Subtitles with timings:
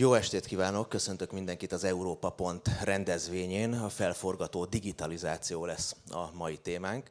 [0.00, 3.72] Jó estét kívánok, köszöntök mindenkit az Európa Pont rendezvényén.
[3.72, 7.08] A felforgató digitalizáció lesz a mai témánk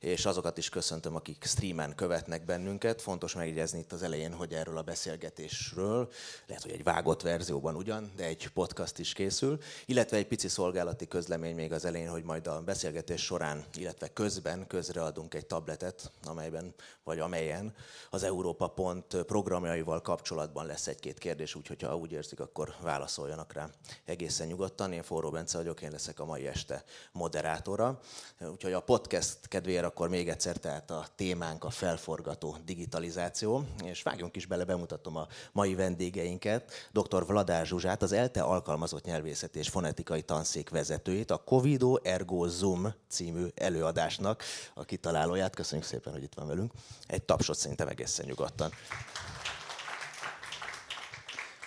[0.00, 3.02] és azokat is köszöntöm, akik streamen követnek bennünket.
[3.02, 6.08] Fontos megjegyezni itt az elején, hogy erről a beszélgetésről,
[6.46, 11.08] lehet, hogy egy vágott verzióban ugyan, de egy podcast is készül, illetve egy pici szolgálati
[11.08, 16.74] közlemény még az elején, hogy majd a beszélgetés során, illetve közben közreadunk egy tabletet, amelyben,
[17.04, 17.74] vagy amelyen
[18.10, 23.70] az Európa Pont programjaival kapcsolatban lesz egy-két kérdés, úgyhogy ha úgy érzik, akkor válaszoljanak rá
[24.04, 24.92] egészen nyugodtan.
[24.92, 28.00] Én Forró Bence vagyok, én leszek a mai este moderátora.
[28.40, 34.36] Úgyhogy a podcast kedvére akkor még egyszer, tehát a témánk a felforgató digitalizáció, és vágjunk
[34.36, 37.26] is bele, bemutatom a mai vendégeinket, dr.
[37.26, 43.46] Vladár Zsuzsát, az ELTE alkalmazott nyelvészet és fonetikai tanszék vezetőjét, a Covido Ergo Zoom című
[43.54, 44.42] előadásnak
[44.74, 45.54] a kitalálóját.
[45.54, 46.72] Köszönjük szépen, hogy itt van velünk.
[47.06, 48.70] Egy tapsot szerintem egészen nyugodtan.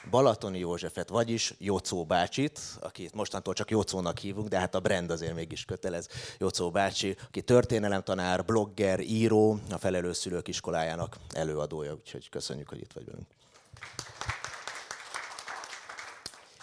[0.10, 5.36] Balatoni Józsefet, vagyis Jocó bácsit, akit mostantól csak Jocónak hívunk, de hát a brand azért
[5.36, 6.08] mégis kötelez.
[6.38, 12.94] Jocó bácsi, aki történelemtanár, blogger, író, a felelős szülők iskolájának előadója, úgyhogy köszönjük, hogy itt
[12.94, 13.39] vagy velünk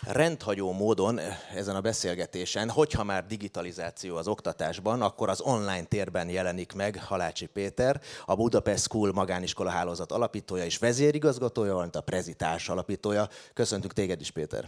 [0.07, 1.21] rendhagyó módon
[1.55, 7.47] ezen a beszélgetésen, hogyha már digitalizáció az oktatásban, akkor az online térben jelenik meg Halácsi
[7.47, 13.29] Péter, a Budapest School magániskola hálózat alapítója és vezérigazgatója, valamint a prezitárs alapítója.
[13.55, 14.67] Köszöntük téged is, Péter!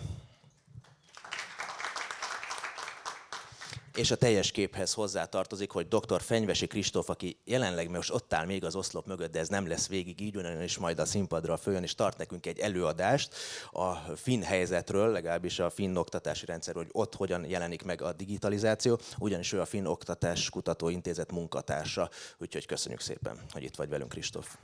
[3.98, 6.20] És a teljes képhez hozzátartozik, hogy dr.
[6.20, 9.88] Fenyvesi Kristóf, aki jelenleg most ott áll még az oszlop mögött, de ez nem lesz
[9.88, 13.34] végig így, is majd a színpadra följön, és tart nekünk egy előadást
[13.70, 18.98] a finn helyzetről, legalábbis a finn oktatási rendszerről, hogy ott hogyan jelenik meg a digitalizáció,
[19.18, 24.56] ugyanis ő a Finn Oktatás Kutatóintézet munkatársa, úgyhogy köszönjük szépen, hogy itt vagy velünk, Kristóf.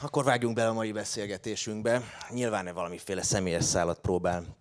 [0.00, 2.02] Akkor vágjunk bele a mai beszélgetésünkbe.
[2.30, 4.59] Nyilván valamiféle személyes szállat próbál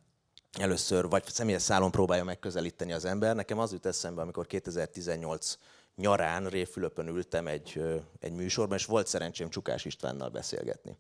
[0.57, 3.35] először, vagy személyes szálon próbálja megközelíteni az ember.
[3.35, 5.57] Nekem az jut eszembe, amikor 2018
[5.95, 7.81] nyarán Réfülöpön ültem egy,
[8.19, 10.97] egy műsorban, és volt szerencsém Csukás Istvánnal beszélgetni.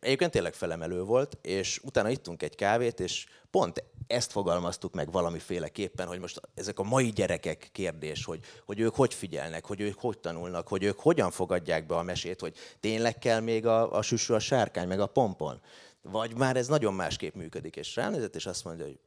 [0.00, 6.06] Egyébként tényleg felemelő volt, és utána ittunk egy kávét, és pont ezt fogalmaztuk meg valamiféleképpen,
[6.06, 10.18] hogy most ezek a mai gyerekek kérdés, hogy, hogy ők hogy figyelnek, hogy ők hogy
[10.18, 14.34] tanulnak, hogy ők hogyan fogadják be a mesét, hogy tényleg kell még a, a süsű,
[14.34, 15.60] a sárkány, meg a pompon.
[16.10, 18.98] Vagy már ez nagyon másképp működik, és ránézett, és azt mondja, hogy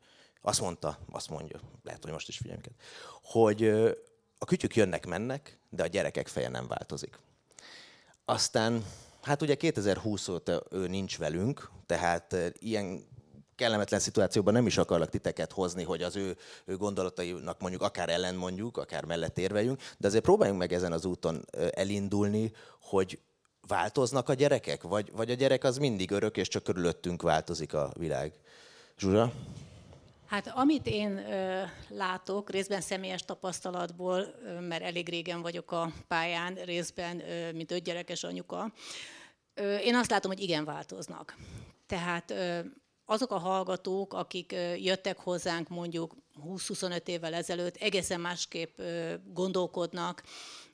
[0.41, 2.59] azt mondta, azt mondja, lehet, hogy most is figyelj
[3.23, 3.67] hogy
[4.37, 7.19] a kütyük jönnek-mennek, de a gyerekek feje nem változik.
[8.25, 8.85] Aztán,
[9.21, 13.05] hát ugye 2020 óta ő nincs velünk, tehát ilyen
[13.55, 18.35] kellemetlen szituációban nem is akarlak titeket hozni, hogy az ő, ő gondolatainak mondjuk akár ellen
[18.35, 23.19] mondjuk, akár mellett érveljünk, de azért próbáljunk meg ezen az úton elindulni, hogy
[23.67, 24.81] változnak a gyerekek?
[24.81, 28.33] Vagy, vagy a gyerek az mindig örök, és csak körülöttünk változik a világ?
[28.97, 29.31] Zsuzsa?
[30.27, 36.53] Hát amit én ö, látok, részben személyes tapasztalatból, ö, mert elég régen vagyok a pályán,
[36.53, 38.73] részben, ö, mint ötgyerekes anyuka,
[39.53, 41.35] ö, én azt látom, hogy igen változnak.
[41.85, 42.59] Tehát ö,
[43.05, 48.81] azok a hallgatók, akik jöttek hozzánk mondjuk 20-25 évvel ezelőtt, egészen másképp
[49.33, 50.23] gondolkodnak,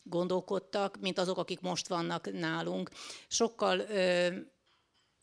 [0.03, 2.89] gondolkodtak, mint azok, akik most vannak nálunk.
[3.27, 4.27] Sokkal ö,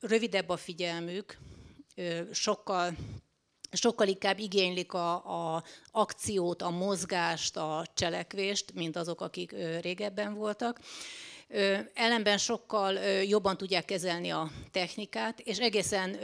[0.00, 1.38] rövidebb a figyelmük,
[1.94, 2.96] ö, sokkal
[3.72, 5.14] sokkal inkább igénylik a,
[5.54, 10.80] a akciót, a mozgást, a cselekvést, mint azok, akik ö, régebben voltak
[11.94, 16.16] ellenben sokkal jobban tudják kezelni a technikát, és egészen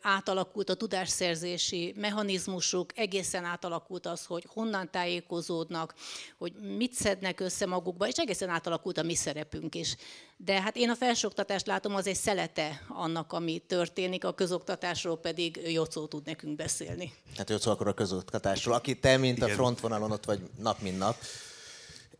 [0.00, 5.94] átalakult a tudásszerzési mechanizmusuk, egészen átalakult az, hogy honnan tájékozódnak,
[6.38, 9.96] hogy mit szednek össze magukba, és egészen átalakult a mi szerepünk is.
[10.36, 15.60] De hát én a felsőoktatást látom, az egy szelete annak, ami történik, a közoktatásról pedig
[15.66, 17.12] Jocó tud nekünk beszélni.
[17.36, 19.50] Hát Jocó akkor a közoktatásról, aki te, mint Igen.
[19.50, 21.16] a frontvonalon ott vagy nap, mint nap.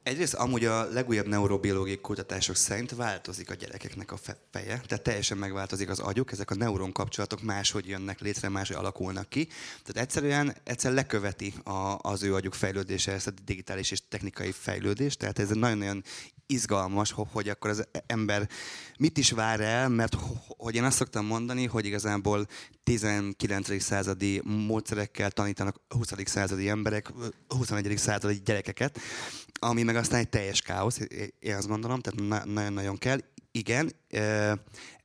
[0.03, 4.17] Egyrészt amúgy a legújabb neurobiológiai kutatások szerint változik a gyerekeknek a
[4.51, 9.29] feje, tehát teljesen megváltozik az agyuk, ezek a neuron kapcsolatok máshogy jönnek létre, máshogy alakulnak
[9.29, 9.47] ki.
[9.85, 15.19] Tehát egyszerűen egyszer leköveti a, az ő agyuk fejlődése ezt a digitális és technikai fejlődést,
[15.19, 16.05] tehát ez nagyon-nagyon
[16.49, 18.49] izgalmas, hogy akkor az ember
[18.99, 20.17] mit is vár el, mert
[20.47, 22.47] hogy én azt szoktam mondani, hogy igazából
[22.83, 23.83] 19.
[23.83, 26.13] századi módszerekkel tanítanak 20.
[26.25, 27.13] századi emberek,
[27.49, 27.99] 21.
[27.99, 28.99] századi gyerekeket,
[29.61, 31.01] ami meg aztán egy teljes káosz,
[31.39, 33.19] én azt gondolom, tehát nagyon-nagyon kell.
[33.51, 33.93] Igen,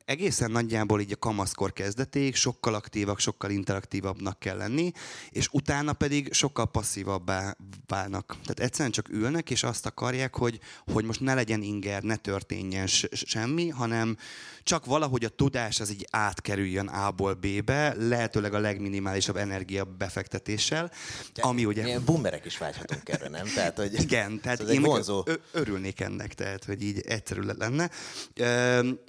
[0.06, 4.92] egészen nagyjából így a kamaszkor kezdeték sokkal aktívak, sokkal interaktívabbnak kell lenni,
[5.30, 7.56] és utána pedig sokkal passzívabbá
[7.88, 8.26] válnak.
[8.28, 10.60] Tehát egyszerűen csak ülnek, és azt akarják, hogy,
[10.94, 14.18] hogy most ne legyen inger, ne történjen semmi, hanem
[14.64, 20.92] csak valahogy a tudás az így átkerüljön A-ból B-be, lehetőleg a legminimálisabb energia befektetéssel,
[21.34, 21.84] De ami ugye...
[21.84, 23.46] Milyen boomerek is vágyhatunk erre, nem?
[23.56, 25.26] Tehát, hogy Igen, tehát ez én vonzó.
[25.52, 27.90] örülnék ennek, tehát, hogy így egyszerű lenne.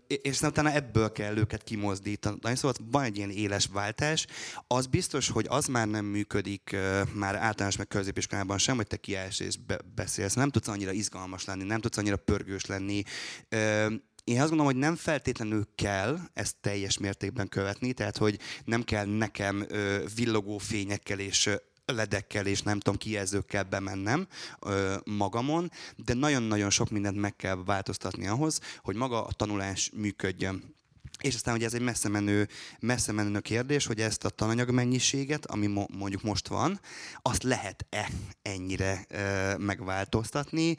[0.07, 2.57] És utána ebből kell őket kimozdítani.
[2.57, 4.27] Szóval van egy ilyen éles váltás.
[4.67, 6.77] Az biztos, hogy az már nem működik
[7.13, 9.57] már általános meg középiskolában sem, hogy te kiállsz és
[9.95, 10.35] beszélsz.
[10.35, 13.03] Nem tudsz annyira izgalmas lenni, nem tudsz annyira pörgős lenni
[14.25, 19.07] én azt gondolom, hogy nem feltétlenül kell ezt teljes mértékben követni, tehát hogy nem kell
[19.07, 19.67] nekem
[20.15, 21.51] villogó fényekkel és
[21.87, 24.27] ledekkel és nem tudom, kijelzőkkel bemennem
[24.61, 30.74] ö, magamon, de nagyon-nagyon sok mindent meg kell változtatni ahhoz, hogy maga a tanulás működjön.
[31.21, 32.49] És aztán ugye ez egy messze menő,
[32.81, 36.81] messze menő kérdés, hogy ezt a tananyag mennyiséget, ami mo- mondjuk most van,
[37.23, 38.11] azt lehet-e
[38.43, 40.77] ennyire e, megváltoztatni,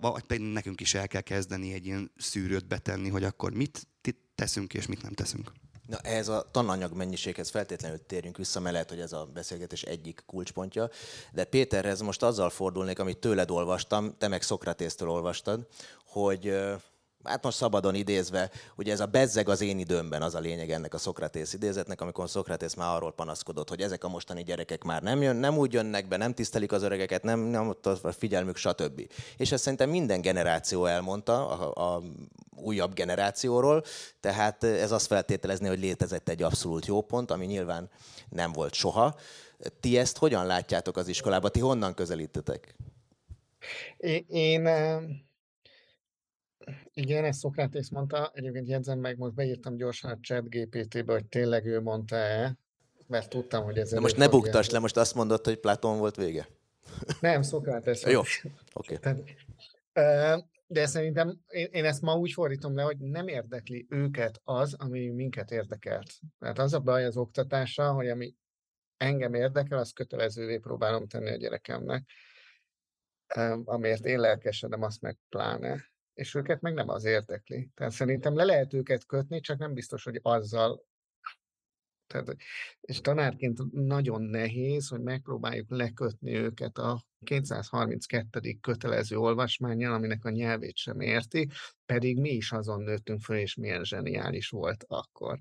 [0.00, 3.88] vagy pedig nekünk is el kell kezdeni egy ilyen szűrőt betenni, hogy akkor mit
[4.34, 5.52] teszünk és mit nem teszünk.
[5.90, 10.22] Na, ez a tananyag mennyiséghez feltétlenül térjünk vissza, mert lehet, hogy ez a beszélgetés egyik
[10.26, 10.90] kulcspontja.
[11.32, 15.66] De Péterhez most azzal fordulnék, amit tőled olvastam, te meg Szokratésztől olvastad,
[16.06, 16.54] hogy
[17.24, 20.94] hát most szabadon idézve, ugye ez a bezzeg az én időmben az a lényeg ennek
[20.94, 25.22] a Szokratész idézetnek, amikor Szokratész már arról panaszkodott, hogy ezek a mostani gyerekek már nem,
[25.22, 29.10] jön, nem úgy jönnek be, nem tisztelik az öregeket, nem, nem ott a figyelmük, stb.
[29.36, 32.02] És ezt szerintem minden generáció elmondta a, a
[32.56, 33.84] újabb generációról,
[34.20, 37.90] tehát ez azt feltételezni, hogy létezett egy abszolút jó pont, ami nyilván
[38.28, 39.14] nem volt soha.
[39.80, 41.50] Ti ezt hogyan látjátok az iskolában?
[41.50, 42.74] Ti honnan közelítetek?
[43.96, 44.68] Én, én
[46.94, 51.66] igen, ezt Szokrátész mondta, egyébként jegyzem meg, most beírtam gyorsan a chat GPT-be, hogy tényleg
[51.66, 52.56] ő mondta-e,
[53.06, 53.90] mert tudtam, hogy ez...
[53.90, 56.48] De most ne buktass le, most azt mondod, hogy Platón volt vége.
[57.20, 58.02] Nem, Szokrátész.
[58.02, 58.20] Jó,
[58.72, 58.94] oké.
[58.94, 59.24] Okay.
[60.66, 65.08] De szerintem én, én ezt ma úgy fordítom le, hogy nem érdekli őket az, ami
[65.08, 66.12] minket érdekelt.
[66.38, 68.34] Mert az a baj az oktatása, hogy ami
[68.96, 72.10] engem érdekel, azt kötelezővé próbálom tenni a gyerekemnek.
[73.64, 75.89] Amiért én lelkesedem, azt meg pláne
[76.20, 77.70] és őket meg nem az érdekli.
[77.74, 80.88] Tehát szerintem le lehet őket kötni, csak nem biztos, hogy azzal
[82.06, 82.36] tehát,
[82.80, 88.58] és tanárként nagyon nehéz, hogy megpróbáljuk lekötni őket a 232.
[88.60, 91.48] kötelező olvasmányjal, aminek a nyelvét sem érti,
[91.86, 95.38] pedig mi is azon nőttünk föl, és milyen zseniális volt akkor.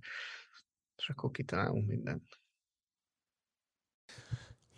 [0.98, 2.40] És akkor kitalálunk mindent.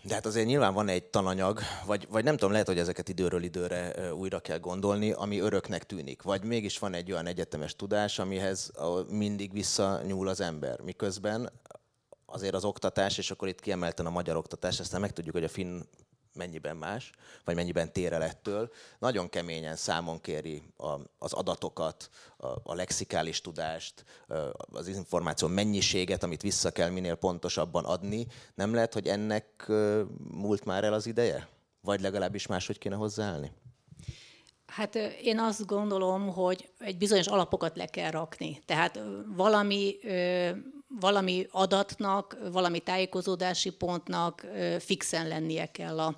[0.04, 3.44] De hát azért nyilván van egy tananyag, vagy, vagy nem tudom, lehet, hogy ezeket időről
[3.44, 6.22] időre újra kell gondolni, ami öröknek tűnik.
[6.22, 8.72] Vagy mégis van egy olyan egyetemes tudás, amihez
[9.10, 10.82] mindig visszanyúl az ember.
[10.82, 11.52] Miközben
[12.26, 15.82] azért az oktatás, és akkor itt kiemelten a magyar oktatás, aztán megtudjuk, hogy a finn
[16.34, 17.12] mennyiben más,
[17.46, 18.72] vagy mennyiben tér el ettől.
[19.00, 24.06] Nagyon keményen számon kéri a, az adatokat, a, a lexikális tudást,
[24.72, 28.28] az információ mennyiséget, amit vissza kell minél pontosabban adni.
[28.56, 29.72] Nem lehet, hogy ennek
[30.32, 31.48] múlt már el az ideje?
[31.82, 33.52] Vagy legalábbis máshogy kéne hozzáállni?
[34.66, 38.62] Hát én azt gondolom, hogy egy bizonyos alapokat le kell rakni.
[38.66, 39.00] Tehát
[39.36, 39.96] valami
[41.00, 44.46] valami adatnak, valami tájékozódási pontnak
[44.80, 46.16] fixen lennie kell a,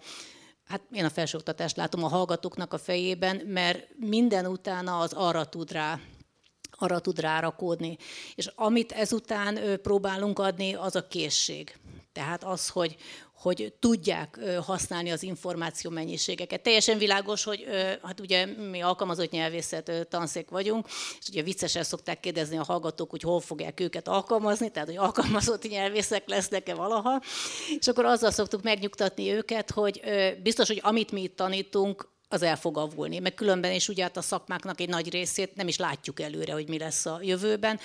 [0.66, 5.72] hát én a felsőoktatást látom a hallgatóknak a fejében, mert minden utána az arra tud
[5.72, 6.00] rá
[6.78, 7.98] arra tud rárakódni.
[8.36, 11.78] És amit ezután próbálunk adni, az a készség.
[12.12, 12.96] Tehát az, hogy,
[13.44, 16.62] hogy tudják használni az információ mennyiségeket.
[16.62, 17.66] Teljesen világos, hogy
[18.04, 20.88] hát ugye mi alkalmazott nyelvészet tanszék vagyunk,
[21.20, 25.70] és ugye viccesen szokták kérdezni a hallgatók, hogy hol fogják őket alkalmazni, tehát hogy alkalmazott
[25.70, 27.22] nyelvészek lesznek-e valaha,
[27.80, 30.02] és akkor azzal szoktuk megnyugtatni őket, hogy
[30.44, 33.20] biztos, hogy amit mi itt tanítunk, az el fog avulni.
[33.20, 36.70] Meg különben is ugye hát a szakmáknak egy nagy részét nem is látjuk előre, hogy
[36.70, 37.80] mi lesz a jövőben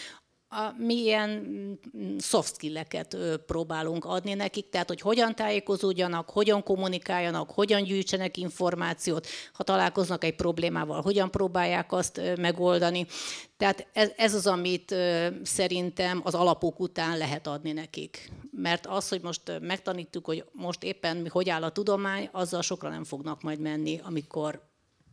[0.49, 7.51] a, mi ilyen mm, soft skill-eket próbálunk adni nekik, tehát hogy hogyan tájékozódjanak, hogyan kommunikáljanak,
[7.51, 13.07] hogyan gyűjtsenek információt, ha találkoznak egy problémával, hogyan próbálják azt megoldani.
[13.57, 14.95] Tehát ez, ez az, amit
[15.43, 18.33] szerintem az alapok után lehet adni nekik.
[18.51, 23.05] Mert az, hogy most megtanítjuk, hogy most éppen hogy áll a tudomány, azzal sokra nem
[23.05, 24.67] fognak majd menni, amikor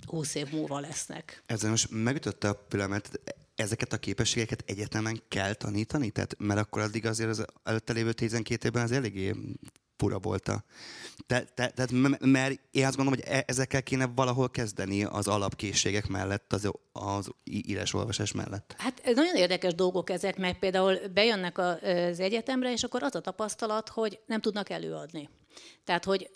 [0.05, 1.43] 20 év múlva lesznek.
[1.45, 3.09] Ezzel most megütötte a pillanat,
[3.55, 6.09] ezeket a képességeket egyetemen kell tanítani?
[6.09, 9.35] Tehát, mert akkor addig azért az előtte lévő 12 évben az eléggé
[9.97, 10.63] fura volt a...
[11.27, 16.07] Te, te, tehát, mert én azt gondolom, hogy e, ezekkel kéne valahol kezdeni az alapkészségek
[16.07, 18.75] mellett, az, az írás-olvasás mellett.
[18.77, 23.89] Hát nagyon érdekes dolgok ezek, mert például bejönnek az egyetemre, és akkor az a tapasztalat,
[23.89, 25.29] hogy nem tudnak előadni.
[25.83, 26.29] Tehát, hogy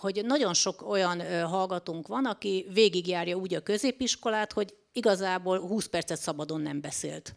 [0.00, 6.18] hogy nagyon sok olyan hallgatónk van, aki végigjárja úgy a középiskolát, hogy igazából 20 percet
[6.18, 7.34] szabadon nem beszélt.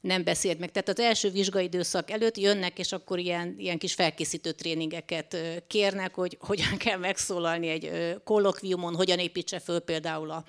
[0.00, 0.70] Nem beszélt meg.
[0.70, 5.36] Tehát az első vizsgai időszak előtt jönnek, és akkor ilyen, ilyen kis felkészítő tréningeket
[5.66, 10.44] kérnek, hogy hogyan kell megszólalni egy kollokviumon, hogyan építse föl például a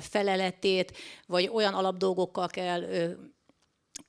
[0.00, 0.96] feleletét,
[1.26, 2.82] vagy olyan alapdolgokkal kell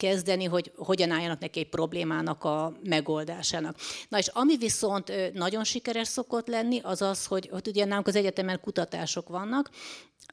[0.02, 3.76] kezdeni, hogy hogyan álljanak neki egy problémának a megoldásának.
[4.10, 8.16] Na és ami viszont nagyon sikeres szokott lenni, az az, hogy, hogy ugye nálunk az
[8.16, 9.70] egyetemen kutatások vannak,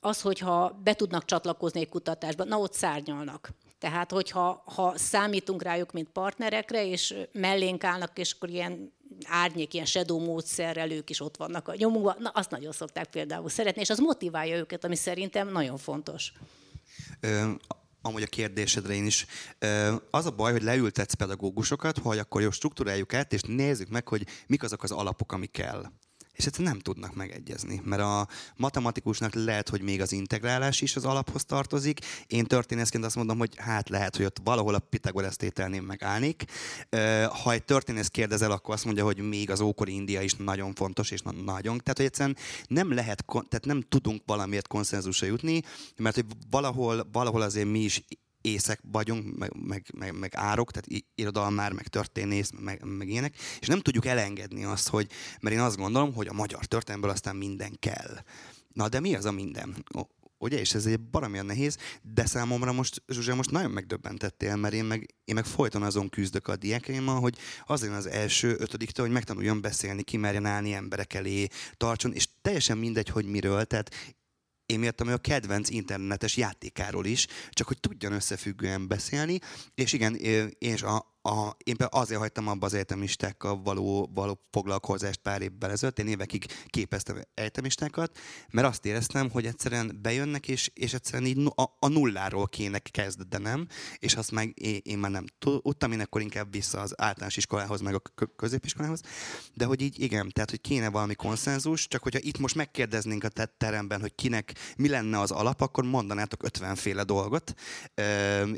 [0.01, 3.51] az, hogyha be tudnak csatlakozni egy kutatásba, na ott szárnyalnak.
[3.79, 8.93] Tehát, hogyha ha számítunk rájuk, mint partnerekre, és mellénk állnak, és akkor ilyen
[9.25, 13.49] árnyék, ilyen shadow módszerrel ők is ott vannak a nyomunkban, na azt nagyon szokták például
[13.49, 16.33] szeretni, és az motiválja őket, ami szerintem nagyon fontos.
[18.03, 19.27] Amúgy a kérdésedre én is.
[20.11, 24.27] Az a baj, hogy leültetsz pedagógusokat, hogy akkor jó, struktúráljuk át, és nézzük meg, hogy
[24.47, 25.85] mik azok az alapok, ami kell
[26.39, 27.81] és egyszerűen nem tudnak megegyezni.
[27.85, 32.01] Mert a matematikusnak lehet, hogy még az integrálás is az alaphoz tartozik.
[32.27, 36.45] Én történészként azt mondom, hogy hát lehet, hogy ott valahol a Pitagoras tételnél megállnék.
[37.43, 41.11] Ha egy történész kérdezel, akkor azt mondja, hogy még az ókori India is nagyon fontos,
[41.11, 41.79] és nagyon.
[41.79, 45.63] Tehát, hogy egyszerűen nem lehet, tehát nem tudunk valamiért konszenzusra jutni,
[45.97, 48.05] mert hogy valahol, valahol azért mi is
[48.41, 53.67] észek vagyunk, meg, meg, meg, meg árok, tehát irodalmár, meg történész, meg, meg ilyenek, és
[53.67, 57.77] nem tudjuk elengedni azt, hogy, mert én azt gondolom, hogy a magyar történelmből aztán minden
[57.79, 58.19] kell.
[58.73, 59.85] Na de mi az a minden?
[60.39, 60.59] ugye?
[60.59, 65.15] És ez egy baramilyen nehéz, de számomra most, Zsuzsa, most nagyon megdöbbentettél, mert én meg,
[65.25, 70.03] én meg folyton azon küzdök a diákaimmal, hogy az az első ötödiktől, hogy megtanuljon beszélni,
[70.03, 74.17] kimerjen állni emberek elé, tartson, és teljesen mindegy, hogy miről, tehát
[74.69, 79.39] én mértem a kedvenc internetes játékáról is, csak hogy tudjon összefüggően beszélni,
[79.75, 80.15] és igen,
[80.59, 85.99] és a, a, én azért hagytam abba az egyetemistákkal való, való foglalkozást pár évvel ezelőtt,
[85.99, 88.19] én évekig képeztem egyetemistákat,
[88.51, 93.67] mert azt éreztem, hogy egyszerűen bejönnek, és, és egyszerűen így a, a nulláról kéne kezdenem,
[93.99, 97.81] és azt meg én, én már nem tudtam, én akkor inkább vissza az általános iskolához,
[97.81, 99.01] meg a középiskolához,
[99.55, 103.29] de hogy így igen, tehát hogy kéne valami konszenzus, csak hogyha itt most megkérdeznénk a
[103.57, 107.55] teremben, hogy kinek mi lenne az alap, akkor mondanátok 50 féle dolgot,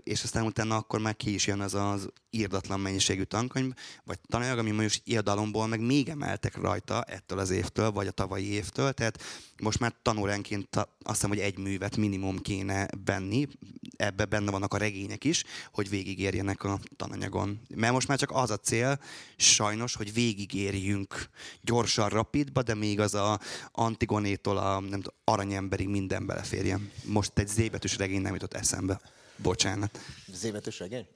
[0.02, 3.73] és aztán utána akkor már ki is jön az az írdat írdatlan mennyiségű tankönyv,
[4.04, 8.52] vagy tananyag, ami mondjuk irodalomból meg még emeltek rajta ettől az évtől, vagy a tavalyi
[8.52, 9.23] évtől, tehát
[9.62, 13.49] most már tanóránként azt hiszem, hogy egy művet minimum kéne benni,
[13.97, 17.61] ebbe benne vannak a regények is, hogy végigérjenek a tananyagon.
[17.75, 19.00] Mert most már csak az a cél,
[19.37, 21.28] sajnos, hogy végigérjünk
[21.61, 23.40] gyorsan, rapidba, de még az a
[23.73, 26.90] Antigonétól a nem tudom, aranyemberig minden beleférjen.
[27.04, 29.00] Most egy zébetűs regény nem jutott eszembe.
[29.37, 30.00] Bocsánat.
[30.33, 31.07] Zébetűs regény?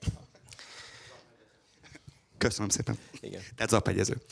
[2.39, 2.99] Köszönöm szépen.
[3.21, 3.43] Igen.
[3.57, 4.23] Tehát zapegyező.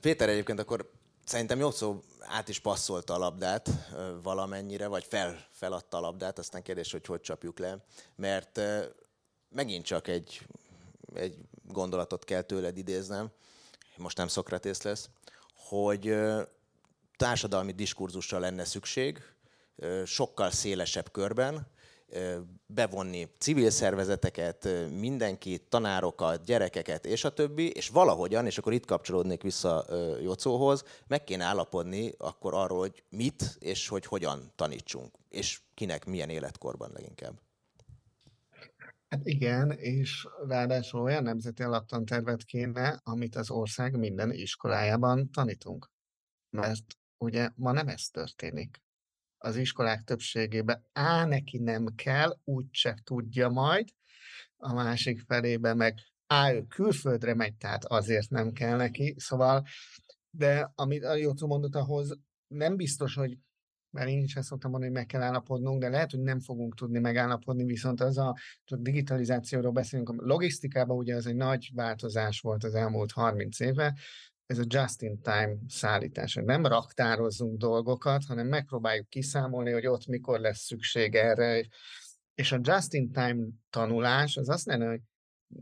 [0.00, 0.90] Péter egyébként akkor
[1.24, 3.70] szerintem jó szó át is passzolta a labdát
[4.22, 7.84] valamennyire, vagy fel, feladta a labdát, aztán kérdés, hogy hogy csapjuk le,
[8.16, 8.60] mert
[9.48, 10.46] megint csak egy,
[11.14, 13.30] egy gondolatot kell tőled idéznem,
[13.96, 15.08] most nem Szokratész lesz,
[15.54, 16.16] hogy
[17.16, 19.22] társadalmi diskurzusra lenne szükség,
[20.04, 21.66] sokkal szélesebb körben,
[22.66, 29.42] bevonni civil szervezeteket, mindenkit, tanárokat, gyerekeket és a többi, és valahogyan, és akkor itt kapcsolódnék
[29.42, 29.84] vissza
[30.22, 36.28] Jocóhoz, meg kéne állapodni akkor arról, hogy mit és hogy hogyan tanítsunk, és kinek milyen
[36.28, 37.40] életkorban leginkább.
[39.08, 45.90] Hát igen, és ráadásul olyan nemzeti alaptantervet kéne, amit az ország minden iskolájában tanítunk.
[46.50, 46.84] Mert
[47.18, 48.84] ugye ma nem ez történik
[49.46, 53.88] az iskolák többségében á, neki nem kell, úgyse tudja majd,
[54.56, 59.66] a másik felébe meg á, ő külföldre megy, tehát azért nem kell neki, szóval,
[60.30, 63.38] de amit a Jócó mondott ahhoz, nem biztos, hogy
[63.90, 66.74] mert én is ezt szoktam mondani, hogy meg kell állapodnunk, de lehet, hogy nem fogunk
[66.74, 72.40] tudni megállapodni, viszont az a, a digitalizációról beszélünk, a logisztikában ugye az egy nagy változás
[72.40, 73.98] volt az elmúlt 30 éve,
[74.46, 76.34] ez a just-in-time szállítás.
[76.34, 81.66] Nem raktározzunk dolgokat, hanem megpróbáljuk kiszámolni, hogy ott mikor lesz szükség erre.
[82.34, 85.00] És a just-in-time tanulás az azt jelenti, hogy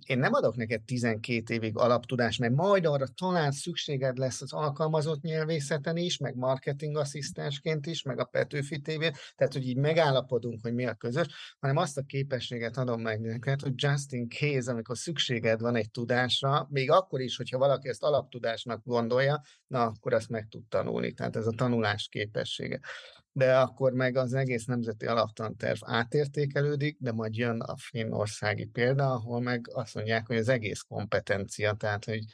[0.07, 5.21] én nem adok neked 12 évig alaptudást, mert majd arra talán szükséged lesz az alkalmazott
[5.21, 9.01] nyelvészeten is, meg marketing asszisztensként is, meg a Petőfi TV,
[9.37, 13.61] tehát hogy így megállapodunk, hogy mi a közös, hanem azt a képességet adom meg neked,
[13.61, 18.03] hogy just in case, amikor szükséged van egy tudásra, még akkor is, hogyha valaki ezt
[18.03, 21.13] alaptudásnak gondolja, na akkor azt meg tud tanulni.
[21.13, 22.81] Tehát ez a tanulás képessége
[23.37, 29.41] de akkor meg az egész nemzeti alaptanterv átértékelődik, de majd jön a finnországi példa, ahol
[29.41, 32.25] meg azt mondják, hogy az egész kompetencia, tehát hogy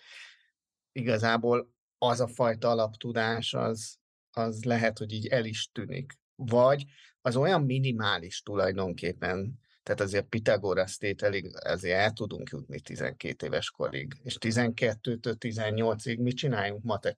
[0.92, 3.96] igazából az a fajta alaptudás, az,
[4.30, 6.18] az lehet, hogy így el is tűnik.
[6.34, 6.84] Vagy
[7.20, 14.20] az olyan minimális tulajdonképpen, tehát azért Pitagoras tételig azért el tudunk jutni 12 éves korig,
[14.22, 17.16] és 12-től 18-ig mit csináljunk matek?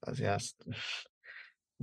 [0.00, 0.64] Azért azt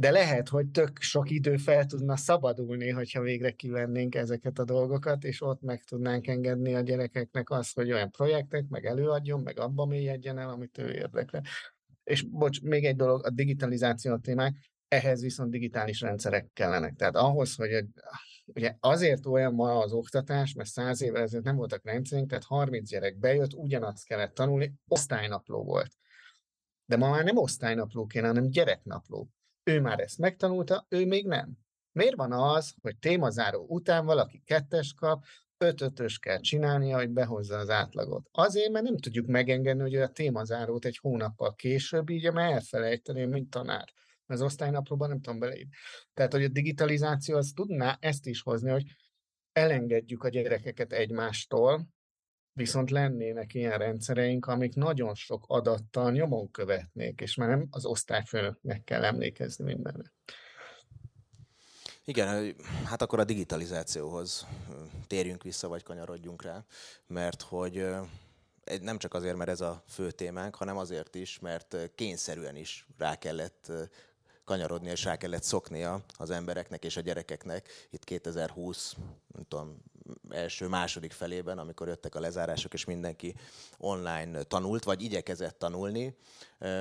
[0.01, 5.23] de lehet, hogy tök sok idő fel tudna szabadulni, hogyha végre kivennénk ezeket a dolgokat,
[5.23, 9.85] és ott meg tudnánk engedni a gyerekeknek azt, hogy olyan projektek, meg előadjon, meg abba
[9.85, 11.41] mélyedjen el, amit ő érdekel.
[12.03, 14.55] És bocs, még egy dolog, a digitalizáció a témák,
[14.87, 16.95] ehhez viszont digitális rendszerek kellenek.
[16.95, 17.85] Tehát ahhoz, hogy
[18.45, 22.89] ugye azért olyan ma az oktatás, mert száz évvel ezelőtt nem voltak rendszerünk, tehát 30
[22.89, 25.91] gyerek bejött, ugyanazt kellett tanulni, osztálynapló volt.
[26.85, 29.29] De ma már nem osztálynapló kéne, hanem gyereknapló.
[29.63, 31.57] Ő már ezt megtanulta, ő még nem.
[31.91, 35.23] Miért van az, hogy témazáró után valaki kettes kap,
[35.57, 38.29] öt-ötös kell csinálnia, hogy behozza az átlagot?
[38.31, 43.49] Azért, mert nem tudjuk megengedni, hogy a témazárót egy hónappal később így mert elfelejteni, mint
[43.49, 43.89] tanár.
[44.25, 45.71] Az osztálynaplóban nem tudom beleírni.
[46.13, 48.83] Tehát, hogy a digitalizáció az tudná ezt is hozni, hogy
[49.51, 51.87] elengedjük a gyerekeket egymástól,
[52.53, 58.83] Viszont lennének ilyen rendszereink, amik nagyon sok adattal nyomon követnék, és már nem az osztályfőnöknek
[58.83, 60.13] kell emlékezni mindenre.
[62.05, 62.55] Igen,
[62.85, 64.47] hát akkor a digitalizációhoz
[65.07, 66.65] térjünk vissza, vagy kanyarodjunk rá,
[67.07, 67.87] mert hogy
[68.81, 73.15] nem csak azért, mert ez a fő témánk, hanem azért is, mert kényszerűen is rá
[73.15, 73.71] kellett
[74.43, 77.69] kanyarodni, és rá kellett szoknia az embereknek és a gyerekeknek.
[77.89, 78.95] Itt 2020,
[79.27, 79.77] nem tudom,
[80.29, 83.35] első, második felében, amikor jöttek a lezárások, és mindenki
[83.77, 86.15] online tanult, vagy igyekezett tanulni.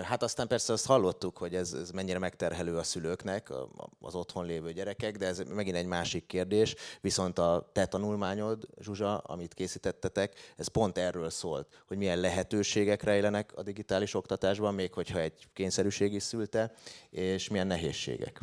[0.02, 3.52] Hát aztán persze azt hallottuk, hogy ez, ez mennyire megterhelő a szülőknek,
[4.00, 6.74] az otthon lévő gyerekek, de ez megint egy másik kérdés.
[7.00, 13.52] Viszont a te tanulmányod, Zsuzsa, amit készítettetek, ez pont erről szólt, hogy milyen lehetőségek rejlenek
[13.56, 16.72] a digitális oktatásban, még hogyha egy kényszerűség is szülte,
[17.10, 18.40] és milyen nehézségek.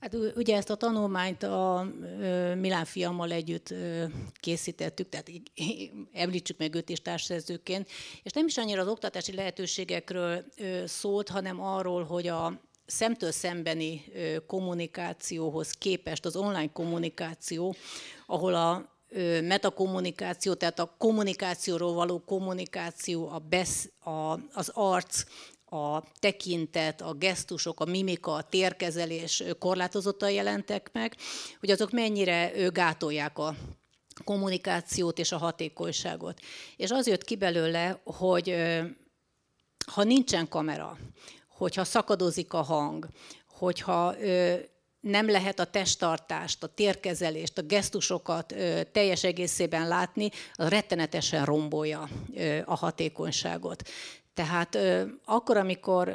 [0.00, 1.86] Hát ugye ezt a tanulmányt a
[2.54, 3.74] Milán fiammal együtt
[4.40, 5.30] készítettük, tehát
[6.12, 7.88] említsük meg őt is társszerzőként,
[8.22, 10.44] és nem is annyira az oktatási lehetőségekről
[10.84, 14.04] szólt, hanem arról, hogy a szemtől szembeni
[14.46, 17.74] kommunikációhoz képest az online kommunikáció,
[18.26, 18.98] ahol a
[19.42, 25.24] metakommunikáció, tehát a kommunikációról való kommunikáció, a besz, a, az arc,
[25.70, 31.16] a tekintet, a gesztusok, a mimika, a térkezelés korlátozottan jelentek meg,
[31.60, 33.54] hogy azok mennyire gátolják a
[34.24, 36.40] kommunikációt és a hatékonyságot.
[36.76, 38.54] És az jött ki belőle, hogy
[39.92, 40.98] ha nincsen kamera,
[41.48, 43.08] hogyha szakadozik a hang,
[43.46, 44.14] hogyha
[45.00, 48.54] nem lehet a testtartást, a térkezelést, a gesztusokat
[48.92, 52.08] teljes egészében látni, az rettenetesen rombolja
[52.64, 53.82] a hatékonyságot.
[54.34, 54.78] Tehát
[55.24, 56.14] akkor, amikor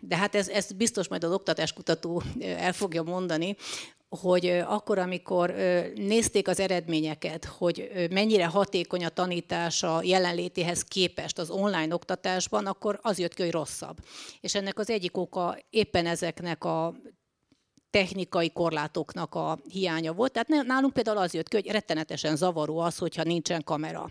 [0.00, 3.56] de hát ez, ez biztos majd az oktatáskutató el fogja mondani,
[4.08, 5.54] hogy akkor, amikor
[5.94, 12.98] nézték az eredményeket, hogy mennyire hatékony a tanítás a jelenlétéhez képest az online oktatásban, akkor
[13.02, 13.96] az jött ki, hogy rosszabb.
[14.40, 16.94] És ennek az egyik oka éppen ezeknek a
[17.90, 20.32] technikai korlátoknak a hiánya volt.
[20.32, 24.10] Tehát nálunk például az jött ki, hogy rettenetesen zavaró az, hogyha nincsen kamera.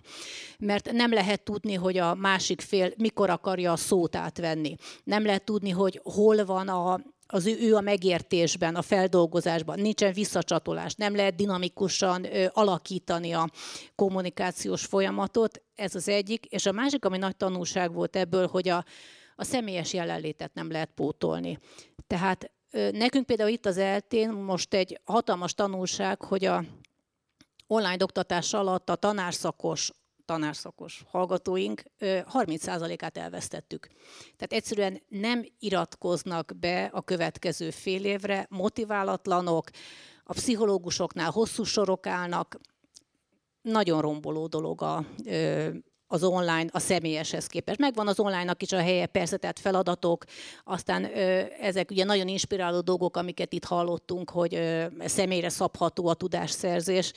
[0.59, 4.75] Mert nem lehet tudni, hogy a másik fél mikor akarja a szót átvenni.
[5.03, 10.13] Nem lehet tudni, hogy hol van a, az ő, ő a megértésben, a feldolgozásban, nincsen
[10.13, 13.49] visszacsatolás, nem lehet dinamikusan ö, alakítani a
[13.95, 16.45] kommunikációs folyamatot, ez az egyik.
[16.45, 18.85] És a másik, ami nagy tanulság volt ebből, hogy a,
[19.35, 21.59] a személyes jelenlétet nem lehet pótolni.
[22.07, 22.51] Tehát
[22.91, 26.63] Nekünk például itt az eltén most egy hatalmas tanulság, hogy a
[27.67, 29.91] online oktatás alatt a tanárszakos
[30.25, 33.87] tanárszakos hallgatóink 30%-át elvesztettük.
[34.35, 39.69] Tehát egyszerűen nem iratkoznak be a következő fél évre, motiválatlanok,
[40.23, 42.59] a pszichológusoknál hosszú sorok állnak,
[43.61, 45.05] nagyon romboló dolog a,
[46.07, 47.79] az online a személyeshez képest.
[47.79, 50.25] Megvan az online-nak is a helye, persze, tehát feladatok,
[50.63, 56.13] aztán ö, ezek ugye nagyon inspiráló dolgok, amiket itt hallottunk, hogy ö, személyre szabható a
[56.13, 57.13] tudásszerzés,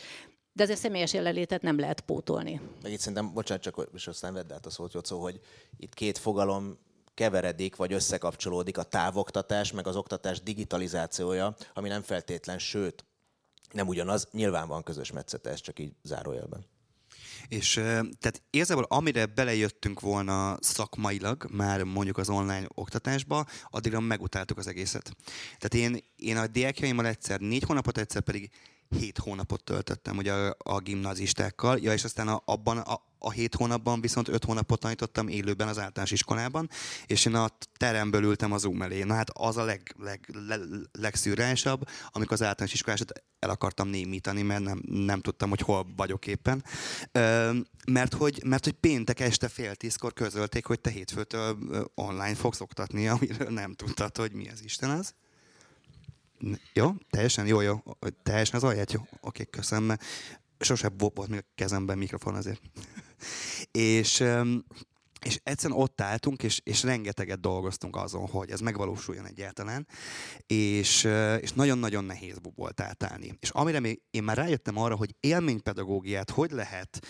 [0.52, 2.60] de ez a személyes jelenlétet nem lehet pótolni.
[2.82, 5.40] Meg itt szerintem, bocsánat, csak és aztán vedd át a szót, Jocó, hogy
[5.76, 6.78] itt két fogalom
[7.14, 13.04] keveredik, vagy összekapcsolódik a távoktatás, meg az oktatás digitalizációja, ami nem feltétlen, sőt,
[13.72, 16.66] nem ugyanaz, nyilván van közös metszete, ez csak így zárójelben.
[17.48, 17.72] És
[18.18, 25.16] tehát igazából amire belejöttünk volna szakmailag, már mondjuk az online oktatásba, addigra megutáltuk az egészet.
[25.58, 28.50] Tehát én, én a diákjaimmal egyszer négy hónapot, egyszer pedig
[28.88, 33.54] hét hónapot töltöttem ugye a, a gimnazistákkal, ja, és aztán a, abban a, a hét
[33.54, 36.70] hónapban viszont öt hónapot tanítottam élőben az általános iskolában,
[37.06, 39.02] és én a teremből ültem az Zoom elé.
[39.02, 40.60] Na hát az a leg, leg, leg,
[40.92, 46.26] legszűrásabb, amikor az általános iskolásot el akartam némítani, mert nem, nem tudtam, hogy hol vagyok
[46.26, 46.64] éppen.
[47.12, 47.52] Ö,
[47.86, 51.58] mert, hogy, mert hogy péntek este fél tízkor közölték, hogy te hétfőtől
[51.94, 55.14] online fogsz oktatni, amiről nem tudtad, hogy mi az Isten az.
[56.72, 56.94] Jó?
[57.10, 57.46] Teljesen?
[57.46, 57.82] Jó, jó.
[58.22, 58.92] Teljesen az alját?
[58.92, 59.00] Jó.
[59.20, 59.96] Oké, köszönöm.
[60.58, 62.60] Sose volt még a kezemben mikrofon azért.
[63.70, 64.24] És
[65.26, 69.86] és egyszerűen ott álltunk, és, és rengeteget dolgoztunk azon, hogy ez megvalósuljon egyáltalán,
[70.46, 71.08] és,
[71.40, 73.36] és nagyon-nagyon nehéz volt átállni.
[73.40, 77.00] És amire még én már rájöttem arra, hogy élménypedagógiát hogy lehet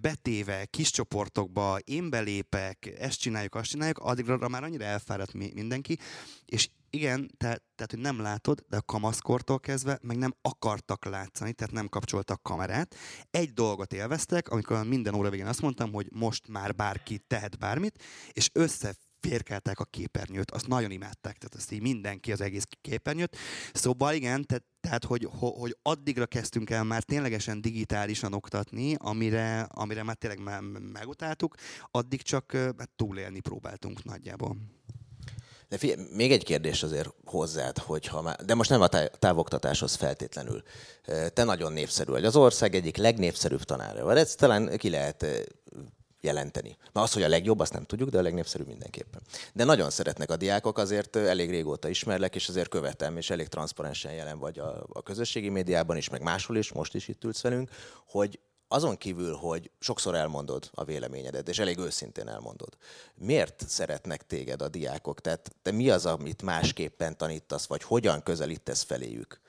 [0.00, 5.98] betéve kis csoportokba, én belépek, ezt csináljuk, azt csináljuk, addigra már annyira elfáradt mindenki,
[6.46, 11.52] és igen, te, tehát, hogy nem látod, de a kamaszkortól kezdve meg nem akartak látszani,
[11.52, 12.94] tehát nem kapcsoltak kamerát.
[13.30, 18.02] Egy dolgot élveztek, amikor minden óra végén azt mondtam, hogy most már bárki tehet bármit,
[18.32, 23.36] és összeférkeltek a képernyőt, azt nagyon imádták, tehát azt így mindenki az egész képernyőt.
[23.72, 30.02] Szóval igen, te, tehát hogy, hogy addigra kezdtünk el már ténylegesen digitálisan oktatni, amire, amire
[30.02, 30.40] már tényleg
[30.92, 31.54] megutáltuk,
[31.90, 34.56] addig csak hát túlélni próbáltunk nagyjából.
[35.74, 40.62] De figyelj, még egy kérdés azért hozzád, hogyha már, de most nem a távoktatáshoz feltétlenül.
[41.32, 42.24] Te nagyon népszerű vagy.
[42.24, 44.16] Az ország egyik legnépszerűbb tanára vagy.
[44.16, 45.26] Ezt talán ki lehet
[46.20, 46.76] jelenteni.
[46.92, 49.20] Na az, hogy a legjobb, azt nem tudjuk, de a legnépszerűbb mindenképpen.
[49.52, 54.12] De nagyon szeretnek a diákok, azért elég régóta ismerlek, és azért követem, és elég transzparensen
[54.12, 57.70] jelen vagy a, a közösségi médiában is, meg máshol is, most is itt ülsz velünk,
[58.06, 62.76] hogy azon kívül, hogy sokszor elmondod a véleményedet, és elég őszintén elmondod,
[63.14, 65.20] miért szeretnek téged a diákok?
[65.20, 69.40] Tehát te mi az, amit másképpen tanítasz, vagy hogyan közelítesz feléjük?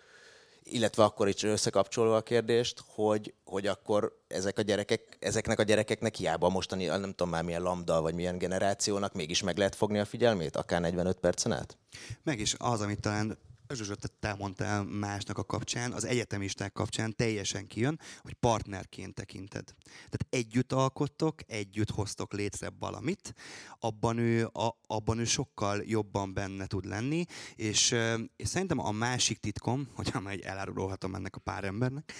[0.63, 6.15] Illetve akkor is összekapcsolva a kérdést, hogy, hogy akkor ezek a gyerekek, ezeknek a gyerekeknek
[6.15, 10.05] hiába mostani, nem tudom már milyen lambda, vagy milyen generációnak mégis meg lehet fogni a
[10.05, 11.77] figyelmét, akár 45 percen át?
[12.23, 13.37] Meg is az, amit talán
[13.75, 19.73] Zsuzsot, te mondtál másnak a kapcsán, az egyetemisták kapcsán teljesen kijön, hogy partnerként tekinted.
[19.85, 23.33] Tehát együtt alkottok, együtt hoztok létre valamit,
[23.79, 27.95] abban ő, a, abban ő sokkal jobban benne tud lenni, és,
[28.35, 32.13] és szerintem a másik titkom, hogyha már elárulhatom ennek a pár embernek,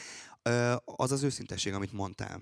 [0.86, 2.42] az az őszintesség, amit mondtál.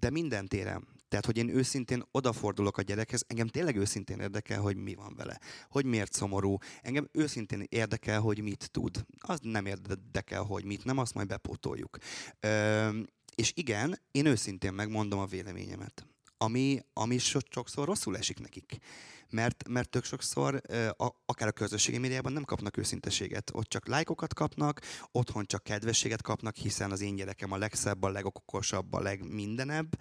[0.00, 0.95] De minden téren.
[1.08, 5.40] Tehát, hogy én őszintén odafordulok a gyerekhez, engem tényleg őszintén érdekel, hogy mi van vele.
[5.68, 6.56] Hogy miért szomorú.
[6.82, 9.04] Engem őszintén érdekel, hogy mit tud.
[9.18, 11.98] Az nem érdekel, hogy mit nem, azt majd bepótoljuk.
[12.40, 12.88] Ö,
[13.34, 16.06] és igen, én őszintén megmondom a véleményemet.
[16.38, 18.78] Ami, ami sokszor rosszul esik nekik
[19.30, 20.60] mert, mert tök sokszor
[21.26, 23.50] akár a közösségi médiában nem kapnak őszinteséget.
[23.52, 24.80] Ott csak lájkokat kapnak,
[25.12, 30.00] otthon csak kedvességet kapnak, hiszen az én gyerekem a legszebb, a legokosabb, a legmindenebb,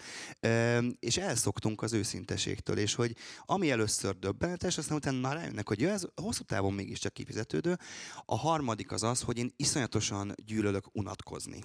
[1.00, 6.44] és elszoktunk az őszinteségtől, és hogy ami először döbbenetes, aztán utána rájönnek, hogy ez hosszú
[6.44, 7.78] távon mégiscsak kifizetődő.
[8.26, 11.64] A harmadik az az, hogy én iszonyatosan gyűlölök unatkozni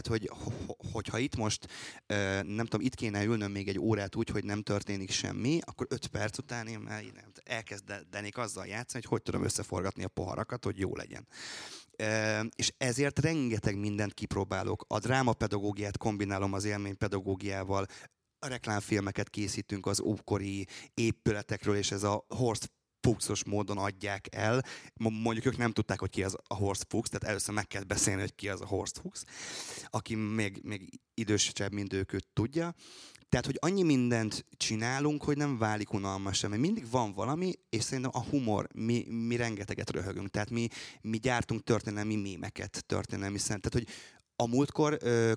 [0.00, 0.30] tehát, hogy,
[0.92, 1.66] hogyha itt most,
[2.42, 6.06] nem tudom, itt kéne ülnöm még egy órát úgy, hogy nem történik semmi, akkor öt
[6.06, 10.78] perc után én már nem, elkezdenék azzal játszani, hogy hogy tudom összeforgatni a poharakat, hogy
[10.78, 11.26] jó legyen.
[12.56, 14.84] És ezért rengeteg mindent kipróbálok.
[14.88, 17.86] A drámapedagógiát kombinálom az élménypedagógiával,
[18.38, 22.70] a reklámfilmeket készítünk az ókori épületekről, és ez a Horst
[23.06, 24.64] fuchsos módon adják el.
[24.96, 28.20] Mondjuk ők nem tudták, hogy ki az a Horst Fuchs, tehát először meg kell beszélni,
[28.20, 29.22] hogy ki az a Horst Fuchs.
[29.84, 32.74] Aki még, még idősebb, mint ők, őt tudja.
[33.28, 36.52] Tehát, hogy annyi mindent csinálunk, hogy nem válik unalmas sem.
[36.52, 40.28] Mindig van valami, és szerintem a humor, mi, mi rengeteget röhögünk.
[40.28, 40.68] Tehát mi,
[41.00, 43.62] mi gyártunk történelmi mémeket, történelmi szent.
[43.62, 43.94] Tehát, hogy
[44.36, 45.32] a múltkor ö,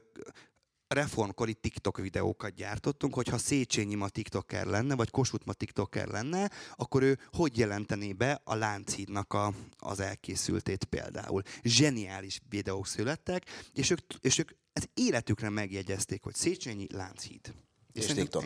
[0.89, 7.04] reformkori TikTok videókat gyártottunk, hogyha Széchenyi ma TikToker lenne, vagy Kossuth ma TikToker lenne, akkor
[7.04, 11.41] ő hogy jelentené be a Lánchídnak a, az elkészültét például.
[11.62, 17.54] Zseniális videók születtek, és ők, és ők az életükre megjegyezték, hogy Széchenyi Lánchíd.
[18.03, 18.45] És TikTok.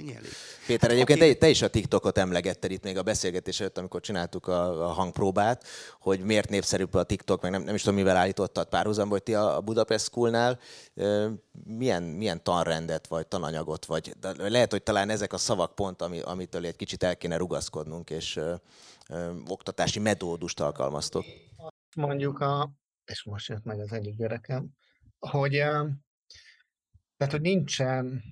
[0.67, 4.47] Péter, egyébként te, te is a TikTokot emlegetted itt még a beszélgetés előtt, amikor csináltuk
[4.47, 5.67] a, a hangpróbát,
[5.99, 9.33] hogy miért népszerűbb a TikTok, meg nem, nem is tudom, mivel állítottad párhuzamba, hogy ti
[9.33, 10.59] a Budapest Schoolnál
[11.65, 16.19] milyen, milyen tanrendet vagy tananyagot, vagy de lehet, hogy talán ezek a szavak pont, ami,
[16.19, 18.55] amitől egy kicsit el kéne rugaszkodnunk, és ö,
[19.09, 21.25] ö, oktatási metódust alkalmaztok.
[21.95, 22.71] Mondjuk a,
[23.05, 24.69] és most jött meg az egyik gyerekem,
[25.19, 25.51] hogy,
[27.17, 28.23] tehát, hogy nincsen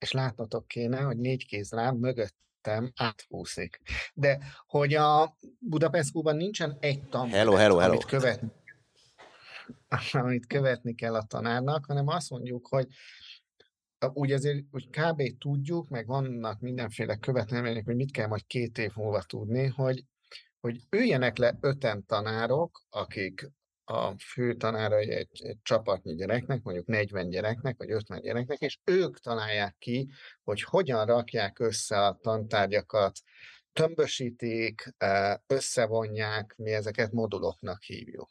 [0.00, 3.80] és látnotok kéne, hogy négy kézláb mögöttem áthúszik.
[4.14, 7.92] De hogy a Budapestban nincsen egy tanmenet, hello, hello, hello.
[7.92, 8.42] Amit, követ,
[10.12, 12.86] amit követni kell a tanárnak, hanem azt mondjuk, hogy
[14.12, 15.38] úgy azért úgy kb.
[15.38, 20.04] tudjuk, meg vannak mindenféle követelmények, hogy mit kell majd két év múlva tudni, hogy,
[20.60, 23.50] hogy üljenek le öten tanárok, akik
[23.90, 29.18] a fő tanára egy, egy, csapatnyi gyereknek, mondjuk 40 gyereknek, vagy 50 gyereknek, és ők
[29.18, 30.10] találják ki,
[30.42, 33.18] hogy hogyan rakják össze a tantárgyakat,
[33.72, 34.94] tömbösítik,
[35.46, 38.30] összevonják, mi ezeket moduloknak hívjuk.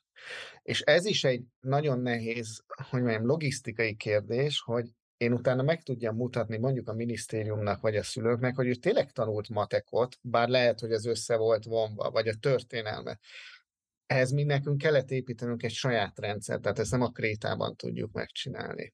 [0.62, 6.16] És ez is egy nagyon nehéz, hogy mondjam, logisztikai kérdés, hogy én utána meg tudjam
[6.16, 10.92] mutatni mondjuk a minisztériumnak vagy a szülőknek, hogy ő tényleg tanult matekot, bár lehet, hogy
[10.92, 13.20] ez össze volt vonva, vagy a történelmet
[14.10, 18.94] ehhez mi nekünk kellett építenünk egy saját rendszert, tehát ezt nem a krétában tudjuk megcsinálni.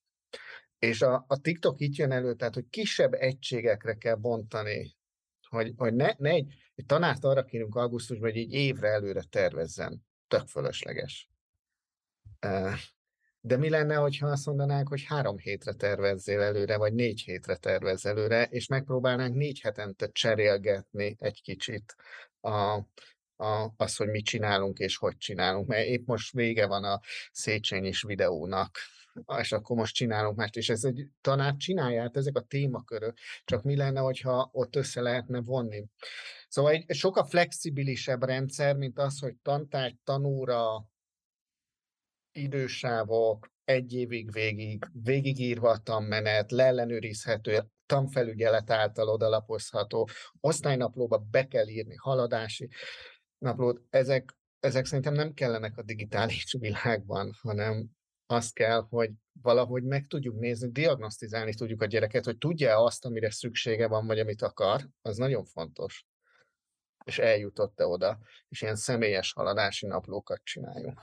[0.80, 4.95] És a, a TikTok itt jön elő, tehát hogy kisebb egységekre kell bontani,
[5.49, 10.06] hogy, hogy ne, ne egy, egy tanárt arra kérünk augusztusban, hogy egy évre előre tervezzen.
[10.28, 11.30] Tök fölösleges.
[13.39, 18.06] De mi lenne, hogyha azt mondanánk, hogy három hétre tervezzél előre, vagy négy hétre tervezz
[18.06, 21.95] előre, és megpróbálnánk négy hetente cserélgetni egy kicsit
[22.41, 22.82] a,
[23.36, 27.00] a, az, hogy mit csinálunk és hogy csinálunk, mert épp most vége van a
[27.32, 28.78] Széchenyis videónak,
[29.39, 33.63] és akkor most csinálunk mást, és ez egy tanács csinálja, hát ezek a témakörök, csak
[33.63, 35.86] mi lenne, hogyha ott össze lehetne vonni.
[36.48, 40.89] Szóval egy sokkal flexibilisebb rendszer, mint az, hogy tantárgy, tanúra,
[42.32, 51.95] idősávok, egy évig végig, végigírva a tanmenet, leellenőrizhető, tanfelügyelet által odalapozható, osztálynaplóba be kell írni
[51.95, 52.69] haladási
[53.45, 57.89] naplót, ezek, ezek szerintem nem kellenek a digitális világban, hanem
[58.25, 63.31] az kell, hogy valahogy meg tudjuk nézni, diagnosztizálni tudjuk a gyereket, hogy tudja azt, amire
[63.31, 66.05] szüksége van, vagy amit akar, az nagyon fontos.
[67.05, 71.01] És eljutott-e oda, és ilyen személyes haladási naplókat csináljunk.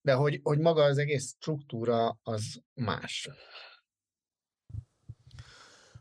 [0.00, 3.28] De hogy, hogy maga az egész struktúra az más.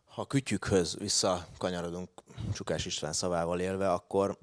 [0.03, 2.09] Ha kütyükhöz visszakanyarodunk
[2.53, 4.37] Csukás István szavával élve, akkor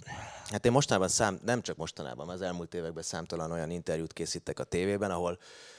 [0.51, 4.65] hát én mostanában szám, nem csak mostanában, az elmúlt években számtalan olyan interjút készítek a
[4.65, 5.39] tévében, ahol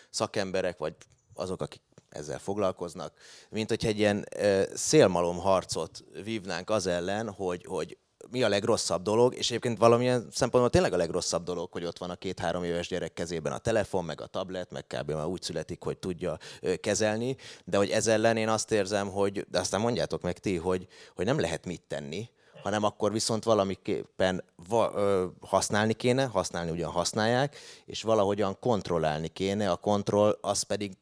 [0.10, 0.96] szakemberek, vagy
[1.34, 3.14] azok, akik ezzel foglalkoznak,
[3.50, 4.26] mint hogy egy ilyen
[4.74, 7.98] szélmalom harcot vívnánk az ellen, hogy, hogy
[8.32, 12.10] mi a legrosszabb dolog, és egyébként valamilyen szempontból tényleg a legrosszabb dolog, hogy ott van
[12.10, 15.12] a két-három éves gyerek kezében a telefon, meg a tablet, meg kb.
[15.12, 16.38] már úgy születik, hogy tudja
[16.82, 17.36] kezelni,
[17.66, 21.26] de hogy ez ellen én azt érzem, hogy, de aztán mondjátok meg ti, hogy, hogy
[21.26, 22.30] nem lehet mit tenni,
[22.64, 29.72] hanem akkor viszont valamiképpen va, ö, használni kéne, használni ugyan használják, és valahogyan kontrollálni kéne,
[29.72, 30.98] a kontroll az pedig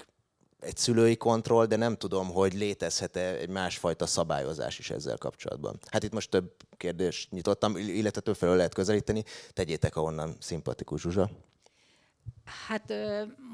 [0.65, 5.79] egy szülői kontroll, de nem tudom, hogy létezhet-e egy másfajta szabályozás is ezzel kapcsolatban.
[5.91, 9.23] Hát itt most több kérdést nyitottam, illetve több felől lehet közelíteni.
[9.53, 11.29] Tegyétek, ahonnan szimpatikus Zsuzsa.
[12.67, 12.93] Hát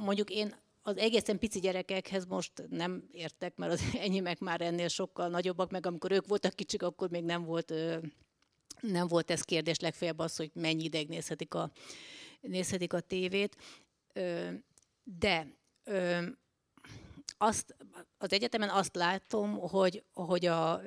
[0.03, 5.27] mondjuk én az egészen pici gyerekekhez most nem értek, mert az enyémek már ennél sokkal
[5.27, 7.73] nagyobbak, meg amikor ők voltak kicsik, akkor még nem volt,
[8.79, 11.71] nem volt ez kérdés, legfeljebb az, hogy mennyi ideig nézhetik a,
[12.41, 13.55] nézhetik a tévét.
[15.03, 15.47] De
[17.41, 17.75] azt,
[18.17, 20.81] az egyetemen azt látom, hogy, hogy, a,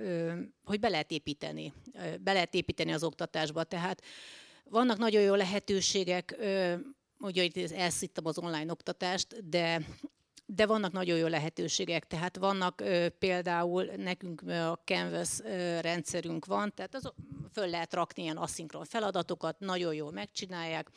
[0.65, 1.73] hogy be lehet építeni,
[2.21, 3.65] be lehet építeni az oktatásba.
[3.65, 4.03] Tehát
[4.65, 6.37] vannak nagyon jó lehetőségek,
[7.19, 9.87] ugye itt elszittem az online oktatást, de
[10.47, 12.83] de vannak nagyon jó lehetőségek, tehát vannak
[13.19, 15.39] például nekünk a Canvas
[15.81, 17.13] rendszerünk van, tehát az,
[17.53, 20.91] föl lehet rakni ilyen aszinkron feladatokat, nagyon jól megcsinálják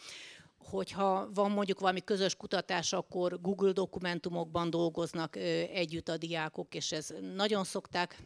[0.70, 5.36] hogyha van mondjuk valami közös kutatás, akkor Google dokumentumokban dolgoznak
[5.74, 8.24] együtt a diákok, és ez nagyon szokták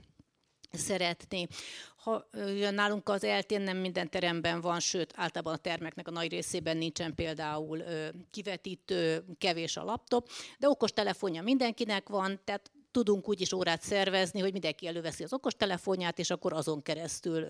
[0.72, 1.48] szeretni.
[1.96, 2.28] Ha,
[2.72, 7.16] nálunk az eltén nem minden teremben van, sőt, általában a termeknek a nagy részében nincsen
[7.16, 7.84] például
[8.32, 14.40] kivetítő, kevés a laptop, de okos telefonja mindenkinek van, tehát tudunk úgy is órát szervezni,
[14.40, 17.48] hogy mindenki előveszi az okos telefonját, és akkor azon keresztül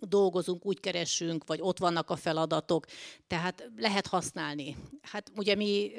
[0.00, 2.86] dolgozunk, úgy keresünk, vagy ott vannak a feladatok,
[3.26, 4.76] tehát lehet használni.
[5.02, 5.90] Hát ugye mi,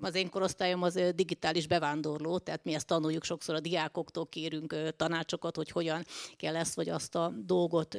[0.00, 5.56] az én korosztályom az digitális bevándorló, tehát mi ezt tanuljuk sokszor a diákoktól, kérünk tanácsokat,
[5.56, 6.04] hogy hogyan
[6.36, 7.96] kell ezt vagy azt a dolgot,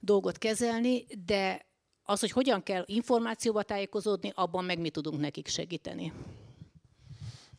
[0.00, 1.66] dolgot kezelni, de
[2.02, 6.12] az, hogy hogyan kell információba tájékozódni, abban meg mi tudunk nekik segíteni.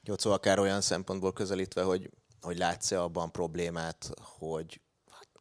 [0.04, 2.10] Jó, szóval akár olyan szempontból közelítve, hogy,
[2.42, 4.82] hogy látsz-e abban problémát, hogy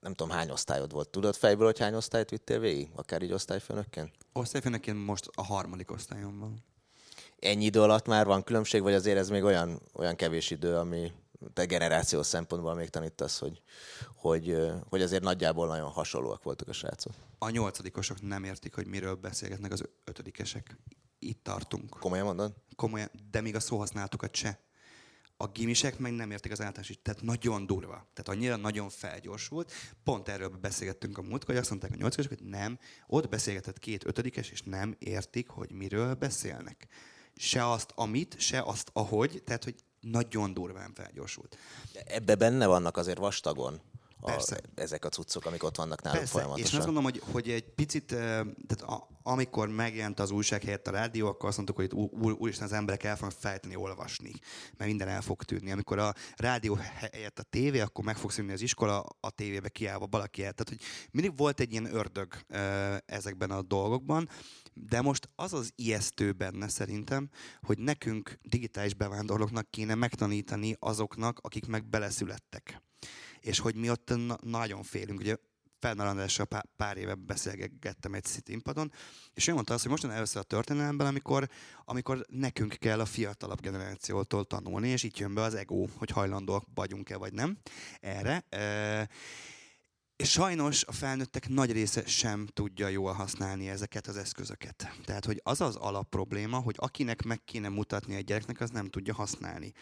[0.00, 1.08] nem tudom, hány osztályod volt.
[1.08, 2.88] Tudod fejből, hogy hány osztályt vittél végig?
[2.94, 4.14] Akár így osztályfőnökként?
[4.32, 6.64] Osztályfőnökként most a harmadik osztályon van.
[7.38, 11.12] Ennyi idő alatt már van különbség, vagy azért ez még olyan, olyan kevés idő, ami
[11.52, 13.62] te generációs szempontból még tanítasz, hogy,
[14.14, 14.56] hogy,
[14.88, 17.12] hogy azért nagyjából nagyon hasonlóak voltak a srácok.
[17.38, 20.76] A nyolcadikosok nem értik, hogy miről beszélgetnek az ötödikesek.
[21.18, 21.96] Itt tartunk.
[22.00, 22.54] Komolyan mondod?
[22.76, 24.60] Komolyan, de még a szóhasználatukat se
[25.40, 28.08] a gimisek meg nem értik az általános Tehát nagyon durva.
[28.12, 29.72] Tehát annyira nagyon felgyorsult.
[30.04, 32.78] Pont erről beszélgettünk a múltkor, hogy azt mondták a nyolcadikosok, hogy nem.
[33.06, 36.86] Ott beszélgetett két ötödikes, és nem értik, hogy miről beszélnek.
[37.36, 39.42] Se azt, amit, se azt, ahogy.
[39.44, 41.58] Tehát, hogy nagyon durván felgyorsult.
[42.06, 43.80] Ebbe benne vannak azért vastagon
[44.20, 44.56] Persze.
[44.56, 46.38] A, ezek a cuccok, amik ott vannak nálunk Persze.
[46.38, 46.66] folyamatosan.
[46.66, 50.90] És azt gondolom, hogy, hogy egy picit, tehát a, amikor megjelent az újság helyett a
[50.90, 54.32] rádió, akkor azt mondtuk, hogy úr, úristen az emberek el fognak fejteni olvasni,
[54.76, 55.70] mert minden el fog tűnni.
[55.72, 56.78] Amikor a rádió
[57.12, 60.52] helyett a tévé, akkor meg fog szűnni az iskola, a tévébe kiállva valaki el.
[60.52, 62.34] Tehát, hogy mindig volt egy ilyen ördög
[63.06, 64.28] ezekben a dolgokban,
[64.74, 71.66] de most az az ijesztő benne szerintem, hogy nekünk digitális bevándorlóknak kéne megtanítani azoknak, akik
[71.66, 72.82] meg beleszülettek
[73.40, 75.20] és hogy mi ott na- nagyon félünk.
[75.20, 75.36] Ugye
[75.80, 78.92] Feldmar Andrással pár, pár éve beszélgettem egy színpadon,
[79.34, 81.48] és ő mondta azt, hogy most először a történelemben, amikor,
[81.84, 86.64] amikor nekünk kell a fiatalabb generációtól tanulni, és itt jön be az ego, hogy hajlandóak
[86.74, 87.58] vagyunk-e vagy nem
[88.00, 88.44] erre.
[88.48, 89.08] E-
[90.18, 94.90] és sajnos a felnőttek nagy része sem tudja jól használni ezeket az eszközöket.
[95.04, 99.14] Tehát, hogy az az alapprobléma, hogy akinek meg kéne mutatni egy gyereknek, az nem tudja
[99.14, 99.72] használni.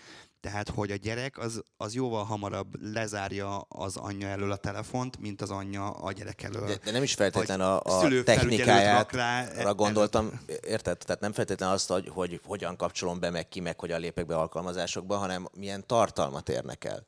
[0.41, 5.43] Tehát, hogy a gyerek az, az jóval hamarabb lezárja az anyja elől a telefont, mint
[5.43, 6.67] az anyja a gyerek elől.
[6.67, 10.99] De, de nem is feltétlenül a, a technikájára gondoltam, érted?
[10.99, 14.37] Tehát nem feltétlenül azt, hogy, hogy hogyan kapcsolom be, meg ki, meg hogyan lépek be
[14.37, 17.05] alkalmazásokba, hanem milyen tartalmat érnek el.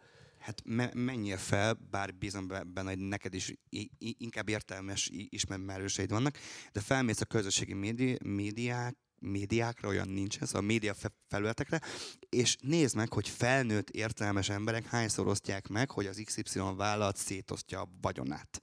[0.48, 3.54] Hát me- menjél fel, bár bízom benne, hogy neked is
[3.98, 6.38] inkább értelmes ismerőseid vannak,
[6.72, 10.94] de felmész a közösségi médi- médiák, médiákra, olyan nincsen, szóval média
[11.28, 11.80] felületekre,
[12.28, 17.80] és nézd meg, hogy felnőtt értelmes emberek hányszor osztják meg, hogy az XY vállalat szétosztja
[17.80, 18.62] a vagyonát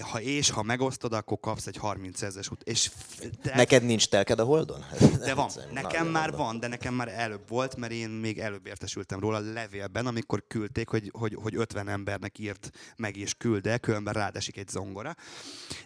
[0.00, 2.62] ha és ha megosztod, akkor kapsz egy 30 ezeres út.
[2.62, 2.90] És
[3.42, 3.56] te...
[3.56, 4.84] Neked nincs telked a Holdon?
[5.18, 5.50] De van.
[5.72, 10.06] Nekem már van, de nekem már előbb volt, mert én még előbb értesültem róla levélben,
[10.06, 15.14] amikor küldték, hogy, hogy, hogy 50 embernek írt meg és külde, különben rádesik egy zongora.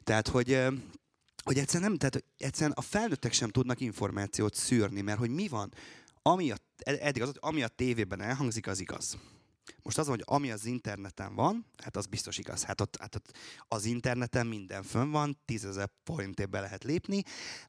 [0.04, 0.60] Tehát, hogy
[1.44, 5.72] hogy egyszerűen nem, tehát egyszerűen a felnőttek sem tudnak információt szűrni, mert hogy mi van,
[6.22, 9.18] ami a, eddig az, ami a tévében elhangzik, az igaz.
[9.82, 12.64] Most az, hogy ami az interneten van, hát az biztos igaz.
[12.64, 13.36] Hát ott, hát ott
[13.68, 17.22] az interneten minden fönn van, tízezer forintért be lehet lépni,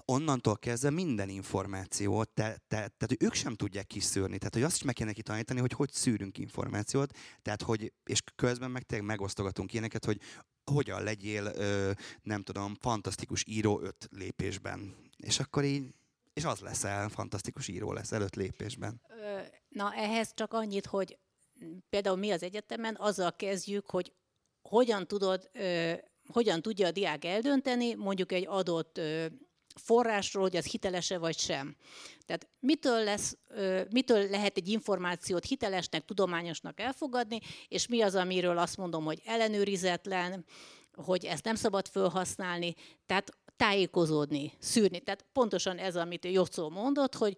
[0.06, 4.38] onnantól kezdve minden információt, te, te, tehát hogy ők sem tudják kiszűrni.
[4.38, 8.22] Tehát, hogy azt is meg kéne neki tanítani, hogy hogy szűrünk információt, tehát, hogy, és
[8.36, 10.20] közben meg tényleg megosztogatunk ilyeneket, hogy
[10.72, 14.96] hogyan legyél, ö, nem tudom, fantasztikus író öt lépésben.
[15.18, 15.94] És akkor így
[16.34, 19.02] és az leszel, fantasztikus író lesz előtt lépésben.
[19.70, 21.18] Na ehhez csak annyit, hogy
[21.90, 24.14] például mi az egyetemen azzal kezdjük, hogy
[24.62, 25.52] hogyan tudod,
[26.28, 29.00] hogyan tudja a diák eldönteni mondjuk egy adott
[29.76, 31.76] forrásról, hogy az hitelese vagy sem.
[32.26, 33.38] Tehát mitől, lesz,
[33.90, 40.46] mitől lehet egy információt hitelesnek, tudományosnak elfogadni, és mi az, amiről azt mondom, hogy ellenőrizetlen,
[40.94, 45.00] hogy ezt nem szabad felhasználni, tehát tájékozódni, szűrni.
[45.00, 47.38] Tehát pontosan ez, amit Jocó mondott, hogy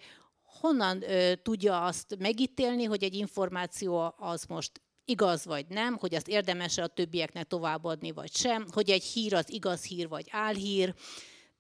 [0.59, 6.27] honnan ö, tudja azt megítélni, hogy egy információ az most igaz vagy nem, hogy azt
[6.27, 10.93] érdemes a többieknek továbbadni vagy sem, hogy egy hír az igaz hír vagy álhír.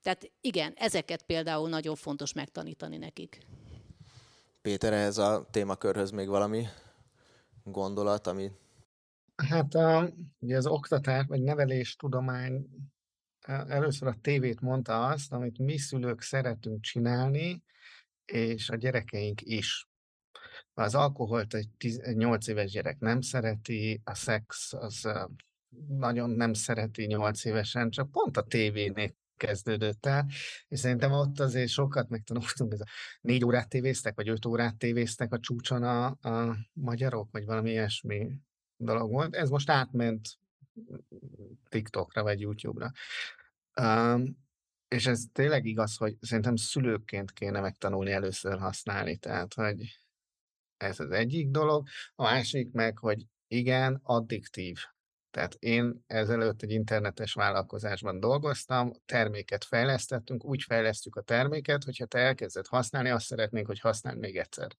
[0.01, 3.39] Tehát igen, ezeket például nagyon fontos megtanítani nekik.
[4.61, 6.67] Péter, ehhez a témakörhöz még valami
[7.63, 8.51] gondolat, ami...
[9.35, 12.67] Hát a, ugye az oktatás, vagy nevelés tudomány
[13.47, 17.63] először a tévét mondta azt, amit mi szülők szeretünk csinálni,
[18.25, 19.87] és a gyerekeink is.
[20.73, 21.69] Az alkoholt egy
[22.01, 25.09] 8 éves gyerek nem szereti, a szex az
[25.87, 30.25] nagyon nem szereti 8 évesen, csak pont a tévénél kezdődött el,
[30.67, 32.85] és szerintem ott azért sokat megtanultunk, ez a
[33.21, 38.31] négy órát tévéztek, vagy öt órát tévéztek a csúcson a, a magyarok, vagy valami ilyesmi
[38.77, 39.35] dolog volt.
[39.35, 40.37] Ez most átment
[41.69, 42.91] TikTokra vagy YouTube-ra.
[44.87, 49.99] És ez tényleg igaz, hogy szerintem szülőként kéne megtanulni először használni, tehát hogy
[50.77, 51.87] ez az egyik dolog.
[52.15, 54.77] A másik meg, hogy igen, addiktív.
[55.31, 62.19] Tehát én ezelőtt egy internetes vállalkozásban dolgoztam, terméket fejlesztettünk, úgy fejlesztjük a terméket, hogyha te
[62.19, 64.75] elkezded használni, azt szeretnénk, hogy használd még egyszer.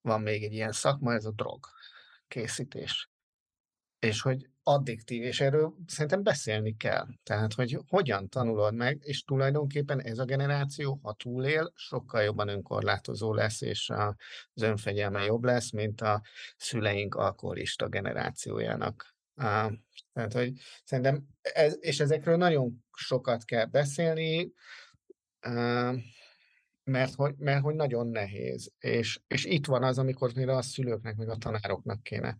[0.00, 1.66] Van még egy ilyen szakma, ez a drog
[2.28, 3.10] készítés.
[3.98, 7.06] És hogy addiktív, és erről szerintem beszélni kell.
[7.22, 13.34] Tehát, hogy hogyan tanulod meg, és tulajdonképpen ez a generáció, ha túlél, sokkal jobban önkorlátozó
[13.34, 13.90] lesz, és
[14.54, 16.22] az önfegyelme jobb lesz, mint a
[16.56, 19.14] szüleink alkoholista generációjának
[20.12, 20.52] tehát, hogy
[20.84, 24.52] szerintem, ez, és ezekről nagyon sokat kell beszélni,
[26.84, 28.72] mert hogy, mert hogy nagyon nehéz.
[28.78, 32.36] És, és itt van az, amikor például a szülőknek, meg a tanároknak kéne.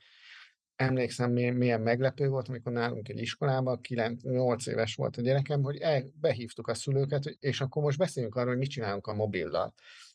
[0.89, 6.05] Emlékszem, milyen meglepő volt, amikor nálunk egy iskolában, 9-8 éves volt a gyerekem, hogy el,
[6.21, 9.75] behívtuk a szülőket, és akkor most beszéljünk arról, hogy mit csinálunk a mobillal.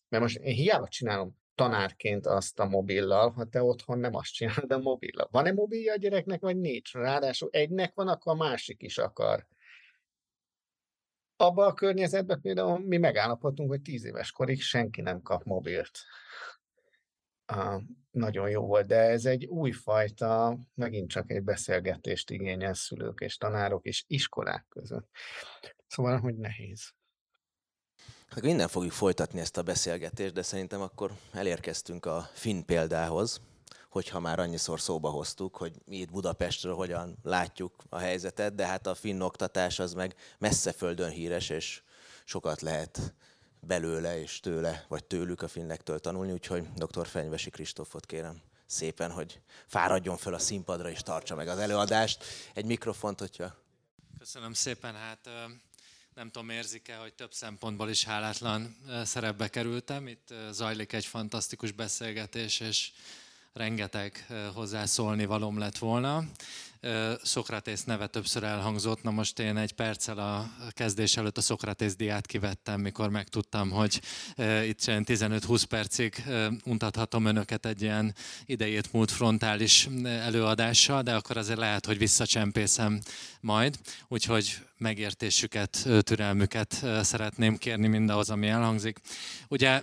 [0.09, 4.72] Mert most én hiába csinálom tanárként azt a mobillal, ha te otthon nem azt csinálod
[4.72, 5.28] a mobillal.
[5.32, 6.93] Van-e mobilja a gyereknek, vagy nincs?
[6.93, 9.47] Ráadásul egynek van, akkor a másik is akar.
[11.36, 15.99] Abba a környezetben például mi megállapodtunk, hogy tíz éves korig senki nem kap mobilt.
[18.12, 23.86] Nagyon jó volt, de ez egy újfajta, megint csak egy beszélgetést igényel szülők és tanárok
[23.86, 25.10] és iskolák között.
[25.88, 26.93] Szóval, hogy nehéz.
[28.30, 33.41] Hát minden fogjuk folytatni ezt a beszélgetést, de szerintem akkor elérkeztünk a finn példához,
[33.89, 38.88] hogyha már annyiszor szóba hoztuk, hogy mi itt Budapestről hogyan látjuk a helyzetet, de hát
[38.88, 41.82] a finn oktatás az meg messze földön híres, és
[42.26, 43.14] sokat lehet
[43.60, 47.07] belőle és tőle, vagy tőlük a finnektől tanulni, úgyhogy dr.
[47.07, 52.24] Fenyvesi Kristófot kérem szépen, hogy fáradjon föl a színpadra és tartsa meg az előadást.
[52.53, 53.55] Egy mikrofont, hogyha...
[54.20, 55.30] Köszönöm szépen, hát
[56.16, 60.07] nem tudom, érzik-e, hogy több szempontból is hálátlan szerepbe kerültem.
[60.07, 62.91] Itt zajlik egy fantasztikus beszélgetés, és
[63.53, 66.24] rengeteg hozzászólni valom lett volna.
[67.24, 72.26] Szokratész neve többször elhangzott, na most én egy perccel a kezdés előtt a Szokratész diát
[72.26, 74.02] kivettem, mikor megtudtam, hogy
[74.64, 76.24] itt 15-20 percig
[76.66, 78.16] untathatom önöket egy ilyen
[78.46, 83.00] idejét múlt frontális előadással, de akkor azért lehet, hogy visszacsempészem
[83.42, 89.00] majd, úgyhogy megértésüket, türelmüket szeretném kérni mindahhoz, ami elhangzik.
[89.48, 89.82] Ugye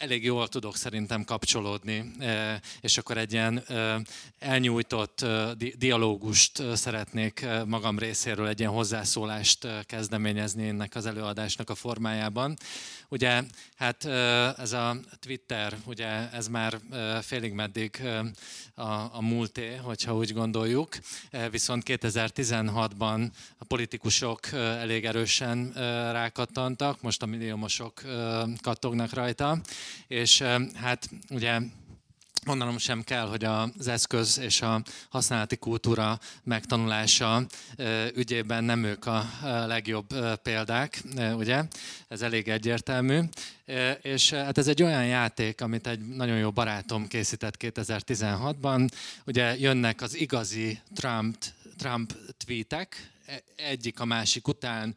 [0.00, 2.12] elég jól tudok szerintem kapcsolódni,
[2.80, 3.64] és akkor egy ilyen
[4.38, 5.26] elnyújtott
[5.78, 12.56] dialógust szeretnék magam részéről, egy ilyen hozzászólást kezdeményezni ennek az előadásnak a formájában.
[13.12, 13.42] Ugye,
[13.76, 14.04] hát
[14.58, 16.78] ez a Twitter, ugye ez már
[17.22, 18.02] félig meddig
[18.74, 18.84] a,
[19.16, 20.96] a múlté, hogyha úgy gondoljuk,
[21.50, 25.72] viszont 2016-ban a politikusok elég erősen
[26.12, 28.02] rákattantak, most a milliómosok
[28.62, 29.60] kattognak rajta,
[30.06, 30.42] és
[30.74, 31.60] hát ugye
[32.46, 37.46] mondanom sem kell, hogy az eszköz és a használati kultúra megtanulása
[38.14, 39.30] ügyében nem ők a
[39.66, 41.02] legjobb példák,
[41.34, 41.64] ugye?
[42.08, 43.20] Ez elég egyértelmű.
[44.02, 48.90] És hát ez egy olyan játék, amit egy nagyon jó barátom készített 2016-ban.
[49.26, 51.36] Ugye jönnek az igazi Trump,
[51.76, 52.14] Trump
[52.44, 54.94] tweetek, e, egyik a másik után,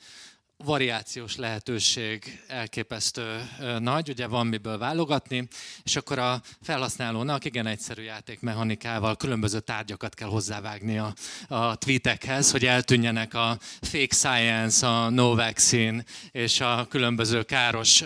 [0.63, 3.49] variációs lehetőség elképesztő
[3.79, 5.47] nagy, ugye van miből válogatni,
[5.83, 11.13] és akkor a felhasználónak igen egyszerű játékmechanikával különböző tárgyakat kell hozzávágni a,
[11.47, 18.03] a tweetekhez, hogy eltűnjenek a fake science, a no vaccine és a különböző káros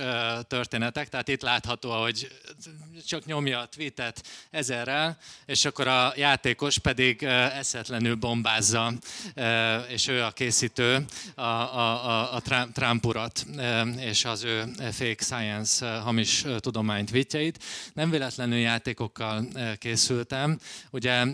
[0.47, 1.10] történetek.
[1.10, 2.28] Tehát itt látható, hogy
[3.06, 8.93] csak nyomja a tweetet ezerrel, és akkor a játékos pedig eszetlenül bombázza,
[9.88, 12.41] és ő a készítő a, a, a
[12.74, 13.45] Trump urat
[14.00, 17.64] és az ő fake science hamis tudományt vitjeit.
[17.93, 20.60] Nem véletlenül játékokkal készültem.
[20.91, 21.26] Ugye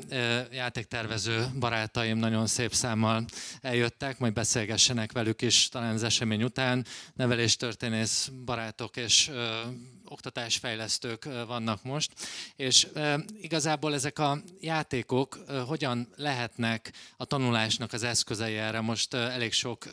[0.51, 3.25] játéktervező barátaim nagyon szép számmal
[3.61, 6.85] eljöttek, majd beszélgessenek velük is talán az esemény után.
[7.13, 9.31] Neveléstörténész barátok és
[10.13, 12.11] oktatásfejlesztők vannak most,
[12.55, 12.87] és
[13.41, 18.81] igazából ezek a játékok hogyan lehetnek a tanulásnak az eszközei erre.
[18.81, 19.85] Most elég sok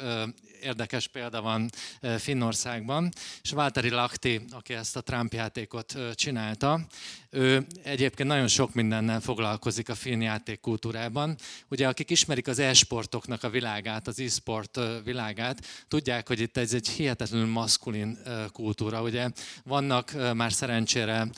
[0.62, 1.70] érdekes példa van
[2.18, 3.12] Finnországban,
[3.42, 6.80] és Válteri Lakti, aki ezt a Trump játékot csinálta,
[7.30, 11.36] ő egyébként nagyon sok mindennel foglalkozik a finn játékkultúrában.
[11.68, 16.88] Ugye akik ismerik az e-sportoknak a világát, az e-sport világát, tudják, hogy itt ez egy
[16.88, 18.18] hihetetlenül maszkulin
[18.52, 19.02] kultúra.
[19.02, 19.28] Ugye
[19.64, 21.30] vannak már szerencsére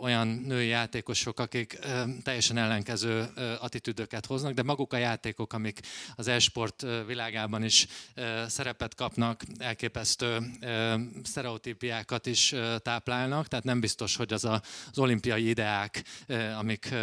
[0.00, 1.78] olyan női játékosok, akik
[2.22, 3.28] teljesen ellenkező
[3.60, 5.80] attitűdöket hoznak, de maguk a játékok, amik
[6.14, 7.86] az e-sport világában is
[8.46, 10.38] szerepet kapnak, elképesztő
[11.22, 16.02] sztereotípiákat is táplálnak, tehát nem biztos, hogy az az olimpiai ideák,
[16.58, 16.94] amik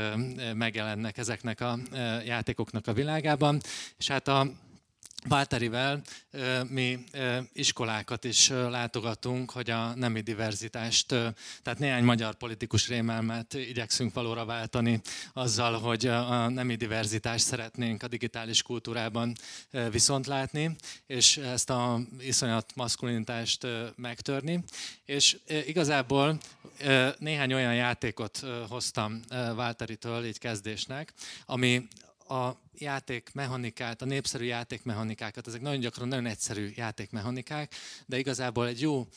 [0.54, 1.78] megjelennek ezeknek a
[2.26, 3.62] játékoknak a világában.
[3.98, 4.48] És hát a
[5.28, 6.02] Válterivel
[6.70, 7.00] mi
[7.54, 11.08] iskolákat is látogatunk, hogy a nemi diverzitást,
[11.64, 15.02] tehát néhány magyar politikus rémelmet igyekszünk valóra váltani
[15.34, 19.36] azzal, hogy a nemi diverzitást szeretnénk a digitális kultúrában
[19.92, 20.76] viszont látni,
[21.08, 24.64] és ezt a iszonyat maszkulinitást megtörni.
[25.06, 26.38] És igazából
[27.18, 29.20] néhány olyan játékot hoztam
[29.56, 31.14] Válteritől így kezdésnek,
[31.46, 31.88] ami
[32.32, 37.76] a játékmechanikát, a népszerű játékmechanikákat, ezek nagyon gyakran nagyon egyszerű játékmechanikák,
[38.06, 39.08] de igazából egy jó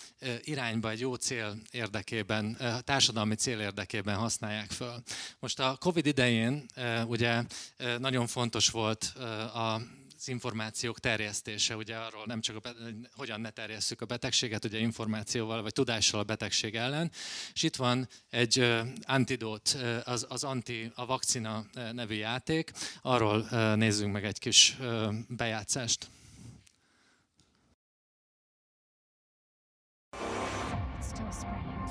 [0.41, 5.03] irányba, egy jó cél érdekében, társadalmi cél érdekében használják föl.
[5.39, 6.67] Most a Covid idején
[7.07, 7.43] ugye
[7.99, 9.03] nagyon fontos volt
[9.55, 9.81] a
[10.25, 12.69] az információk terjesztése, ugye arról nem csak, a,
[13.17, 17.11] hogyan ne terjesszük a betegséget, ugye információval vagy tudással a betegség ellen.
[17.53, 22.73] És itt van egy antidót, az, az anti, a vakcina nevű játék.
[23.03, 24.77] Arról nézzünk meg egy kis
[25.29, 26.11] bejátszást.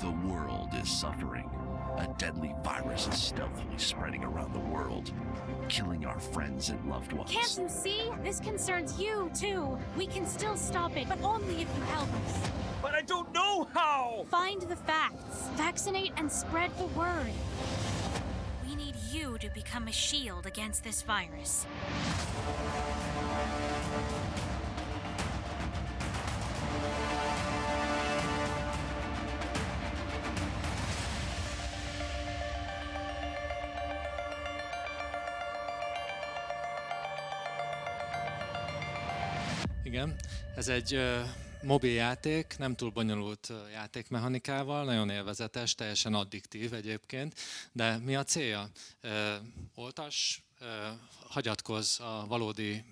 [0.00, 1.73] The world is suffering.
[1.98, 5.12] A deadly virus is stealthily spreading around the world,
[5.68, 7.30] killing our friends and loved ones.
[7.30, 8.10] Can't you see?
[8.24, 9.78] This concerns you, too.
[9.96, 12.50] We can still stop it, but only if you help us.
[12.82, 14.26] But I don't know how!
[14.28, 17.32] Find the facts, vaccinate, and spread the word.
[18.66, 21.64] We need you to become a shield against this virus.
[39.94, 40.16] Igen,
[40.56, 41.00] ez egy
[41.62, 47.34] mobil játék, nem túl bonyolult játékmechanikával, nagyon élvezetes, teljesen addiktív egyébként,
[47.72, 48.70] de mi a célja?
[49.74, 50.42] Oltas,
[51.34, 52.84] hagyatkozz a valódi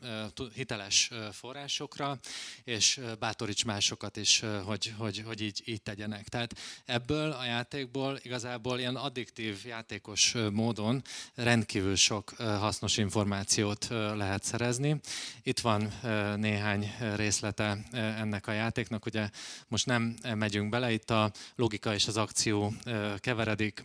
[0.54, 2.18] hiteles forrásokra,
[2.64, 6.28] és bátoríts másokat is, hogy, hogy, hogy így, így tegyenek.
[6.28, 6.54] Tehát
[6.84, 11.02] ebből a játékból igazából ilyen addiktív játékos módon
[11.34, 15.00] rendkívül sok hasznos információt lehet szerezni.
[15.42, 15.92] Itt van
[16.36, 19.30] néhány részlete ennek a játéknak, ugye
[19.68, 22.74] most nem megyünk bele, itt a logika és az akció
[23.18, 23.84] keveredik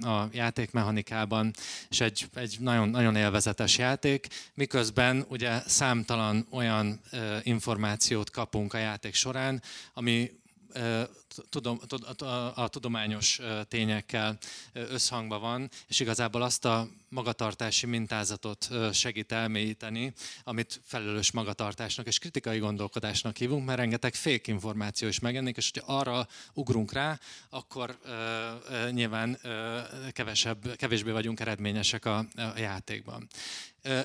[0.00, 1.50] a játékmechanikában,
[1.88, 7.00] és egy, egy nagyon, nagyon élvezetes játék, miközben ugye számtalan olyan
[7.42, 9.62] információt kapunk a játék során,
[9.94, 10.30] ami
[12.54, 14.38] a tudományos tényekkel
[14.72, 20.12] összhangban van, és igazából azt a magatartási mintázatot segít elmélyíteni,
[20.44, 25.96] amit felelős magatartásnak és kritikai gondolkodásnak hívunk, mert rengeteg fék információ is megjelenik, és hogyha
[25.96, 27.18] arra ugrunk rá,
[27.50, 27.98] akkor
[28.90, 29.38] nyilván
[30.10, 33.28] kevesebb, kevésbé vagyunk eredményesek a, a játékban.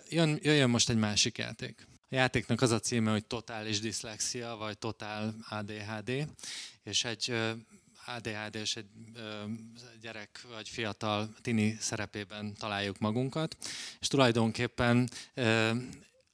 [0.10, 1.88] Jön, jöjjön most egy másik játék.
[2.10, 6.28] A játéknak az a címe, hogy totális diszlexia, vagy totál ADHD,
[6.84, 7.34] és egy
[8.06, 8.86] ADHD és egy
[10.02, 13.58] gyerek vagy fiatal tini szerepében találjuk magunkat,
[14.00, 15.10] és tulajdonképpen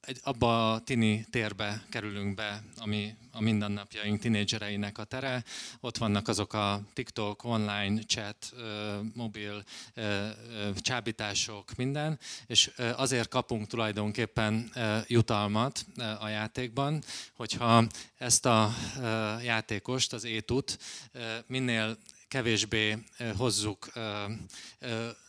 [0.06, 5.44] egy, abba a tini térbe kerülünk be, ami a mindennapjaink tinédzsereinek a tere.
[5.80, 8.54] Ott vannak azok a TikTok, online chat,
[9.14, 9.64] mobil
[10.76, 14.72] csábítások, minden, és azért kapunk tulajdonképpen
[15.06, 15.86] jutalmat
[16.20, 17.02] a játékban,
[17.36, 17.86] hogyha
[18.18, 18.74] ezt a
[19.42, 20.78] játékost, az étut
[21.46, 21.96] minél
[22.28, 22.98] kevésbé
[23.36, 23.92] hozzuk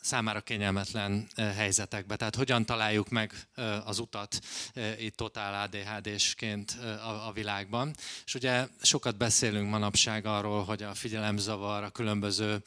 [0.02, 2.16] számára kényelmetlen helyzetekbe.
[2.16, 3.34] Tehát hogyan találjuk meg
[3.86, 4.40] az utat
[5.00, 6.78] itt totál ADHD-sként
[7.26, 7.96] a világban.
[8.26, 12.62] És ugye sokat beszélünk manapság arról, hogy a figyelemzavar, a különböző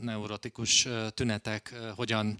[0.00, 2.36] neurotikus tünetek hogyan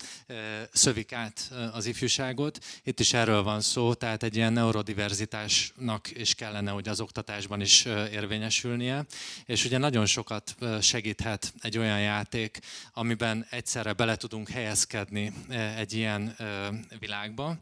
[0.72, 2.64] szövik át az ifjúságot.
[2.82, 7.84] Itt is erről van szó, tehát egy ilyen neurodiverzitásnak is kellene, hogy az oktatásban is
[7.84, 9.04] érvényesülnie.
[9.44, 12.58] És ugye nagyon sokat segíthet egy olyan játék,
[12.92, 16.68] amiben egyszerre bele tudunk helyezkedni eh, egy ilyen eh,
[16.98, 17.58] világba,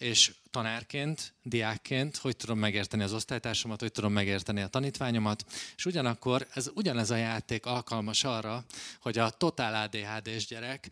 [0.00, 5.44] és tanárként, diákként, hogy tudom megérteni az osztálytársamat, hogy tudom megérteni a tanítványomat,
[5.76, 8.64] és ugyanakkor ez ugyanez a játék alkalmas arra,
[9.00, 10.88] hogy a totál ADHD-s gyerek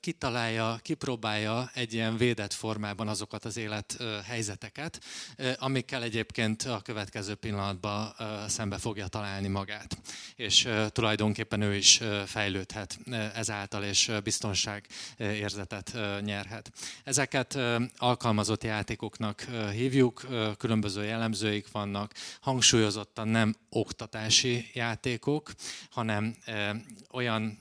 [0.00, 5.04] kitalálja, kipróbálja egy ilyen védett formában azokat az élethelyzeteket,
[5.58, 8.14] amikkel egyébként a következő pillanatban
[8.48, 9.98] szembe fogja találni magát.
[10.36, 12.98] És tulajdonképpen ő is fejlődhet
[13.34, 14.86] ezáltal, és biztonság
[15.18, 16.72] érzetet nyerhet.
[17.04, 17.58] Ezeket
[18.34, 19.40] alkalmazott játékoknak
[19.72, 20.26] hívjuk,
[20.58, 25.52] különböző jellemzőik vannak, hangsúlyozottan nem oktatási játékok,
[25.90, 26.36] hanem
[27.10, 27.58] olyan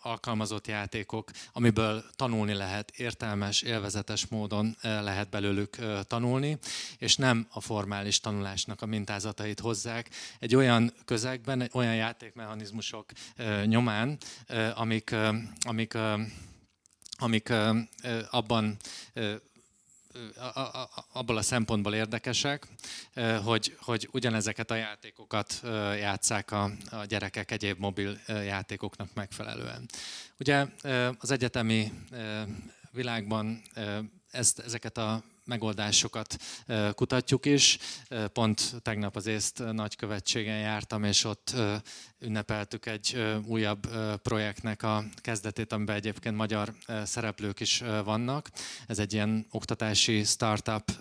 [0.00, 6.58] alkalmazott játékok, amiből tanulni lehet, értelmes, élvezetes módon lehet belőlük tanulni,
[6.98, 10.10] és nem a formális tanulásnak a mintázatait hozzák.
[10.38, 13.10] Egy olyan közegben, olyan játékmechanizmusok
[13.64, 14.18] nyomán,
[14.74, 15.14] amik,
[15.60, 15.94] amik,
[17.18, 17.52] amik
[18.30, 18.76] abban
[21.12, 22.66] abból a szempontból érdekesek,
[23.44, 25.60] hogy, hogy ugyanezeket a játékokat
[25.98, 29.88] játszák a, a gyerekek egyéb mobil játékoknak megfelelően.
[30.38, 30.66] Ugye
[31.18, 31.92] az egyetemi
[32.90, 33.62] világban
[34.30, 36.36] ezt, ezeket a megoldásokat
[36.94, 37.78] kutatjuk is.
[38.32, 41.54] Pont tegnap az észt nagykövetségen jártam, és ott
[42.18, 43.86] ünnepeltük egy újabb
[44.22, 46.74] projektnek a kezdetét, amiben egyébként magyar
[47.04, 48.50] szereplők is vannak.
[48.86, 50.92] Ez egy ilyen oktatási startup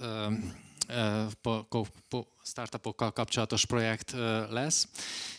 [2.43, 4.11] startupokkal kapcsolatos projekt
[4.49, 4.87] lesz,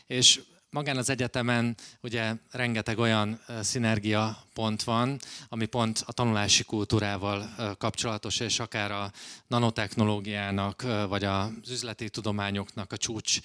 [0.07, 0.40] és
[0.74, 5.18] magán az egyetemen ugye rengeteg olyan szinergia pont van,
[5.48, 9.12] ami pont a tanulási kultúrával kapcsolatos, és akár a
[9.46, 13.38] nanotechnológiának, vagy az üzleti tudományoknak a csúcs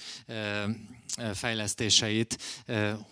[1.34, 2.38] fejlesztéseit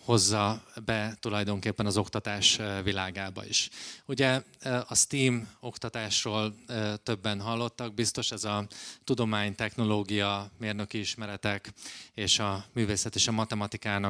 [0.04, 3.70] hozza be tulajdonképpen az oktatás világába is.
[4.06, 4.42] Ugye
[4.88, 6.56] a STEAM oktatásról
[7.04, 8.68] többen hallottak, biztos ez a
[9.04, 11.74] tudomány, technológia, mérnöki ismeretek
[12.14, 14.07] és a művészet és a matematikának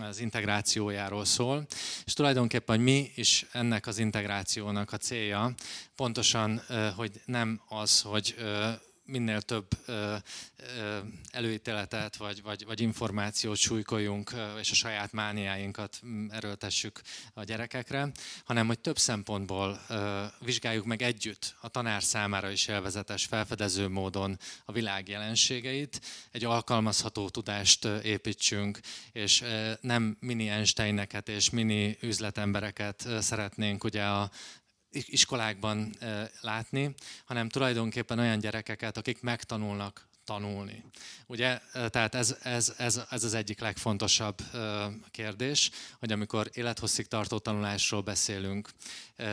[0.00, 1.66] az integrációjáról szól.
[2.04, 5.54] És tulajdonképpen, mi is ennek az integrációnak a célja,
[5.96, 6.62] pontosan,
[6.96, 8.34] hogy nem az, hogy
[9.04, 9.68] minél több
[11.30, 16.00] előítéletet vagy, vagy, vagy információt súlykoljunk, és a saját mániáinkat
[16.30, 17.00] erőltessük
[17.34, 18.12] a gyerekekre,
[18.44, 19.80] hanem hogy több szempontból
[20.38, 26.00] vizsgáljuk meg együtt a tanár számára is élvezetes, felfedező módon a világ jelenségeit,
[26.30, 28.80] egy alkalmazható tudást építsünk,
[29.12, 29.44] és
[29.80, 34.30] nem mini Einsteineket és mini üzletembereket szeretnénk ugye a
[34.92, 35.94] iskolákban
[36.40, 40.84] látni, hanem tulajdonképpen olyan gyerekeket, akik megtanulnak tanulni.
[41.26, 44.42] Ugye, tehát ez, ez, ez, ez az egyik legfontosabb
[45.10, 48.70] kérdés, hogy amikor élethosszig tartó tanulásról beszélünk,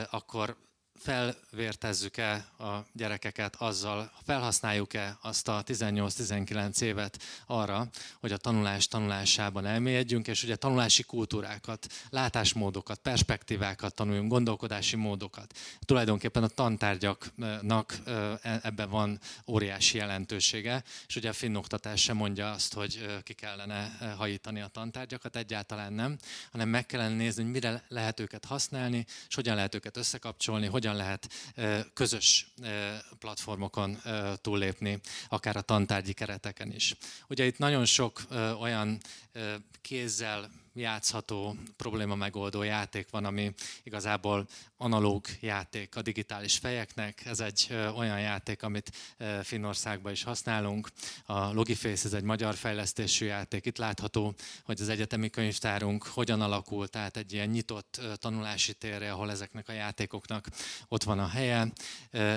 [0.09, 0.57] akkor
[0.99, 7.87] felvértezzük-e a gyerekeket azzal, felhasználjuk-e azt a 18-19 évet arra,
[8.19, 15.57] hogy a tanulás tanulásában elmélyedjünk, és ugye tanulási kultúrákat, látásmódokat, perspektívákat tanuljunk, gondolkodási módokat.
[15.79, 22.51] Tulajdonképpen a tantárgyaknak e, ebben van óriási jelentősége, és ugye a finn oktatás sem mondja
[22.51, 26.17] azt, hogy ki kellene hajítani a tantárgyakat, egyáltalán nem,
[26.51, 30.88] hanem meg kellene nézni, hogy mire lehet őket használni, és hogyan lehet őket összekapcsolni, hogyan
[30.89, 31.29] hogyan lehet
[31.93, 32.53] közös
[33.19, 34.01] platformokon
[34.41, 36.95] túllépni, akár a tantárgyi kereteken is.
[37.27, 38.21] Ugye itt nagyon sok
[38.59, 39.01] olyan
[39.81, 43.53] kézzel játszható, probléma megoldó játék van, ami
[43.83, 47.25] igazából analóg játék a digitális fejeknek.
[47.25, 48.91] Ez egy olyan játék, amit
[49.43, 50.89] Finnországban is használunk.
[51.25, 53.65] A Logiface ez egy magyar fejlesztésű játék.
[53.65, 59.31] Itt látható, hogy az egyetemi könyvtárunk hogyan alakult, tehát egy ilyen nyitott tanulási térre, ahol
[59.31, 60.47] ezeknek a játékoknak
[60.87, 61.67] ott van a helye.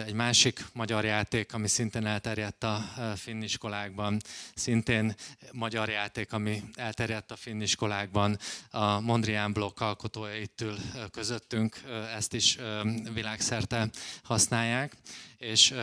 [0.07, 2.85] Egy másik magyar játék, ami szintén elterjedt a
[3.17, 4.21] finn iskolákban,
[4.55, 5.15] szintén
[5.53, 8.32] magyar játék, ami elterjedt a finn iskolákban,
[8.71, 10.77] a Mondrian Blok alkotója itt ül
[11.11, 11.81] közöttünk,
[12.17, 12.59] ezt is
[13.15, 13.91] világszerte
[14.23, 14.97] használják,
[15.39, 15.75] és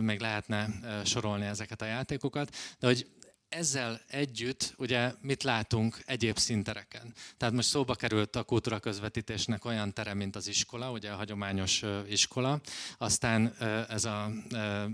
[0.00, 0.68] még lehetne
[1.04, 3.06] sorolni ezeket a játékokat, de hogy
[3.52, 7.14] ezzel együtt ugye mit látunk egyéb szintereken?
[7.36, 11.82] Tehát most szóba került a kultúra közvetítésnek olyan tere, mint az iskola, ugye a hagyományos
[12.08, 12.60] iskola,
[12.98, 13.54] aztán
[13.88, 14.30] ez a,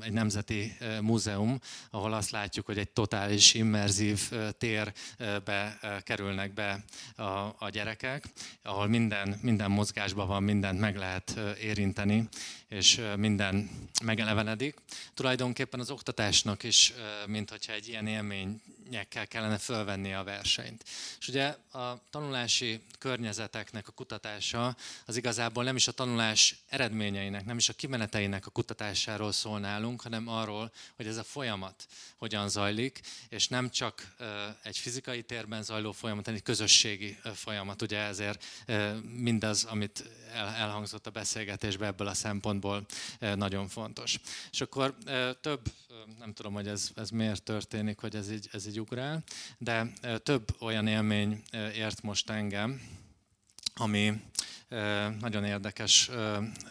[0.00, 6.84] egy nemzeti múzeum, ahol azt látjuk, hogy egy totális immerzív térbe kerülnek be
[7.16, 7.22] a,
[7.58, 8.24] a gyerekek,
[8.62, 12.28] ahol minden, minden mozgásban van, mindent meg lehet érinteni,
[12.68, 13.70] és minden
[14.04, 14.76] megelevenedik.
[15.14, 16.92] Tulajdonképpen az oktatásnak is,
[17.26, 18.06] mint hogyha egy ilyen
[18.88, 20.84] élményekkel kellene fölvenni a versenyt.
[21.18, 24.76] És ugye a tanulási környezeteknek a kutatása
[25.06, 30.02] az igazából nem is a tanulás eredményeinek, nem is a kimeneteinek a kutatásáról szól nálunk,
[30.02, 31.86] hanem arról, hogy ez a folyamat
[32.16, 34.14] hogyan zajlik, és nem csak
[34.62, 37.82] egy fizikai térben zajló folyamat, hanem egy közösségi folyamat.
[37.82, 38.44] Ugye ezért
[39.02, 42.86] mindaz, amit elhangzott a beszélgetésben ebből a szempontból
[43.20, 44.18] nagyon fontos.
[44.50, 44.96] És akkor
[45.40, 45.60] több
[46.18, 49.22] nem tudom, hogy ez, ez miért történik, hogy ez így, ez így ugrál,
[49.58, 49.86] de
[50.22, 51.42] több olyan élmény
[51.74, 52.80] ért most engem,
[53.74, 54.22] ami
[55.20, 56.10] nagyon érdekes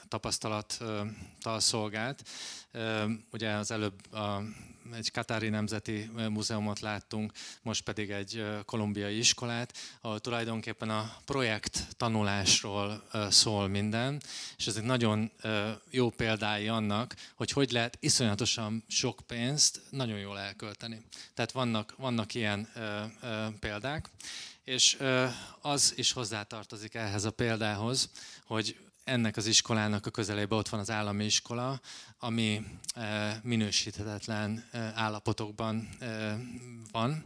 [0.08, 2.24] tapasztalattal szolgált.
[3.32, 4.42] Ugye az előbb a
[4.94, 7.32] egy Katári Nemzeti Múzeumot láttunk,
[7.62, 14.22] most pedig egy kolumbiai iskolát, ahol tulajdonképpen a projekt tanulásról szól minden,
[14.58, 15.32] és ez egy nagyon
[15.90, 21.02] jó példái annak, hogy hogy lehet iszonyatosan sok pénzt nagyon jól elkölteni.
[21.34, 22.70] Tehát vannak, vannak ilyen
[23.60, 24.10] példák,
[24.64, 24.98] és
[25.62, 28.10] az is hozzátartozik ehhez a példához,
[28.46, 28.78] hogy
[29.08, 31.82] ennek az iskolának a közelében ott van az állami iskola,
[32.18, 32.64] ami
[33.42, 35.90] minősíthetetlen állapotokban
[36.92, 37.24] van,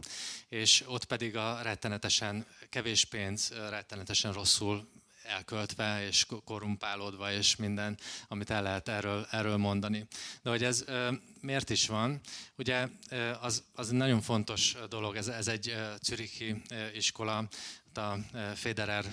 [0.48, 4.88] és ott pedig a rettenetesen kevés pénz, rettenetesen rosszul
[5.22, 10.06] elköltve és korrumpálódva, és minden, amit el lehet erről, erről mondani.
[10.42, 10.84] De hogy ez
[11.40, 12.20] miért is van?
[12.56, 12.88] Ugye
[13.40, 16.62] az, az nagyon fontos dolog, ez, ez egy Zürichi
[16.94, 17.48] iskola,
[17.98, 18.18] a
[18.54, 19.04] Federer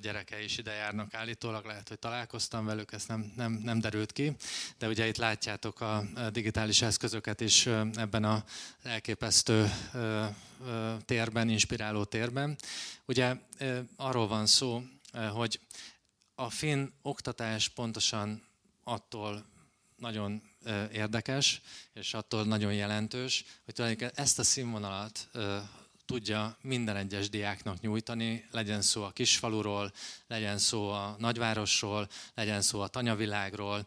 [0.00, 4.36] gyerekei is ide járnak állítólag, lehet, hogy találkoztam velük, ezt nem, nem, nem derült ki,
[4.78, 8.42] de ugye itt látjátok a digitális eszközöket is ebben az
[8.82, 9.70] elképesztő
[11.04, 12.56] térben, inspiráló térben.
[13.04, 13.36] Ugye
[13.96, 14.82] arról van szó,
[15.32, 15.60] hogy
[16.34, 18.42] a finn oktatás pontosan
[18.84, 19.46] attól
[19.96, 20.42] nagyon
[20.92, 21.60] érdekes,
[21.92, 25.28] és attól nagyon jelentős, hogy tulajdonképpen ezt a színvonalat
[26.10, 29.92] tudja minden egyes diáknak nyújtani, legyen szó a kisfaluról,
[30.26, 33.86] legyen szó a nagyvárosról, legyen szó a tanyavilágról,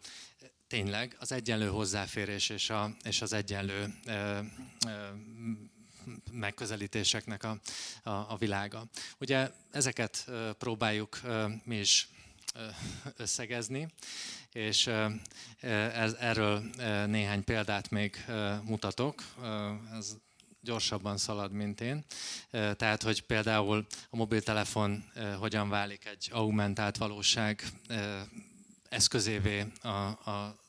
[0.68, 4.40] tényleg az egyenlő hozzáférés és, a, és az egyenlő ö,
[4.88, 5.08] ö,
[6.32, 7.60] megközelítéseknek a,
[8.04, 8.86] a, a világa.
[9.20, 11.22] Ugye ezeket próbáljuk
[11.64, 12.10] mi is
[13.18, 13.88] összegezni,
[14.52, 14.90] és
[15.94, 16.64] ez, erről
[17.06, 18.26] néhány példát még
[18.64, 19.24] mutatok.
[19.94, 20.16] Ez
[20.64, 22.04] gyorsabban szalad, mint én.
[22.52, 25.04] Tehát, hogy például a mobiltelefon
[25.40, 27.64] hogyan válik egy augmentált valóság
[28.90, 29.88] eszközévé a,
[30.30, 30.62] a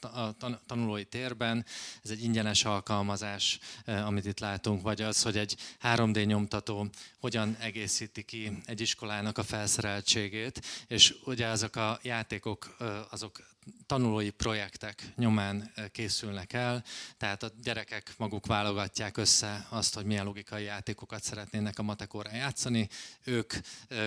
[0.00, 1.64] a tanulói térben.
[2.02, 6.88] Ez egy ingyenes alkalmazás, amit itt látunk, vagy az, hogy egy 3D nyomtató
[7.20, 12.76] hogyan egészíti ki egy iskolának a felszereltségét, és ugye azok a játékok,
[13.10, 13.53] azok
[13.86, 16.84] tanulói projektek nyomán készülnek el,
[17.16, 22.88] tehát a gyerekek maguk válogatják össze azt, hogy milyen logikai játékokat szeretnének a matekórán játszani,
[23.24, 23.54] ők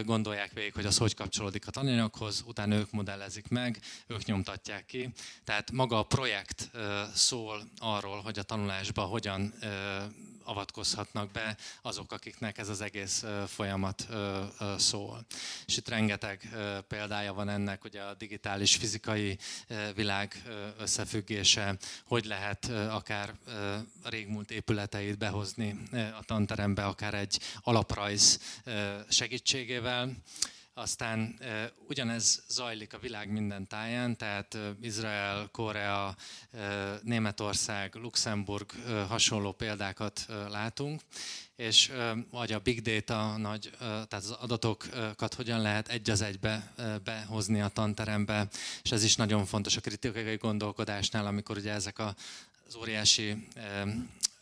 [0.06, 5.10] gondolják végig, hogy az hogy kapcsolódik a tananyaghoz, utána ők modellezik meg, ők nyomtatják ki.
[5.44, 6.70] Tehát maga a projekt
[7.14, 9.54] szól arról, hogy a tanulásba hogyan
[10.48, 14.08] avatkozhatnak be azok, akiknek ez az egész folyamat
[14.78, 15.26] szól.
[15.66, 16.50] És itt rengeteg
[16.88, 19.38] példája van ennek, ugye a digitális fizikai
[19.96, 20.44] világ
[20.78, 23.34] összefüggése, hogy lehet akár
[24.04, 28.40] régmúlt épületeit behozni a tanterembe, akár egy alaprajz
[29.10, 30.12] segítségével.
[30.78, 31.40] Aztán
[31.88, 36.16] ugyanez zajlik a világ minden táján, tehát Izrael, Korea,
[37.02, 38.72] Németország, Luxemburg
[39.08, 41.02] hasonló példákat látunk,
[41.56, 41.92] és
[42.32, 46.74] vagy a big data, nagy, tehát az adatokat hogyan lehet egy az egybe
[47.04, 48.48] behozni a tanterembe,
[48.84, 53.48] és ez is nagyon fontos a kritikai gondolkodásnál, amikor ugye ezek az óriási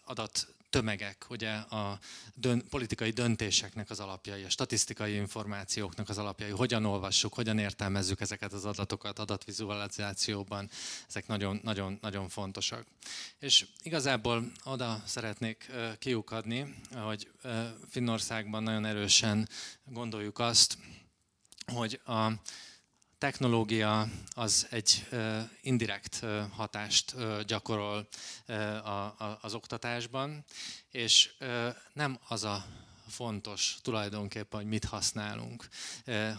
[0.05, 1.99] adat tömegek, ugye a
[2.33, 8.53] dön, politikai döntéseknek az alapjai, a statisztikai információknak az alapjai, hogyan olvassuk, hogyan értelmezzük ezeket
[8.53, 10.69] az adatokat adatvizualizációban,
[11.07, 12.85] ezek nagyon, nagyon, nagyon fontosak.
[13.39, 17.31] És igazából oda szeretnék kiukadni, hogy
[17.89, 19.49] Finnországban nagyon erősen
[19.85, 20.77] gondoljuk azt,
[21.73, 22.31] hogy a
[23.17, 25.07] technológia az egy
[25.61, 28.07] indirekt hatást gyakorol
[29.41, 30.45] az oktatásban,
[30.91, 31.33] és
[31.93, 32.65] nem az a
[33.15, 35.67] fontos tulajdonképpen, hogy mit használunk,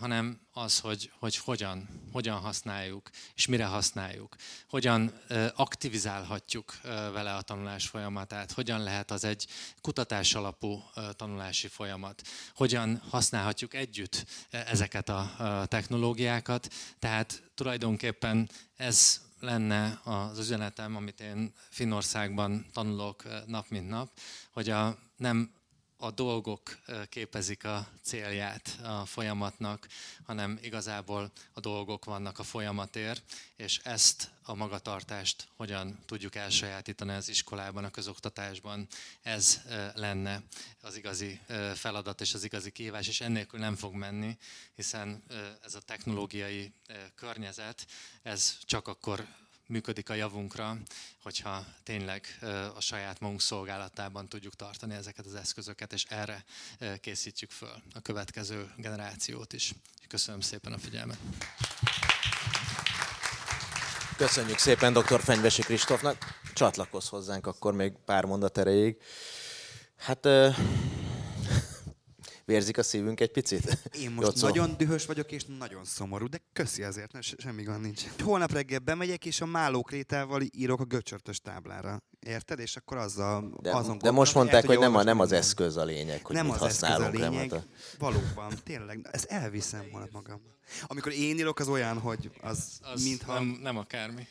[0.00, 4.36] hanem az, hogy, hogy hogyan, hogyan használjuk, és mire használjuk.
[4.68, 5.12] Hogyan
[5.54, 9.46] aktivizálhatjuk vele a tanulás folyamatát, hogyan lehet az egy
[9.80, 12.22] kutatás alapú tanulási folyamat,
[12.54, 16.72] hogyan használhatjuk együtt ezeket a technológiákat.
[16.98, 24.10] Tehát tulajdonképpen ez lenne az üzenetem, amit én Finnországban tanulok nap mint nap,
[24.50, 25.55] hogy a, nem
[25.96, 26.78] a dolgok
[27.08, 29.86] képezik a célját a folyamatnak,
[30.24, 33.22] hanem igazából a dolgok vannak a folyamatért,
[33.56, 38.86] és ezt a magatartást hogyan tudjuk elsajátítani az iskolában, a közoktatásban,
[39.22, 39.60] ez
[39.94, 40.42] lenne
[40.80, 41.40] az igazi
[41.74, 44.38] feladat és az igazi kihívás, és ennélkül nem fog menni,
[44.74, 45.22] hiszen
[45.64, 46.72] ez a technológiai
[47.14, 47.86] környezet,
[48.22, 49.26] ez csak akkor
[49.66, 50.76] működik a javunkra,
[51.22, 52.38] hogyha tényleg
[52.74, 56.44] a saját magunk szolgálatában tudjuk tartani ezeket az eszközöket, és erre
[57.00, 59.72] készítjük föl a következő generációt is.
[60.08, 61.18] Köszönöm szépen a figyelmet.
[64.16, 65.20] Köszönjük szépen dr.
[65.20, 66.40] Fenyvesi Kristófnak.
[66.54, 68.96] Csatlakoz hozzánk akkor még pár mondat erejéig.
[69.96, 70.28] Hát
[72.46, 73.78] Vérzik a szívünk egy picit?
[74.00, 74.46] Én most Jocó.
[74.46, 78.02] nagyon dühös vagyok, és nagyon szomorú, de köszi azért, ne, semmi gond nincs.
[78.22, 82.02] Holnap reggel bemegyek, és a málókrétával írok a göcsörtös táblára.
[82.20, 82.58] Érted?
[82.58, 85.76] És akkor azzal de, azon De most mondták, hogy, hogy nem, a, nem az eszköz
[85.76, 87.14] a lényeg, hogy nem mit az használunk.
[87.14, 87.64] Eszköz a lényeg, a...
[87.98, 89.08] Valóban, tényleg.
[89.10, 90.40] Ez elviszem volna magam.
[90.86, 93.32] Amikor én írok, az olyan, hogy az, az mintha...
[93.32, 94.26] Nem, nem akármi.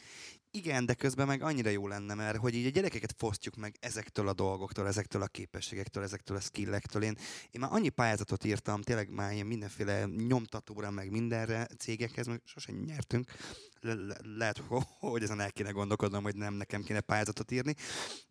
[0.56, 4.28] Igen, de közben meg annyira jó lenne, mert hogy így a gyerekeket fosztjuk meg ezektől
[4.28, 7.04] a dolgoktól, ezektől a képességektől, ezektől a skillektől.
[7.04, 7.18] Én,
[7.52, 12.76] én már annyi pályázatot írtam, tényleg már ilyen mindenféle nyomtatóra, meg mindenre cégekhez, meg sosem
[12.76, 13.32] nyertünk.
[13.80, 14.62] Le, le, lehet,
[15.00, 17.76] hogy ezen el kéne gondolkodnom, hogy nem nekem kéne pályázatot írni.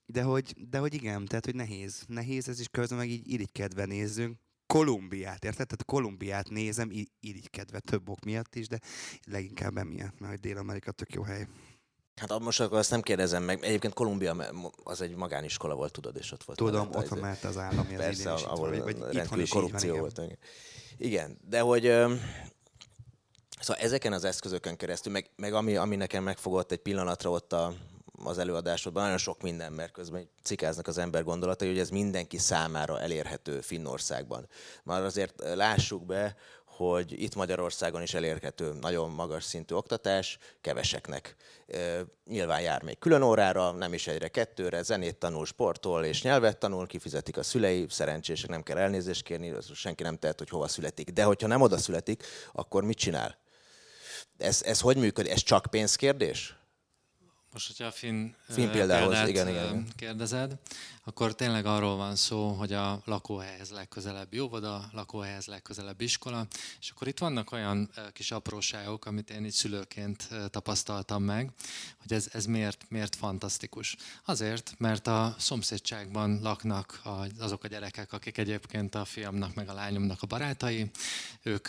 [0.06, 2.04] De hogy, de hogy igen, tehát hogy nehéz.
[2.06, 4.38] Nehéz ez is közben meg így irigykedve nézzünk.
[4.66, 5.66] Kolumbiát, érted?
[5.66, 8.80] Tehát Kolumbiát nézem, irigykedve több ok miatt is, de
[9.26, 11.46] leginkább emiatt, mert Dél-Amerika tök jó hely.
[12.16, 13.64] Hát most akkor azt nem kérdezem meg.
[13.64, 14.36] Egyébként Kolumbia
[14.84, 16.58] az egy magániskola volt, tudod, és ott volt.
[16.58, 20.18] Tudom, ott van mert az állami Persze, az ahol vagy, vagy rendkívül korrupció van, volt.
[20.18, 20.38] Igen.
[20.96, 21.82] igen, de hogy
[23.60, 27.74] szóval ezeken az eszközökön keresztül, meg, meg ami, ami nekem megfogott egy pillanatra ott a,
[28.24, 33.00] az előadásodban, nagyon sok minden, mert közben cikáznak az ember gondolatai, hogy ez mindenki számára
[33.00, 34.48] elérhető Finnországban.
[34.84, 36.36] Már azért lássuk be,
[36.76, 41.36] hogy itt Magyarországon is elérhető nagyon magas szintű oktatás keveseknek.
[42.26, 46.86] Nyilván jár még külön órára, nem is egyre kettőre, zenét tanul, sportol és nyelvet tanul,
[46.86, 51.10] kifizetik a szülei, szerencsések, nem kell elnézést kérni, senki nem tehet, hogy hova születik.
[51.10, 52.22] De hogyha nem oda születik,
[52.52, 53.38] akkor mit csinál?
[54.38, 55.32] Ez, ez hogy működik?
[55.32, 56.56] Ez csak pénzkérdés?
[57.54, 59.86] Most, hogyha a Finn, Finn példához, igen, igen.
[59.96, 60.58] kérdezed,
[61.04, 66.46] akkor tényleg arról van szó, hogy a lakóhelyhez legközelebbi óvoda, lakóhelyhez legközelebbi iskola,
[66.80, 71.50] és akkor itt vannak olyan kis apróságok, amit én itt szülőként tapasztaltam meg,
[72.02, 73.96] hogy ez, ez miért, miért fantasztikus.
[74.24, 77.02] Azért, mert a szomszédságban laknak
[77.38, 80.90] azok a gyerekek, akik egyébként a fiamnak meg a lányomnak a barátai,
[81.42, 81.68] ők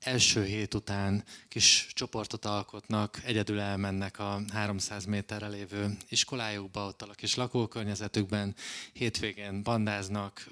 [0.00, 7.14] első hét után kis csoportot alkotnak, egyedül elmennek a 300 méterre lévő iskolájukba, ott a
[7.14, 8.54] kis lakókörnyezetükben,
[8.92, 10.48] hétvégén bandáznak,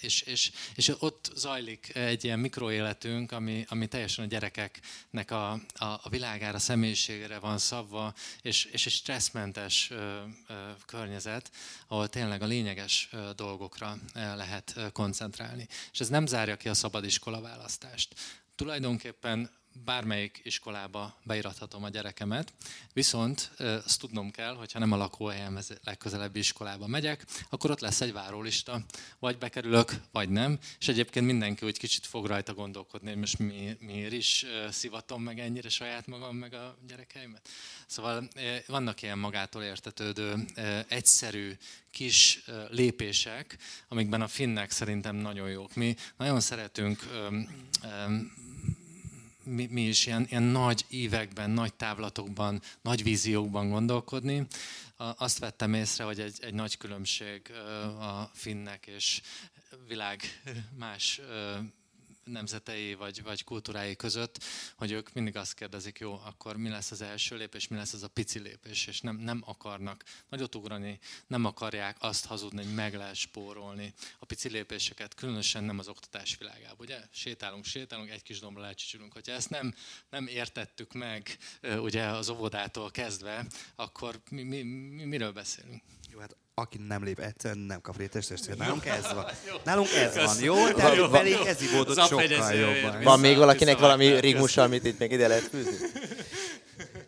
[0.00, 5.60] és, és, és ott zajlik egy ilyen mikroéletünk, ami, ami teljesen a gyerekeknek a, a,
[5.84, 9.90] a világára, személyiségére van szabva, és, és egy stresszmentes
[10.86, 11.50] környezet,
[11.86, 15.68] ahol tényleg a lényeges dolgokra lehet koncentrálni.
[15.92, 18.14] És ez nem zárja ki a szabadiskola választást
[18.62, 19.48] tulajdonképpen
[19.84, 22.52] bármelyik iskolába beirathatom a gyerekemet,
[22.92, 28.12] viszont azt tudnom kell, hogyha nem a lakóhelyemhez legközelebbi iskolába megyek, akkor ott lesz egy
[28.12, 28.84] várólista,
[29.18, 33.76] vagy bekerülök, vagy nem, és egyébként mindenki úgy kicsit fog rajta gondolkodni, hogy most mi,
[33.80, 37.48] miért is szivatom meg ennyire saját magam, meg a gyerekeimet.
[37.86, 38.28] Szóval
[38.66, 40.44] vannak ilyen magától értetődő,
[40.88, 41.56] egyszerű,
[41.90, 43.58] kis lépések,
[43.88, 45.74] amikben a finnek szerintem nagyon jók.
[45.74, 47.06] Mi nagyon szeretünk
[49.44, 54.46] mi, mi is ilyen, ilyen nagy években, nagy távlatokban, nagy víziókban gondolkodni.
[54.96, 57.50] Azt vettem észre, hogy egy, egy nagy különbség
[58.00, 59.20] a finnek és
[59.86, 60.22] világ
[60.78, 61.20] más
[62.24, 64.44] nemzetei vagy, vagy kultúrái között,
[64.76, 68.02] hogy ők mindig azt kérdezik, jó, akkor mi lesz az első lépés, mi lesz az
[68.02, 72.94] a pici lépés, és nem, nem akarnak nagyot ugrani, nem akarják azt hazudni, hogy meg
[72.94, 77.00] lehet spórolni a pici lépéseket, különösen nem az oktatás világában, ugye?
[77.10, 79.12] Sétálunk, sétálunk, egy kis dombra lecsicsülünk.
[79.12, 79.74] Hogyha ezt nem,
[80.10, 85.82] nem értettük meg, ugye az óvodától kezdve, akkor mi, mi, mi, miről beszélünk?
[86.12, 88.56] Jó, hát aki nem lép egyszer, nem kap rétestestvér.
[88.56, 89.24] Nálunk ez van.
[89.64, 90.70] Nálunk ez van, jó?
[90.72, 93.02] Tehát velük ez ivódott sokkal jobban.
[93.02, 95.86] Van még valakinek valami rigmus, amit itt még ide lehet fűzni?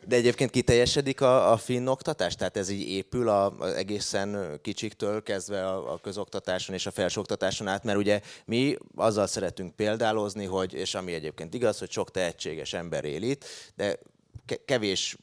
[0.06, 2.34] De egyébként kiteljesedik a, a finn oktatás?
[2.34, 7.68] Tehát ez így épül a, a egészen kicsiktől kezdve a, a közoktatáson és a felsőoktatáson
[7.68, 12.72] át, mert ugye mi azzal szeretünk példálozni, hogy, és ami egyébként igaz, hogy sok tehetséges
[12.72, 13.44] ember él itt,
[13.74, 13.98] de
[14.64, 15.16] kevés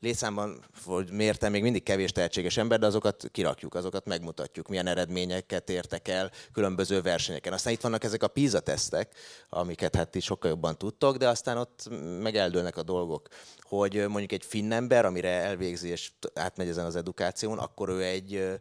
[0.00, 5.70] létszámban, hogy mértem, még mindig kevés tehetséges ember, de azokat kirakjuk, azokat megmutatjuk, milyen eredményeket
[5.70, 7.52] értek el különböző versenyeken.
[7.52, 9.14] Aztán itt vannak ezek a PISA tesztek,
[9.48, 11.88] amiket hát is sokkal jobban tudtok, de aztán ott
[12.20, 13.28] meg eldőlnek a dolgok,
[13.60, 18.58] hogy mondjuk egy finn ember, amire elvégzi és átmegy ezen az edukáción, akkor ő egy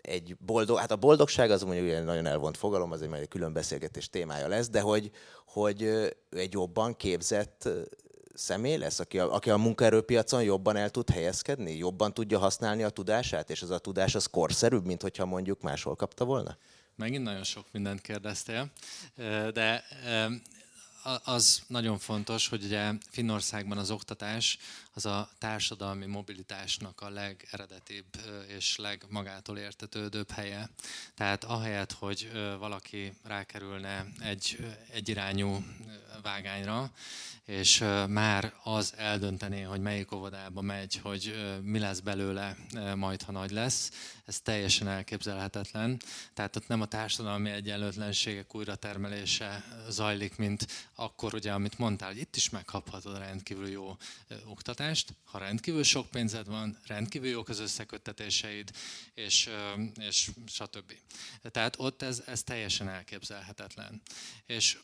[0.00, 4.10] egy boldog, hát a boldogság az mondjuk egy nagyon elvont fogalom, az egy külön beszélgetés
[4.10, 5.10] témája lesz, de hogy,
[5.46, 5.82] hogy
[6.30, 7.68] egy jobban képzett
[8.34, 12.88] személy lesz, aki a, aki a munkaerőpiacon jobban el tud helyezkedni, jobban tudja használni a
[12.88, 16.56] tudását, és az a tudás az korszerűbb, mint hogyha mondjuk máshol kapta volna?
[16.96, 18.70] Megint nagyon sok mindent kérdeztél,
[19.52, 19.84] de
[21.24, 24.58] az nagyon fontos, hogy ugye Finnországban az oktatás
[24.94, 28.04] az a társadalmi mobilitásnak a legeredetibb
[28.46, 30.68] és legmagától értetődőbb helye.
[31.14, 35.64] Tehát ahelyett, hogy valaki rákerülne egy egyirányú
[36.22, 36.92] vágányra,
[37.44, 37.78] és
[38.08, 42.56] már az eldöntené, hogy melyik óvodába megy, hogy mi lesz belőle
[42.94, 43.90] majd, ha nagy lesz,
[44.24, 46.00] ez teljesen elképzelhetetlen.
[46.34, 52.36] Tehát ott nem a társadalmi egyenlőtlenségek újratermelése zajlik, mint akkor ugye, amit mondtál, hogy itt
[52.36, 53.96] is megkaphatod a rendkívül jó
[54.44, 54.82] oktatást,
[55.24, 58.70] ha rendkívül sok pénzed van, rendkívül jók az összeköttetéseid,
[59.14, 59.50] és,
[60.00, 60.92] és stb.
[61.42, 64.02] Tehát ott ez, ez teljesen elképzelhetetlen.
[64.46, 64.78] És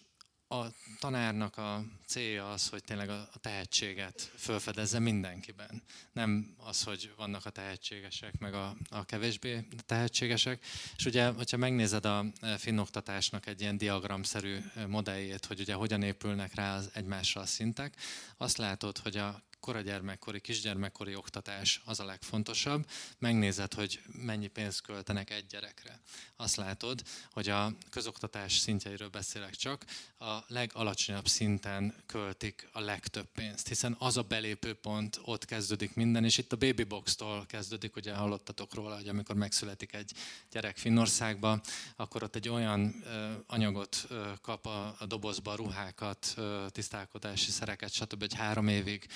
[0.53, 0.66] a
[0.98, 5.82] tanárnak a célja az, hogy tényleg a tehetséget felfedezze mindenkiben.
[6.12, 10.64] Nem az, hogy vannak a tehetségesek, meg a, a kevésbé tehetségesek.
[10.96, 12.26] És ugye, hogyha megnézed a
[12.59, 17.96] finnoktatásnak egy ilyen diagramszerű modelljét, hogy ugye hogyan épülnek rá az egymásra a szintek,
[18.36, 22.87] azt látod, hogy a koragyermekkori, kisgyermekkori oktatás az a legfontosabb.
[23.19, 26.01] Megnézed, hogy mennyi pénzt költenek egy gyerekre.
[26.37, 27.03] Azt látod,
[27.33, 29.85] hogy a közoktatás szintjeiről beszélek csak,
[30.19, 36.25] a legalacsonyabb szinten költik a legtöbb pénzt, hiszen az a belépő pont, ott kezdődik minden,
[36.25, 40.13] és itt a baby box-tól kezdődik, ugye hallottatok róla, hogy amikor megszületik egy
[40.51, 41.61] gyerek Finnországba,
[41.97, 43.05] akkor ott egy olyan
[43.47, 44.07] anyagot
[44.41, 46.35] kap a, a dobozba, ruhákat,
[46.69, 48.23] tisztálkodási szereket, stb.
[48.23, 49.07] egy három évig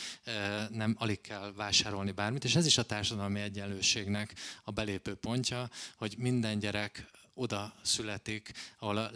[0.70, 6.14] nem alig kell vásárolni bármit, és ez is a társadalmi egyenlőségnek a belépő pontja, hogy
[6.18, 9.10] minden gyerek oda születik, ahol a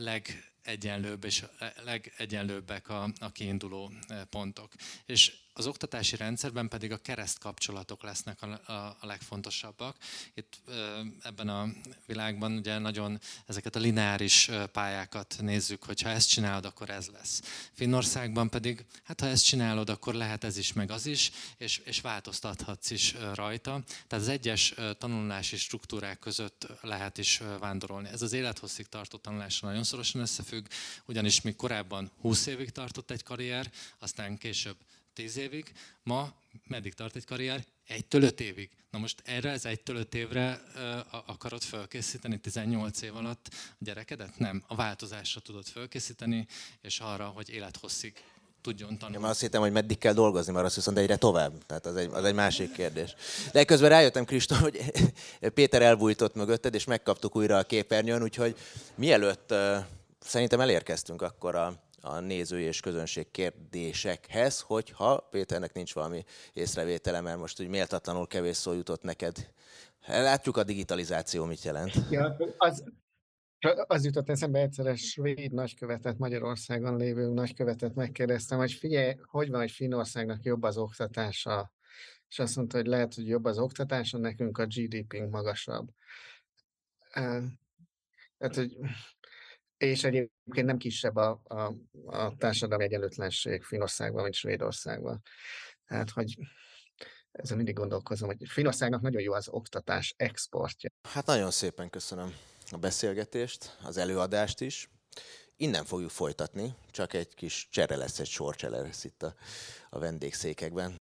[0.68, 1.44] legegyenlőbb és
[1.84, 3.92] legegyenlőbbek a, a kiinduló
[4.30, 4.72] pontok.
[5.06, 9.96] És az oktatási rendszerben pedig a kereszt kapcsolatok lesznek a, a, a legfontosabbak.
[10.34, 10.60] Itt
[11.22, 11.68] ebben a
[12.06, 17.42] világban ugye nagyon ezeket a lineáris pályákat nézzük, hogy ha ezt csinálod, akkor ez lesz.
[17.72, 22.00] Finnországban pedig, hát ha ezt csinálod, akkor lehet ez is, meg az is, és, és
[22.00, 23.82] változtathatsz is rajta.
[24.06, 28.08] Tehát az egyes tanulási struktúrák között lehet is vándorolni.
[28.08, 30.57] Ez az élethosszig tartó tanulásra nagyon szorosan összefügg,
[31.04, 34.76] ugyanis még korábban 20 évig tartott egy karrier, aztán később
[35.14, 36.32] 10 évig, ma
[36.66, 37.64] meddig tart egy karrier?
[37.86, 38.70] Egytől öt évig.
[38.90, 40.62] Na most erre az egytől öt évre
[41.26, 44.38] akarod felkészíteni 18 év alatt a gyerekedet?
[44.38, 44.64] Nem.
[44.66, 46.46] A változásra tudod felkészíteni,
[46.80, 48.22] és arra, hogy élethosszig
[48.62, 49.22] tudjon tanulni.
[49.22, 51.66] Ja, azt hittem, hogy meddig kell dolgozni, mert azt viszont egyre tovább.
[51.66, 53.14] Tehát az egy, az egy másik kérdés.
[53.52, 54.92] De közben rájöttem, Kristóf, hogy
[55.54, 58.56] Péter elbújtott mögötted, és megkaptuk újra a képernyőn, úgyhogy
[58.94, 59.54] mielőtt
[60.20, 67.38] szerintem elérkeztünk akkor a a nézői és közönség kérdésekhez, hogyha Péternek nincs valami észrevétele, mert
[67.38, 69.52] most úgy méltatlanul kevés szó jutott neked.
[70.06, 71.92] Látjuk a digitalizáció mit jelent.
[72.10, 72.84] Ja, az,
[73.86, 79.60] az jutott eszembe egyszer egy svéd nagykövetet, Magyarországon lévő nagykövetet megkérdeztem, hogy figyelj, hogy van,
[79.60, 81.72] hogy Finnországnak jobb az oktatása,
[82.28, 85.88] és azt mondta, hogy lehet, hogy jobb az oktatása, nekünk a GDP-nk magasabb.
[88.38, 88.76] Tehát, hogy
[89.78, 91.74] és egyébként nem kisebb a, a,
[92.06, 95.22] a társadalmi egyenlőtlenség Finországban, mint Svédországban.
[95.86, 96.38] Tehát, hogy
[97.30, 100.90] ezzel mindig gondolkozom, hogy Finországnak nagyon jó az oktatás exportja.
[101.08, 102.34] Hát nagyon szépen köszönöm
[102.70, 104.90] a beszélgetést, az előadást is.
[105.56, 109.34] Innen fogjuk folytatni, csak egy kis csere lesz, egy sorcsere lesz itt a,
[109.90, 110.96] a vendégszékekben.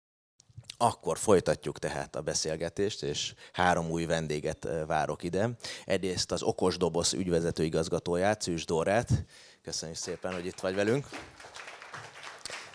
[0.76, 5.50] Akkor folytatjuk tehát a beszélgetést, és három új vendéget várok ide.
[5.84, 9.08] Egyrészt az Okos Doboz ügyvezető igazgatóját, Szűs Dórát.
[9.62, 11.06] Köszönjük szépen, hogy itt vagy velünk.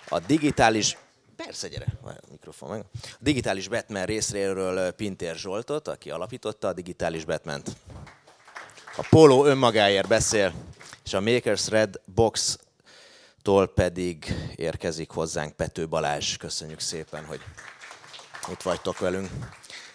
[0.09, 0.97] A digitális
[1.45, 2.85] Persze, gyere, a mikrofon meg.
[3.03, 7.69] A digitális Batman részéről Pintér Zsoltot, aki alapította a digitális batman -t.
[8.97, 10.53] A Polo önmagáért beszél,
[11.05, 16.37] és a Makers Red Box-tól pedig érkezik hozzánk Pető Balázs.
[16.37, 17.39] Köszönjük szépen, hogy
[18.49, 19.29] itt vagytok velünk.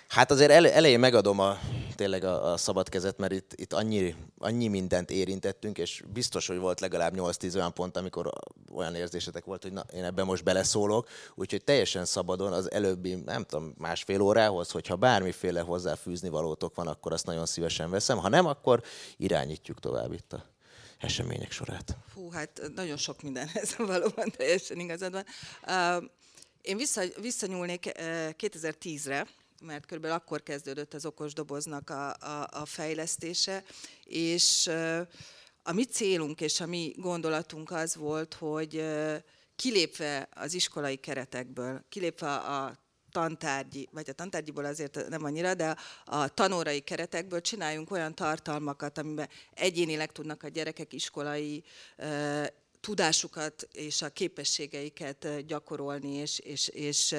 [0.09, 1.59] Hát azért elején megadom a,
[1.95, 6.59] tényleg a, a szabad kezet, mert itt, itt annyi, annyi mindent érintettünk, és biztos, hogy
[6.59, 8.31] volt legalább 8-10 olyan pont, amikor
[8.73, 13.45] olyan érzésetek volt, hogy na, én ebben most beleszólok, úgyhogy teljesen szabadon az előbbi, nem
[13.45, 18.47] tudom, másfél órához, hogyha bármiféle hozzáfűzni valótok van, akkor azt nagyon szívesen veszem, ha nem,
[18.47, 18.83] akkor
[19.17, 20.45] irányítjuk tovább itt a
[20.99, 21.97] események sorát.
[22.15, 25.25] Hú, hát nagyon sok mindenhez valóban teljesen igazad van.
[25.99, 26.05] Uh,
[26.67, 27.91] én vissza, visszanyúlnék
[28.39, 29.27] 2010-re, eh,
[29.63, 33.65] mert körülbelül akkor kezdődött az okos doboznak a, a, a fejlesztése,
[34.05, 34.71] és
[35.63, 38.85] a mi célunk és a mi gondolatunk az volt, hogy
[39.57, 42.79] kilépve az iskolai keretekből, kilépve a
[43.11, 49.29] tantárgyi, vagy a tantárgyiból azért nem annyira, de a tanórai keretekből csináljunk olyan tartalmakat, amiben
[49.55, 51.65] egyénileg tudnak a gyerekek iskolai
[52.87, 57.15] tudásukat és a képességeiket gyakorolni, és, és, és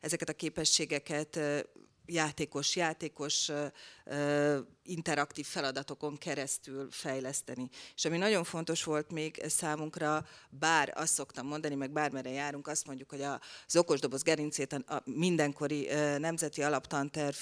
[0.00, 1.40] ezeket a képességeket
[2.06, 3.50] játékos, játékos
[4.82, 7.68] interaktív feladatokon keresztül fejleszteni.
[7.94, 12.86] És ami nagyon fontos volt még számunkra, bár azt szoktam mondani, meg bármere járunk, azt
[12.86, 15.88] mondjuk, hogy az okosdoboz gerincét a mindenkori
[16.18, 17.36] nemzeti alaptanterv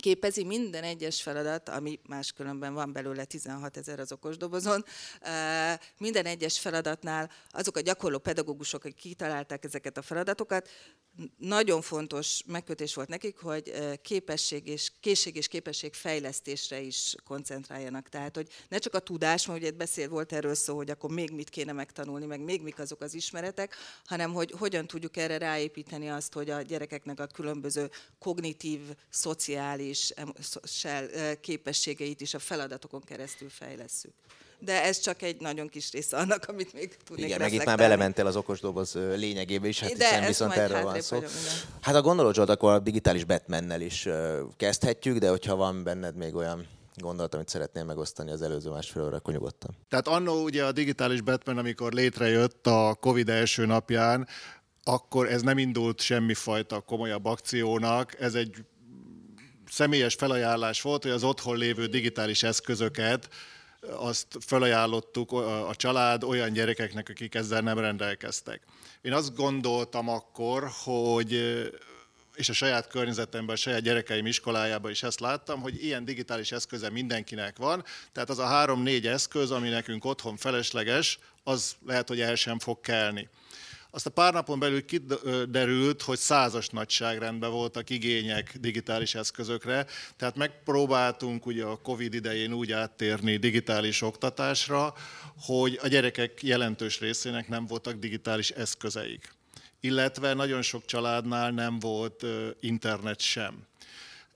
[0.00, 4.84] képezi minden egyes feladat, ami máskülönben van belőle 16 ezer az okosdobozon,
[5.98, 10.68] minden egyes feladatnál azok a gyakorló pedagógusok, akik kitalálták ezeket a feladatokat,
[11.38, 13.72] nagyon fontos megkötés volt nekik, hogy
[14.02, 18.08] képesség és, készség és képesség fejlesztésre is koncentráljanak.
[18.08, 21.30] Tehát, hogy ne csak a tudás, mert ugye beszél volt erről szó, hogy akkor még
[21.30, 26.10] mit kéne megtanulni, meg még mik azok az ismeretek, hanem hogy hogyan tudjuk erre ráépíteni
[26.10, 28.80] azt, hogy a gyerekeknek a különböző kognitív,
[29.10, 29.83] szociális
[31.40, 34.12] képességeit is a feladatokon keresztül fejlesszük
[34.64, 37.76] de ez csak egy nagyon kis része annak, amit még tudnék Igen, meg itt már
[37.76, 41.16] belementél az okosdoboz lényegébe is, hát de hiszen viszont erről van szó.
[41.16, 41.32] Vagyom,
[41.80, 44.08] hát a gondoló Zsolt, akkor a digitális Batmannel is
[44.56, 46.66] kezdhetjük, de hogyha van benned még olyan
[46.96, 49.70] gondolat, amit szeretnél megosztani az előző másfél óra, akkor nyugodtan.
[49.88, 54.28] Tehát annó ugye a digitális Batman, amikor létrejött a Covid első napján,
[54.84, 58.64] akkor ez nem indult semmifajta komolyabb akciónak, ez egy
[59.74, 63.28] személyes felajánlás volt, hogy az otthon lévő digitális eszközöket
[63.96, 65.32] azt felajánlottuk
[65.68, 68.60] a család olyan gyerekeknek, akik ezzel nem rendelkeztek.
[69.02, 71.32] Én azt gondoltam akkor, hogy
[72.34, 76.90] és a saját környezetemben, a saját gyerekeim iskolájában is ezt láttam, hogy ilyen digitális eszköze
[76.90, 82.34] mindenkinek van, tehát az a három-négy eszköz, ami nekünk otthon felesleges, az lehet, hogy el
[82.34, 83.28] sem fog kelni.
[83.94, 89.86] Azt a pár napon belül kiderült, hogy százas nagyságrendben voltak igények digitális eszközökre,
[90.16, 94.94] tehát megpróbáltunk ugye a Covid idején úgy áttérni digitális oktatásra,
[95.36, 99.34] hogy a gyerekek jelentős részének nem voltak digitális eszközeik.
[99.80, 102.26] Illetve nagyon sok családnál nem volt
[102.60, 103.66] internet sem.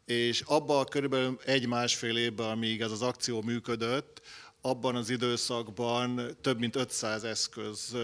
[0.05, 4.21] És abban körülbelül egy-másfél évben, amíg ez az akció működött,
[4.61, 7.97] abban az időszakban több mint 500 eszköz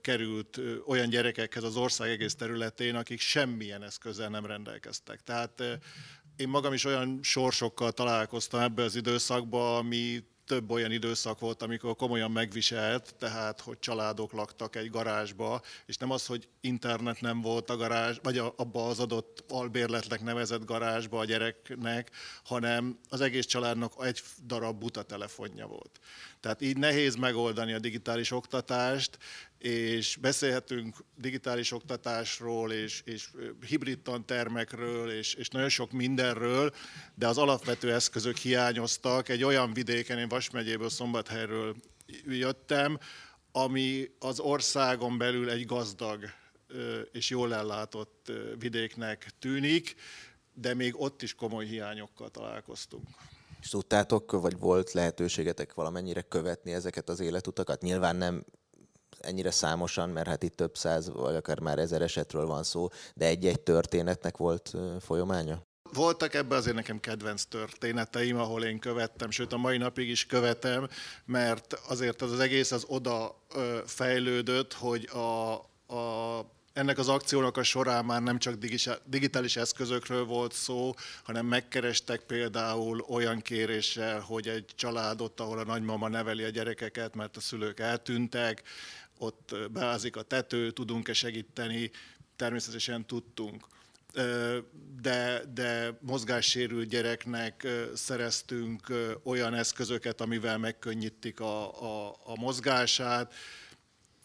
[0.00, 5.20] került olyan gyerekekhez az ország egész területén, akik semmilyen eszközzel nem rendelkeztek.
[5.22, 5.62] Tehát
[6.36, 11.96] én magam is olyan sorsokkal találkoztam ebbe az időszakban, ami több olyan időszak volt, amikor
[11.96, 17.70] komolyan megviselt, tehát hogy családok laktak egy garázsba, és nem az, hogy internet nem volt
[17.70, 22.10] a garázs, vagy abba az adott albérletnek nevezett garázsba a gyereknek,
[22.44, 26.00] hanem az egész családnak egy darab buta telefonja volt.
[26.40, 29.18] Tehát így nehéz megoldani a digitális oktatást,
[29.58, 33.30] és beszélhetünk digitális oktatásról, és, és
[33.66, 36.74] hibrid tantermekről, és, és nagyon sok mindenről,
[37.14, 39.28] de az alapvető eszközök hiányoztak.
[39.28, 41.76] Egy olyan vidéken, én Vas megyéből, Szombathelyről
[42.26, 42.98] jöttem,
[43.52, 46.24] ami az országon belül egy gazdag
[47.12, 49.94] és jól ellátott vidéknek tűnik,
[50.54, 53.06] de még ott is komoly hiányokkal találkoztunk.
[53.60, 57.82] És tudtátok, vagy volt lehetőségetek valamennyire követni ezeket az életutakat?
[57.82, 58.44] Nyilván nem
[59.20, 63.26] ennyire számosan, mert hát itt több száz, vagy akár már ezer esetről van szó, de
[63.26, 65.66] egy-egy történetnek volt folyamánya?
[65.92, 70.88] Voltak ebbe azért nekem kedvenc történeteim, ahol én követtem, sőt a mai napig is követem,
[71.24, 73.44] mert azért az, az egész az oda
[73.86, 75.52] fejlődött, hogy a,
[75.94, 76.44] a
[76.78, 78.54] ennek az akciónak a során már nem csak
[79.04, 86.08] digitális eszközökről volt szó, hanem megkerestek például olyan kéréssel, hogy egy családot, ahol a nagymama
[86.08, 88.62] neveli a gyerekeket, mert a szülők eltűntek,
[89.18, 91.90] ott beázik a tető, tudunk-e segíteni,
[92.36, 93.66] természetesen tudtunk.
[95.02, 98.92] De, de mozgássérült gyereknek szereztünk
[99.22, 103.34] olyan eszközöket, amivel megkönnyítik a, a, a mozgását,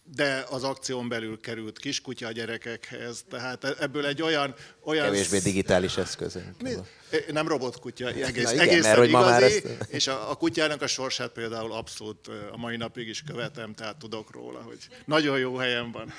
[0.03, 4.55] de az akción belül került kiskutya a gyerekekhez, tehát ebből egy olyan...
[4.83, 6.37] olyan Kevésbé digitális eszköz.
[7.31, 9.67] Nem robotkutya, egész, Na igen, egészen mert, hogy igazi, ma már ezt...
[9.87, 14.31] és a, a kutyának a sorsát például abszolút a mai napig is követem, tehát tudok
[14.31, 16.13] róla, hogy nagyon jó helyen van.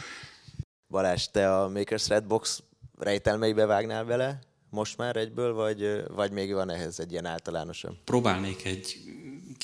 [0.88, 2.62] Balázs, te a Makers Redbox
[2.98, 4.38] rejtelmeibe vágnál vele?
[4.70, 7.96] Most már egyből, vagy, vagy még van ehhez egy ilyen általánosabb?
[8.04, 8.96] Próbálnék egy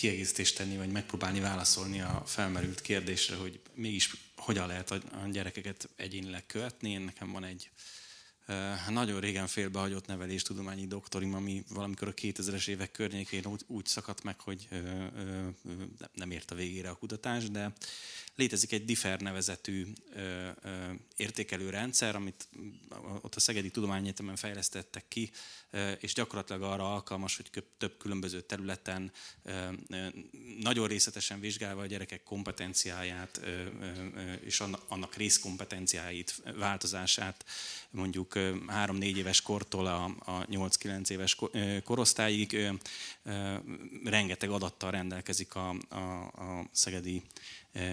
[0.00, 5.00] kiegészítést tenni, vagy megpróbálni válaszolni a felmerült kérdésre, hogy mégis hogyan lehet a
[5.30, 6.90] gyerekeket egyénileg követni.
[6.90, 7.70] Én nekem van egy
[8.88, 14.40] nagyon régen félbehagyott neveléstudományi doktorim, ami valamikor a 2000-es évek környékén úgy, úgy szakadt meg,
[14.40, 14.68] hogy
[16.14, 17.72] nem ért a végére a kutatás, de
[18.34, 19.86] létezik egy DIFER nevezetű
[21.16, 22.48] értékelő rendszer, amit
[23.20, 25.30] ott a Szegedi Tudományegyetemen fejlesztettek ki,
[26.00, 29.12] és gyakorlatilag arra alkalmas, hogy több különböző területen
[30.60, 33.40] nagyon részletesen vizsgálva a gyerekek kompetenciáját
[34.40, 37.44] és annak részkompetenciáit, változását
[37.90, 41.36] mondjuk 3-4 éves kortól a 8-9 éves
[41.84, 42.70] korosztályig
[44.04, 47.22] rengeteg adattal rendelkezik a, a, a Szegedi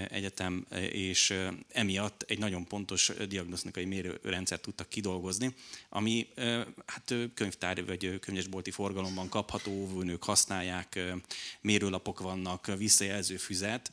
[0.09, 1.33] Egyetem, és
[1.69, 5.53] emiatt egy nagyon pontos diagnosztikai mérőrendszert tudtak kidolgozni,
[5.89, 6.27] ami
[6.85, 10.99] hát könyvtár vagy könyvesbolti forgalomban kapható, óvónők használják,
[11.61, 13.91] mérőlapok vannak, visszajelző füzet,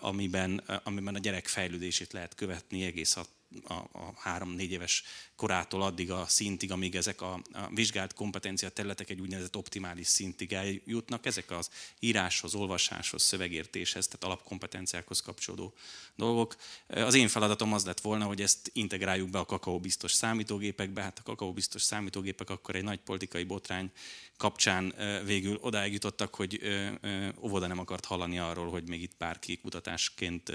[0.00, 3.24] amiben, amiben a gyerek fejlődését lehet követni egész a
[3.64, 5.04] a, a három-négy éves
[5.44, 10.52] korától addig a szintig, amíg ezek a, a vizsgált kompetencia területek egy úgynevezett optimális szintig
[10.52, 11.26] eljutnak.
[11.26, 15.74] Ezek az íráshoz, olvasáshoz, szövegértéshez, tehát alapkompetenciákhoz kapcsolódó
[16.16, 16.56] dolgok.
[16.86, 21.02] Az én feladatom az lett volna, hogy ezt integráljuk be a kakaóbiztos számítógépekbe.
[21.02, 23.90] Hát a kakaóbiztos számítógépek akkor egy nagy politikai botrány
[24.36, 24.94] kapcsán
[25.24, 26.60] végül odáig jutottak, hogy
[27.40, 30.52] óvoda nem akart hallani arról, hogy még itt bárki kutatásként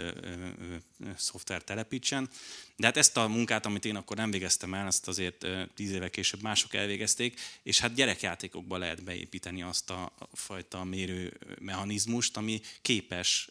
[1.16, 2.30] szoftver telepítsen.
[2.76, 6.10] De hát ezt a munkát, amit én akkor nem végeztem el, ezt azért tíz éve
[6.10, 13.50] később mások elvégezték, és hát gyerekjátékokba lehet beépíteni azt a fajta mérő mechanizmust, ami képes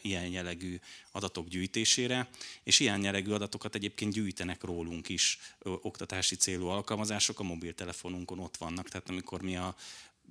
[0.00, 0.78] ilyen jellegű
[1.10, 2.28] adatok gyűjtésére,
[2.62, 5.38] és ilyen jellegű adatokat egyébként gyűjtenek rólunk is.
[5.62, 9.76] Oktatási célú alkalmazások, a mobiltelefonunkon ott vannak, tehát amikor mi a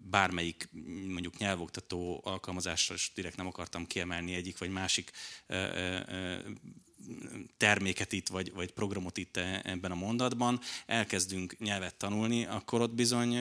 [0.10, 0.70] bármelyik
[1.08, 5.12] mondjuk nyelvoktató alkalmazásra, és direkt nem akartam kiemelni egyik vagy másik
[7.58, 13.34] terméket itt, vagy, vagy programot itt ebben a mondatban, elkezdünk nyelvet tanulni, akkor ott bizony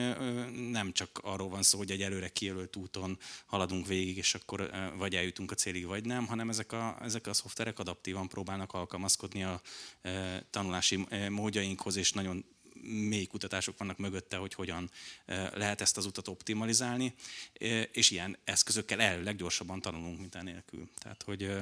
[0.71, 5.15] nem csak arról van szó, hogy egy előre kijelölt úton haladunk végig, és akkor vagy
[5.15, 9.61] eljutunk a célig, vagy nem, hanem ezek a, ezek a szoftverek adaptívan próbálnak alkalmazkodni a
[10.49, 12.45] tanulási módjainkhoz, és nagyon
[12.85, 14.89] mély kutatások vannak mögötte, hogy hogyan
[15.53, 17.13] lehet ezt az utat optimalizálni,
[17.91, 20.89] és ilyen eszközökkel el leggyorsabban tanulunk, mint enélkül.
[21.01, 21.57] Tehát, hogy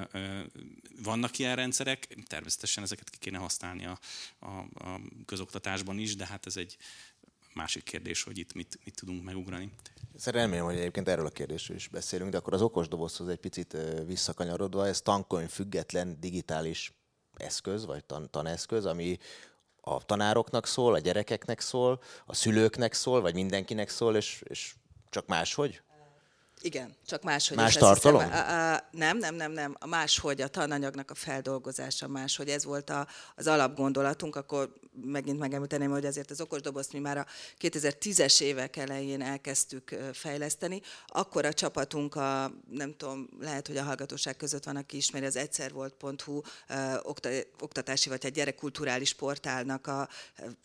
[1.04, 4.00] vannak ilyen rendszerek, természetesen ezeket ki kéne használni a,
[4.40, 6.78] a, a közoktatásban is, de hát ez egy
[7.54, 9.72] másik kérdés, hogy itt mit, mit tudunk megugrani.
[10.16, 13.78] Szerintem remélem, hogy egyébként erről a kérdésről is beszélünk, de akkor az okosdobozhoz egy picit
[14.06, 16.94] visszakanyarodva, ez tankönyv független digitális
[17.34, 19.18] eszköz, vagy tan- taneszköz, ami
[19.86, 24.74] a tanároknak szól, a gyerekeknek szól, a szülőknek szól, vagy mindenkinek szól, és, és
[25.10, 25.82] csak máshogy?
[26.64, 27.58] Igen, csak máshogy.
[27.58, 28.24] Más tartalom?
[28.24, 29.76] Hiszem, a, a, nem, nem, nem, nem.
[29.80, 32.50] A máshogy, a tananyagnak a feldolgozása máshogy.
[32.50, 37.26] Ez volt a, az alapgondolatunk, akkor megint megemlíteném, hogy azért az okosdobozt mi már a
[37.62, 40.82] 2010-es évek elején elkezdtük fejleszteni.
[41.08, 45.36] Akkor a csapatunk, a, nem tudom, lehet, hogy a hallgatóság között van, aki ismeri az
[45.36, 46.42] egyszervolt.hu
[47.60, 50.10] oktatási vagy a gyerekkulturális portálnak a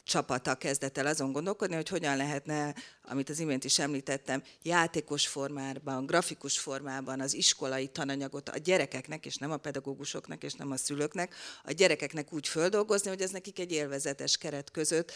[0.04, 2.74] csapata kezdett el azon gondolkodni, hogy hogyan lehetne
[3.08, 9.36] amit az imént is említettem, játékos formában, grafikus formában az iskolai tananyagot a gyerekeknek, és
[9.36, 13.72] nem a pedagógusoknak, és nem a szülőknek, a gyerekeknek úgy földolgozni, hogy ez nekik egy
[13.72, 15.12] élvezetes keret között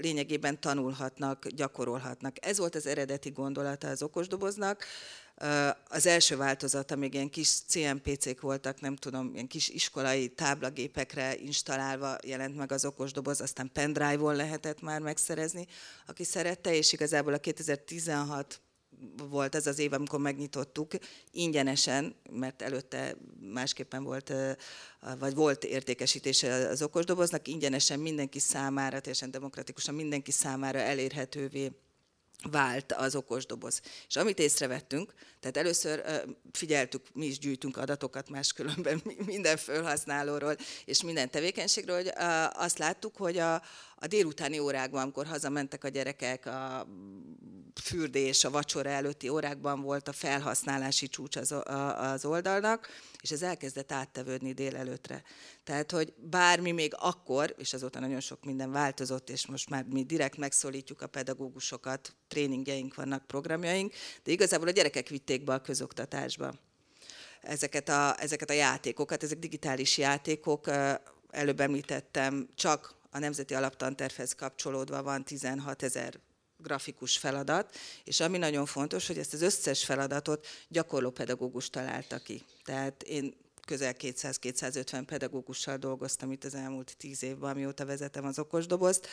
[0.00, 2.46] lényegében tanulhatnak, gyakorolhatnak.
[2.46, 4.84] Ez volt az eredeti gondolata az okosdoboznak.
[5.88, 12.16] Az első változata még ilyen kis CMPC-k voltak, nem tudom, ilyen kis iskolai táblagépekre installálva
[12.24, 15.66] jelent meg az okosdoboz, aztán pendrive-on lehetett már megszerezni,
[16.06, 18.60] aki szerette, és igazából a 2016
[19.28, 20.92] volt ez az év, amikor megnyitottuk,
[21.30, 23.16] ingyenesen, mert előtte
[23.52, 24.32] másképpen volt,
[25.18, 31.72] vagy volt értékesítése az okosdoboznak, ingyenesen mindenki számára, teljesen demokratikusan mindenki számára elérhetővé
[32.50, 33.80] vált az okosdoboz.
[34.08, 36.02] És amit észrevettünk, tehát először
[36.52, 42.12] figyeltük, mi is gyűjtünk adatokat máskülönben minden felhasználóról és minden tevékenységről, hogy
[42.52, 43.54] azt láttuk, hogy a,
[43.96, 46.86] a délutáni órákban, amikor hazamentek a gyerekek, a
[47.80, 51.54] fürdés, a vacsora előtti órákban volt a felhasználási csúcs az,
[51.96, 52.88] az oldalnak,
[53.20, 55.22] és ez elkezdett áttevődni délelőtre.
[55.64, 60.04] Tehát, hogy bármi még akkor, és azóta nagyon sok minden változott, és most már mi
[60.04, 63.92] direkt megszólítjuk a pedagógusokat, tréningjeink vannak, programjaink,
[64.22, 66.54] de igazából a gyerekek vitték be a közoktatásba
[67.42, 70.70] ezeket a, ezeket a játékokat, ezek digitális játékok,
[71.30, 76.20] előbb említettem, csak a Nemzeti Alaptantervhez kapcsolódva van 16 ezer
[76.62, 82.42] grafikus feladat, és ami nagyon fontos, hogy ezt az összes feladatot gyakorló pedagógus találta ki.
[82.64, 83.34] Tehát én
[83.66, 89.08] közel 200-250 pedagógussal dolgoztam itt az elmúlt tíz évben, amióta vezetem az okosdobozt.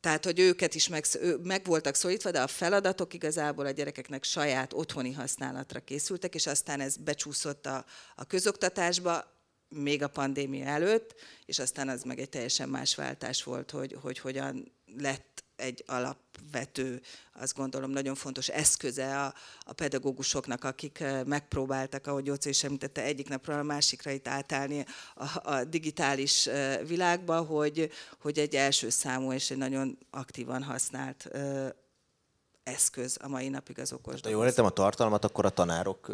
[0.00, 1.04] Tehát, hogy őket is meg,
[1.42, 6.80] meg voltak szólítva, de a feladatok igazából a gyerekeknek saját otthoni használatra készültek, és aztán
[6.80, 7.84] ez becsúszott a,
[8.16, 11.14] a közoktatásba, még a pandémia előtt,
[11.44, 17.00] és aztán az meg egy teljesen más váltás volt, hogy, hogy hogyan lett egy alapvető,
[17.40, 23.02] azt gondolom nagyon fontos eszköze a, a pedagógusoknak, akik eh, megpróbáltak, ahogy Jóci is említette,
[23.02, 24.84] egyik napról a másikra itt átállni
[25.14, 27.90] a, a digitális eh, világba, hogy,
[28.20, 31.68] hogy egy első számú és egy nagyon aktívan használt eh,
[32.62, 34.20] eszköz a mai napig az okos.
[34.22, 36.12] Ha jól értem a tartalmat, akkor a tanárok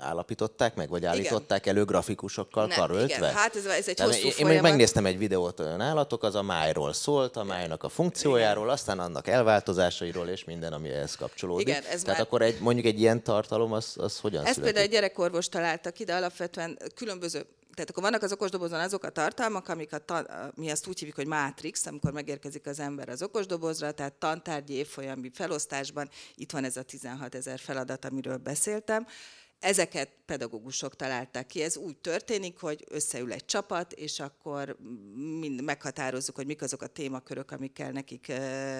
[0.00, 1.74] állapították meg, vagy állították igen.
[1.74, 3.16] elő grafikusokkal Nem, karöltve?
[3.16, 4.52] Igen, hát ez, ez egy hosszú Én folyamat.
[4.52, 8.74] még megnéztem egy videót nálatok, az a májról szólt, a májnak a funkciójáról, igen.
[8.74, 11.68] aztán annak elváltozásairól, és minden, ami ehhez kapcsolódik.
[11.68, 12.26] Igen, ez Tehát már...
[12.26, 16.04] akkor egy, mondjuk egy ilyen tartalom, az, az hogyan Ezt például egy gyerekorvos találta ki,
[16.04, 20.24] de alapvetően különböző tehát akkor vannak az okosdobozon azok a tartalmak, amik a ta,
[20.54, 25.30] mi azt úgy hívjuk, hogy mátrix, amikor megérkezik az ember az okosdobozra, tehát tantárgyi évfolyami
[25.34, 29.06] felosztásban, itt van ez a 16 ezer feladat, amiről beszéltem.
[29.60, 31.62] Ezeket pedagógusok találták ki.
[31.62, 34.76] Ez úgy történik, hogy összeül egy csapat, és akkor
[35.38, 38.32] mind meghatározzuk, hogy mik azok a témakörök, amikkel nekik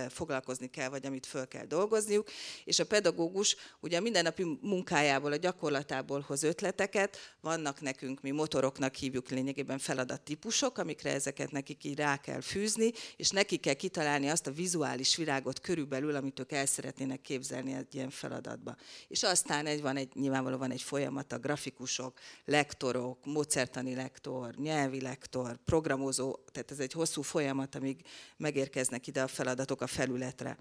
[0.08, 2.28] foglalkozni kell, vagy amit föl kell dolgozniuk.
[2.64, 7.16] És a pedagógus ugye a mindennapi munkájából, a gyakorlatából hoz ötleteket.
[7.40, 13.30] Vannak nekünk, mi motoroknak hívjuk lényegében feladattípusok, amikre ezeket nekik így rá kell fűzni, és
[13.30, 18.10] neki kell kitalálni azt a vizuális virágot körülbelül, amit ők el szeretnének képzelni egy ilyen
[18.10, 18.76] feladatba.
[19.08, 25.58] És aztán egy, van egy, nyilvánvalóan van egy a grafikusok, lektorok, mozertani lektor, nyelvi lektor,
[25.64, 28.00] programozó, tehát ez egy hosszú folyamat, amíg
[28.36, 30.58] megérkeznek ide a feladatok a felületre.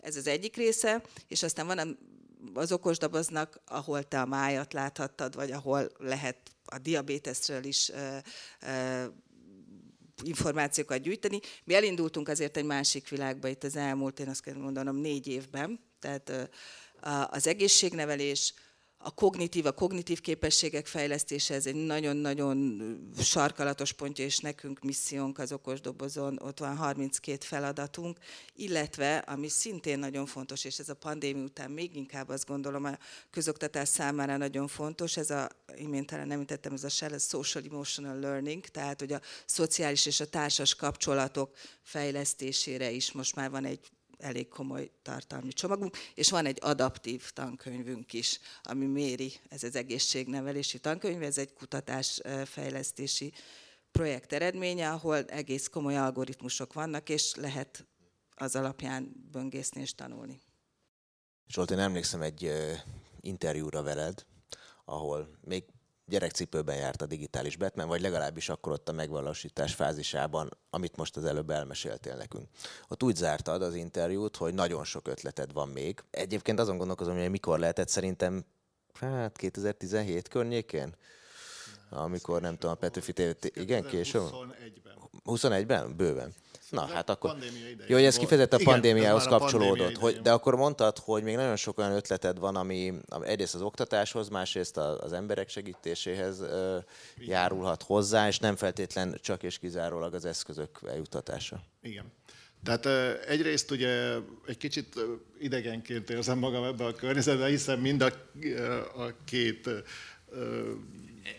[0.00, 1.98] Ez az egyik része, és aztán van
[2.54, 7.92] az okosdoboznak, ahol te a májat láthattad, vagy ahol lehet a diabétesről is
[10.22, 11.40] információkat gyűjteni.
[11.64, 15.80] Mi elindultunk azért egy másik világba itt az elmúlt, én azt kell mondanom, négy évben.
[15.98, 16.50] Tehát
[17.30, 18.54] az egészségnevelés,
[19.00, 22.82] a kognitív, a kognitív képességek fejlesztése, ez egy nagyon-nagyon
[23.20, 28.18] sarkalatos pontja, és nekünk missziónk az okosdobozon, ott van 32 feladatunk,
[28.54, 32.98] illetve, ami szintén nagyon fontos, és ez a pandémia után még inkább azt gondolom a
[33.30, 38.18] közoktatás számára nagyon fontos, ez a, imént talán említettem, ez a SHEL, a Social Emotional
[38.18, 43.80] Learning, tehát hogy a szociális és a társas kapcsolatok fejlesztésére is most már van egy
[44.18, 50.78] elég komoly tartalmi csomagunk, és van egy adaptív tankönyvünk is, ami méri, ez az egészségnevelési
[50.78, 53.32] tankönyv, ez egy kutatásfejlesztési
[53.90, 57.86] projekt eredménye, ahol egész komoly algoritmusok vannak, és lehet
[58.34, 60.40] az alapján böngészni és tanulni.
[61.48, 62.52] Zsolt, én emlékszem egy
[63.20, 64.26] interjúra veled,
[64.84, 65.64] ahol még
[66.08, 71.24] gyerekcipőben járt a digitális Batman, vagy legalábbis akkor ott a megvalósítás fázisában, amit most az
[71.24, 72.48] előbb elmeséltél nekünk.
[72.88, 76.04] Ott úgy zártad az interjút, hogy nagyon sok ötleted van még.
[76.10, 78.44] Egyébként azon gondolkozom, hogy mikor lehetett szerintem,
[78.94, 80.94] hát 2017 környékén?
[81.90, 84.22] Amikor nem tudom, a Petőfi TV, igen, később?
[84.22, 85.10] 21-ben.
[85.24, 85.96] 21-ben?
[85.96, 86.34] Bőven.
[86.70, 87.36] Na, hát akkor...
[87.86, 89.96] Jó, hogy ez kifejezetten a pandémiához Igen, kapcsolódott.
[89.96, 94.28] Hogy, de akkor mondtad, hogy még nagyon sok olyan ötleted van, ami, egyrészt az oktatáshoz,
[94.28, 96.42] másrészt az emberek segítéséhez
[97.16, 101.60] járulhat hozzá, és nem feltétlen csak és kizárólag az eszközök eljutatása.
[101.82, 102.12] Igen.
[102.64, 102.86] Tehát
[103.26, 104.14] egyrészt ugye
[104.46, 104.94] egy kicsit
[105.38, 108.12] idegenként érzem magam ebbe a környezetben, hiszen mind a,
[108.96, 109.70] a két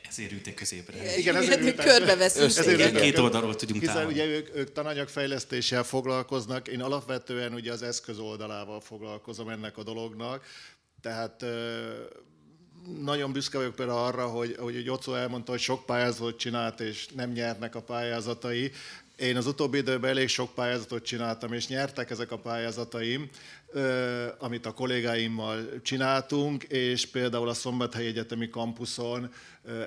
[0.10, 1.18] ezért ültek középre.
[1.18, 1.86] Igen, ezért ültek.
[1.86, 2.58] Körbeveszünk.
[2.58, 4.20] Ezért két oldalról tudjunk Hiszen távolni.
[4.20, 10.44] ugye ők, ők tananyagfejlesztéssel foglalkoznak, én alapvetően ugye az eszköz oldalával foglalkozom ennek a dolognak,
[11.02, 11.46] tehát
[13.02, 17.32] nagyon büszke vagyok például arra, hogy, hogy Jocó elmondta, hogy sok pályázatot csinált, és nem
[17.32, 18.72] nyernek a pályázatai.
[19.20, 23.30] Én az utóbbi időben elég sok pályázatot csináltam, és nyertek ezek a pályázataim,
[24.38, 29.32] amit a kollégáimmal csináltunk, és például a Szombathelyi Egyetemi kampuszon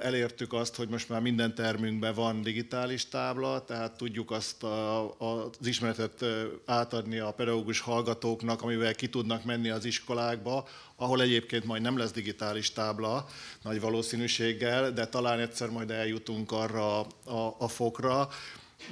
[0.03, 5.67] elértük azt, hogy most már minden termünkben van digitális tábla, tehát tudjuk azt a, az
[5.67, 6.25] ismeretet
[6.67, 12.13] átadni a pedagógus hallgatóknak, amivel ki tudnak menni az iskolákba, ahol egyébként majd nem lesz
[12.13, 13.27] digitális tábla
[13.63, 18.29] nagy valószínűséggel, de talán egyszer majd eljutunk arra a, a fokra,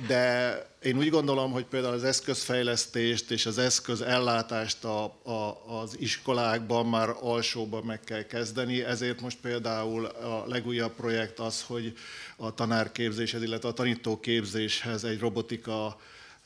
[0.06, 5.96] de én úgy gondolom, hogy például az eszközfejlesztést és az eszköz ellátást a, a, az
[5.98, 11.92] iskolákban már alsóban meg kell kezdeni, ezért most például a legújabb projekt az, hogy
[12.36, 15.96] a tanárképzéshez, illetve a tanítóképzéshez egy robotika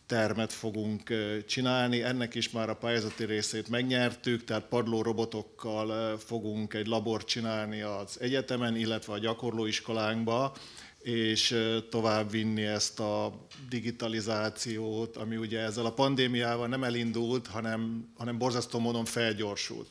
[0.07, 1.03] termet fogunk
[1.47, 2.03] csinálni.
[2.03, 8.21] Ennek is már a pályázati részét megnyertük, tehát padló robotokkal fogunk egy labort csinálni az
[8.21, 10.57] egyetemen, illetve a gyakorlóiskolánkba,
[11.05, 11.59] és
[11.91, 18.79] tovább vinni ezt a digitalizációt, ami ugye ezzel a pandémiával nem elindult, hanem, hanem borzasztó
[18.79, 19.89] módon felgyorsult.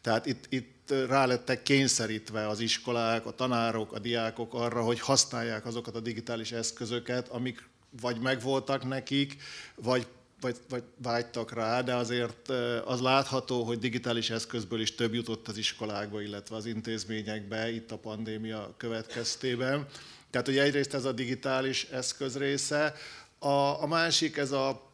[0.00, 5.66] Tehát itt, itt rá lettek kényszerítve az iskolák, a tanárok, a diákok arra, hogy használják
[5.66, 7.68] azokat a digitális eszközöket, amik
[8.00, 9.36] vagy megvoltak nekik,
[9.74, 10.06] vagy,
[10.40, 12.48] vagy, vagy vágytak rá, de azért
[12.84, 17.98] az látható, hogy digitális eszközből is több jutott az iskolákba, illetve az intézményekbe itt a
[17.98, 19.86] pandémia következtében.
[20.30, 22.94] Tehát ugye egyrészt ez a digitális eszköz része,
[23.38, 24.88] a, a másik ez a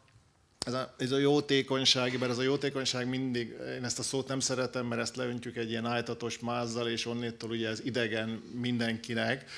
[0.67, 4.39] ez a, ez a jótékonyság, mert ez a jótékonyság mindig, én ezt a szót nem
[4.39, 8.29] szeretem, mert ezt leöntjük egy ilyen ájtatos mázzal, és onnétól ugye ez idegen
[8.61, 9.49] mindenkinek.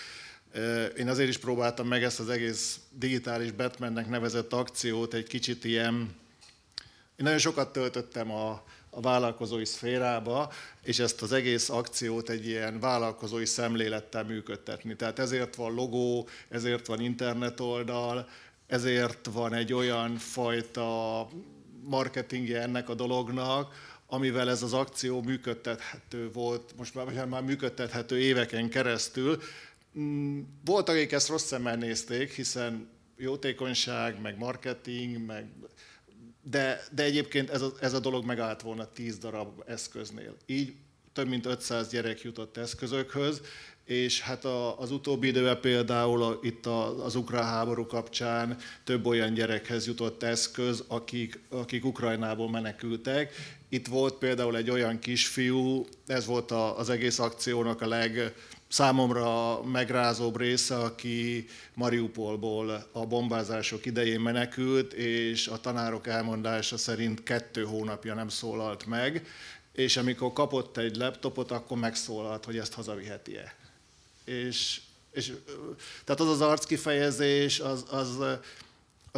[0.97, 5.93] Én azért is próbáltam meg ezt az egész digitális Batmannek nevezett akciót egy kicsit ilyen...
[7.15, 10.51] Én nagyon sokat töltöttem a, a vállalkozói szférába,
[10.83, 14.95] és ezt az egész akciót egy ilyen vállalkozói szemlélettel működtetni.
[14.95, 18.29] Tehát ezért van logó, ezért van internetoldal,
[18.67, 21.27] ezért van egy olyan fajta
[21.83, 23.73] marketingje ennek a dolognak,
[24.07, 29.39] amivel ez az akció működtethető volt, most már, már működtethető éveken keresztül.
[29.99, 35.49] Mm, voltak, akik ezt rossz szemmel nézték, hiszen jótékonyság, meg marketing, meg
[36.49, 40.35] de, de egyébként ez a, ez a dolog megállt volna 10 darab eszköznél.
[40.45, 40.73] Így
[41.13, 43.41] több mint 500 gyerek jutott eszközökhöz,
[43.85, 49.05] és hát a, az utóbbi időben például a, itt a, az ukrán háború kapcsán több
[49.05, 53.33] olyan gyerekhez jutott eszköz, akik, akik Ukrajnából menekültek.
[53.69, 58.33] Itt volt például egy olyan kisfiú, ez volt a, az egész akciónak a leg
[58.69, 67.63] számomra megrázóbb része, aki Mariupolból a bombázások idején menekült, és a tanárok elmondása szerint kettő
[67.63, 69.27] hónapja nem szólalt meg,
[69.73, 73.55] és amikor kapott egy laptopot, akkor megszólalt, hogy ezt hazaviheti-e.
[74.25, 74.81] És,
[75.11, 75.33] és
[76.03, 78.17] tehát az az arckifejezés, az, az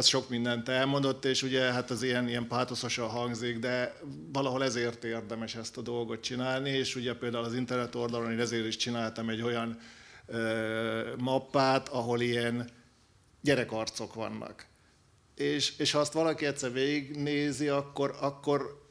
[0.02, 3.96] az sok mindent elmondott, és ugye hát az ilyen, ilyen pátoszosan hangzik, de
[4.32, 8.66] valahol ezért érdemes ezt a dolgot csinálni, és ugye például az internet oldalon én ezért
[8.66, 9.78] is csináltam egy olyan
[10.26, 12.70] ö, mappát, ahol ilyen
[13.40, 14.66] gyerekarcok vannak.
[15.34, 18.86] És, és ha azt valaki egyszer végignézi, akkor, akkor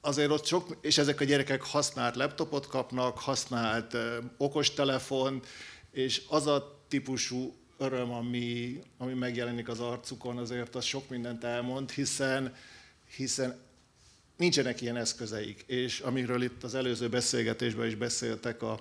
[0.00, 5.42] azért ott sok, és ezek a gyerekek használt laptopot kapnak, használt ö, okostelefon,
[5.90, 11.90] és az a típusú öröm, ami, ami megjelenik az arcukon, azért az sok mindent elmond,
[11.90, 12.54] hiszen,
[13.16, 13.60] hiszen
[14.36, 15.64] nincsenek ilyen eszközeik.
[15.66, 18.80] És amiről itt az előző beszélgetésben is beszéltek a,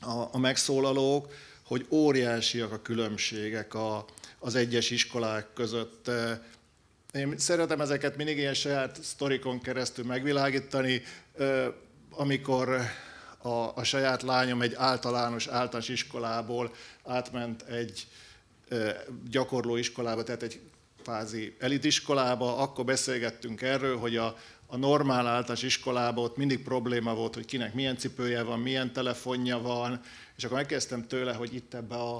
[0.00, 1.32] a, a megszólalók,
[1.62, 4.04] hogy óriásiak a különbségek a,
[4.38, 6.10] az egyes iskolák között.
[7.12, 11.02] Én szeretem ezeket mindig ilyen saját sztorikon keresztül megvilágítani,
[12.10, 12.80] amikor
[13.42, 16.74] a, a saját lányom egy általános általános iskolából
[17.04, 18.06] átment egy
[19.30, 20.60] gyakorló iskolába, tehát egy
[21.02, 24.36] kvázi elitiskolába, akkor beszélgettünk erről, hogy a,
[24.66, 29.60] a normál általános iskolában ott mindig probléma volt, hogy kinek milyen cipője van, milyen telefonja
[29.60, 30.00] van,
[30.36, 32.16] és akkor megkezdtem tőle, hogy itt ebbe a,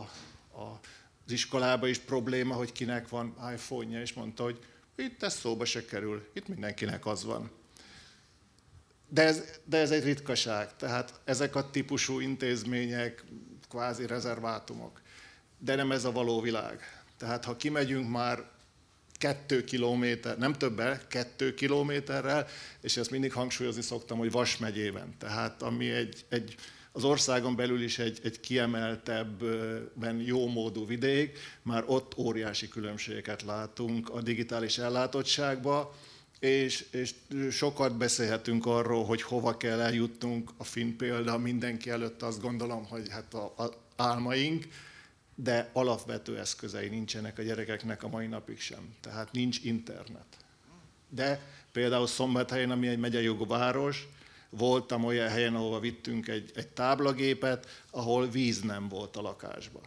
[0.52, 0.80] a,
[1.26, 4.58] az iskolába is probléma, hogy kinek van iPhone-ja, és mondta, hogy
[4.96, 7.50] itt ez szóba se kerül, itt mindenkinek az van.
[9.12, 13.24] De ez, de ez egy ritkaság, tehát ezek a típusú intézmények
[13.68, 15.00] kvázi rezervátumok.
[15.58, 16.80] De nem ez a való világ.
[17.18, 18.50] Tehát ha kimegyünk már
[19.12, 22.46] kettő kilométer, nem többen, kettő kilométerrel,
[22.80, 25.14] és ezt mindig hangsúlyozni szoktam, hogy Vas megyében.
[25.18, 26.54] Tehát ami egy, egy
[26.92, 34.08] az országon belül is egy, egy kiemeltebben jó módú vidék, már ott óriási különbségeket látunk
[34.10, 35.88] a digitális ellátottságban,
[36.42, 37.14] és, és
[37.50, 43.08] sokat beszélhetünk arról, hogy hova kell eljutnunk, a finn példa mindenki előtt azt gondolom, hogy
[43.10, 44.68] hát a, a álmaink,
[45.34, 48.94] de alapvető eszközei nincsenek a gyerekeknek a mai napig sem.
[49.00, 50.26] Tehát nincs internet.
[51.08, 51.40] De
[51.72, 54.08] például Szombathelyen, ami egy megyei város,
[54.50, 59.82] voltam olyan helyen, ahova vittünk egy, egy táblagépet, ahol víz nem volt a lakásban.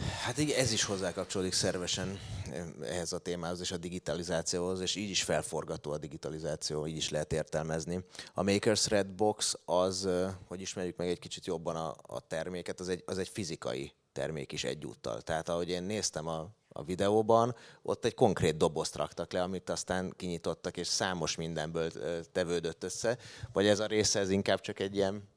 [0.00, 2.18] Hát igen, ez is hozzá kapcsolódik szervesen
[2.52, 7.08] eh, ehhez a témához és a digitalizációhoz, és így is felforgató a digitalizáció, így is
[7.08, 8.04] lehet értelmezni.
[8.34, 12.80] A Makers Red Box az, eh, hogy ismerjük meg egy kicsit jobban a, a terméket,
[12.80, 15.20] az egy, az egy fizikai termék is egyúttal.
[15.20, 20.12] Tehát ahogy én néztem a, a videóban, ott egy konkrét dobozt raktak le, amit aztán
[20.16, 23.18] kinyitottak, és számos mindenből eh, tevődött össze.
[23.52, 25.28] Vagy ez a része, ez inkább csak egy ilyen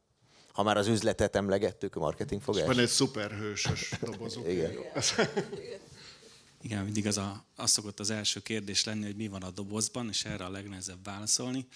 [0.53, 2.65] ha már az üzletet emlegettük, a marketingfogás.
[2.65, 4.47] Van egy szuperhősös dobozuk.
[4.53, 4.71] Igen.
[6.61, 10.09] Igen, mindig az, a, az szokott az első kérdés lenni, hogy mi van a dobozban,
[10.09, 11.67] és erre a legnehezebb válaszolni.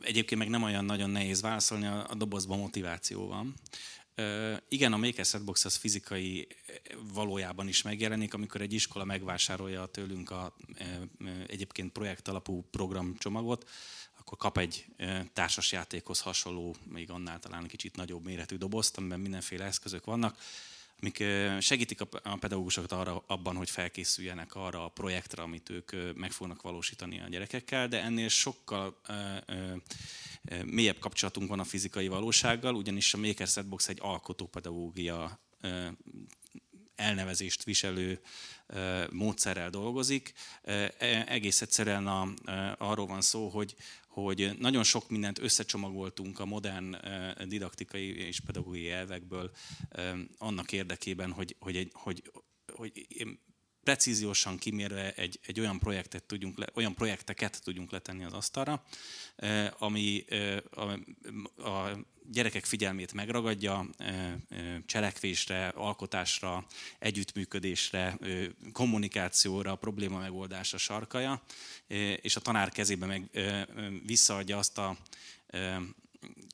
[0.00, 3.54] Egyébként meg nem olyan nagyon nehéz válaszolni, a dobozban motiváció van.
[4.68, 6.48] Igen, a Maker Setbox az fizikai
[7.12, 10.56] valójában is megjelenik, amikor egy iskola megvásárolja tőlünk a
[11.46, 13.68] egyébként projekt alapú programcsomagot,
[14.34, 14.86] akkor kap egy
[15.32, 20.38] társasjátékhoz hasonló, még annál talán kicsit nagyobb méretű dobozt, amiben mindenféle eszközök vannak,
[21.00, 21.24] amik
[21.60, 27.20] segítik a pedagógusokat arra, abban, hogy felkészüljenek arra a projektre, amit ők meg fognak valósítani
[27.20, 29.00] a gyerekekkel, de ennél sokkal
[30.64, 35.38] mélyebb kapcsolatunk van a fizikai valósággal, ugyanis a Maker Setbox egy alkotópedagógia
[36.96, 38.20] elnevezést viselő
[39.10, 40.32] módszerrel dolgozik.
[40.62, 40.94] E,
[41.28, 42.28] egész egyszerűen a,
[42.78, 43.74] arról van szó, hogy,
[44.14, 46.96] hogy nagyon sok mindent összecsomagoltunk a modern
[47.48, 49.50] didaktikai és pedagógiai elvekből
[50.38, 52.30] annak érdekében, hogy, hogy, egy, hogy,
[52.72, 53.06] hogy
[53.82, 58.84] precíziósan kimérve egy, egy olyan, projektet tudjunk le, olyan projekteket tudjunk letenni az asztalra,
[59.78, 60.24] ami
[60.70, 60.82] a,
[61.68, 61.98] a
[62.30, 63.86] gyerekek figyelmét megragadja
[64.86, 66.66] cselekvésre, alkotásra,
[66.98, 68.18] együttműködésre,
[68.72, 71.42] kommunikációra, probléma megoldásra sarkaja,
[72.20, 73.30] és a tanár kezébe meg
[74.04, 74.96] visszaadja azt a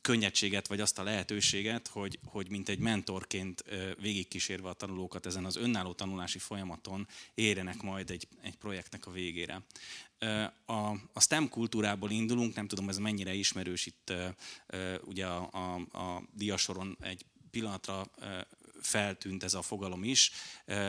[0.00, 3.64] könnyedséget, vagy azt a lehetőséget, hogy, hogy mint egy mentorként
[4.00, 9.62] végigkísérve a tanulókat ezen az önálló tanulási folyamaton érjenek majd egy, egy projektnek a végére.
[10.66, 14.12] A, a STEM kultúrából indulunk, nem tudom ez mennyire ismerős itt
[15.04, 18.10] ugye a, a, a diasoron egy pillanatra
[18.80, 20.30] feltűnt ez a fogalom is.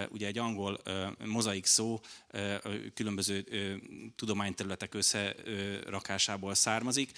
[0.10, 0.82] Ugye egy angol
[1.26, 2.00] mozaik szó
[2.94, 3.46] különböző
[4.16, 7.12] tudományterületek összerakásából származik,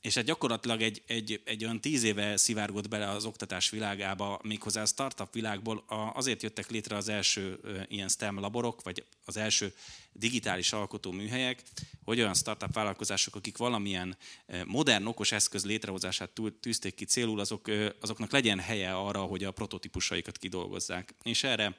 [0.00, 4.82] és hát gyakorlatilag egy, egy, egy olyan tíz éve szivárgott bele az oktatás világába, méghozzá
[4.82, 9.74] a startup világból azért jöttek létre az első ilyen STEM laborok, vagy az első
[10.12, 11.62] digitális alkotó műhelyek,
[12.04, 14.16] hogy olyan startup vállalkozások, akik valamilyen
[14.64, 17.70] modern, okos eszköz létrehozását tűzték ki célul, azok,
[18.00, 21.14] azoknak legyen helye arra, hogy a prototípusaikat kidolgozzák.
[21.22, 21.76] És erre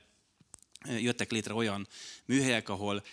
[0.85, 1.87] jöttek létre olyan
[2.25, 3.03] műhelyek, ahol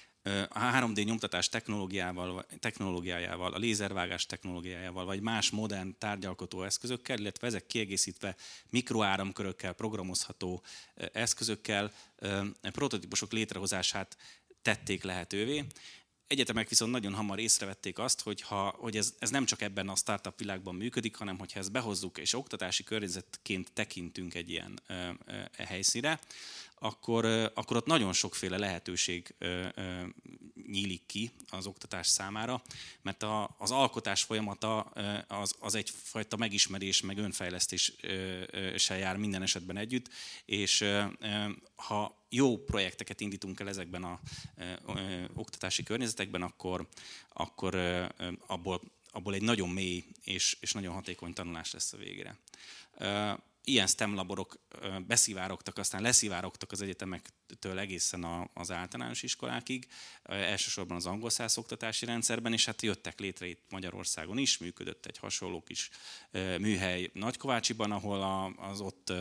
[0.48, 7.66] a 3D nyomtatás technológiával, technológiájával, a lézervágás technológiájával, vagy más modern tárgyalkotó eszközökkel, illetve ezek
[7.66, 8.36] kiegészítve
[8.70, 10.62] mikroáramkörökkel, programozható
[11.12, 11.92] eszközökkel
[12.60, 14.16] prototípusok létrehozását
[14.62, 15.64] tették lehetővé.
[16.26, 19.96] Egyetemek viszont nagyon hamar észrevették azt, hogy, ha, hogy ez, ez nem csak ebben a
[19.96, 24.94] startup világban működik, hanem hogyha ezt behozzuk és oktatási környezetként tekintünk egy ilyen ö,
[25.26, 26.20] ö, helyszíre,
[26.78, 27.24] akkor,
[27.54, 29.34] akkor ott nagyon sokféle lehetőség
[30.66, 32.62] nyílik ki az oktatás számára,
[33.02, 34.80] mert a, az alkotás folyamata
[35.28, 37.92] az, az egyfajta megismerés, meg önfejlesztés
[38.76, 40.08] se jár minden esetben együtt,
[40.44, 40.84] és
[41.76, 44.20] ha jó projekteket indítunk el ezekben a
[45.34, 46.88] oktatási környezetekben, akkor,
[47.32, 47.74] akkor
[48.46, 48.80] abból,
[49.10, 52.38] abból egy nagyon mély és, és nagyon hatékony tanulás lesz a végére
[53.68, 54.60] ilyen STEM laborok
[55.06, 59.86] beszivárogtak, aztán leszivárogtak az egyetemektől egészen az általános iskolákig,
[60.22, 65.18] elsősorban az angol száz oktatási rendszerben, és hát jöttek létre itt Magyarországon is, működött egy
[65.18, 65.90] hasonló kis
[66.58, 69.12] műhely Nagykovácsiban, ahol az ott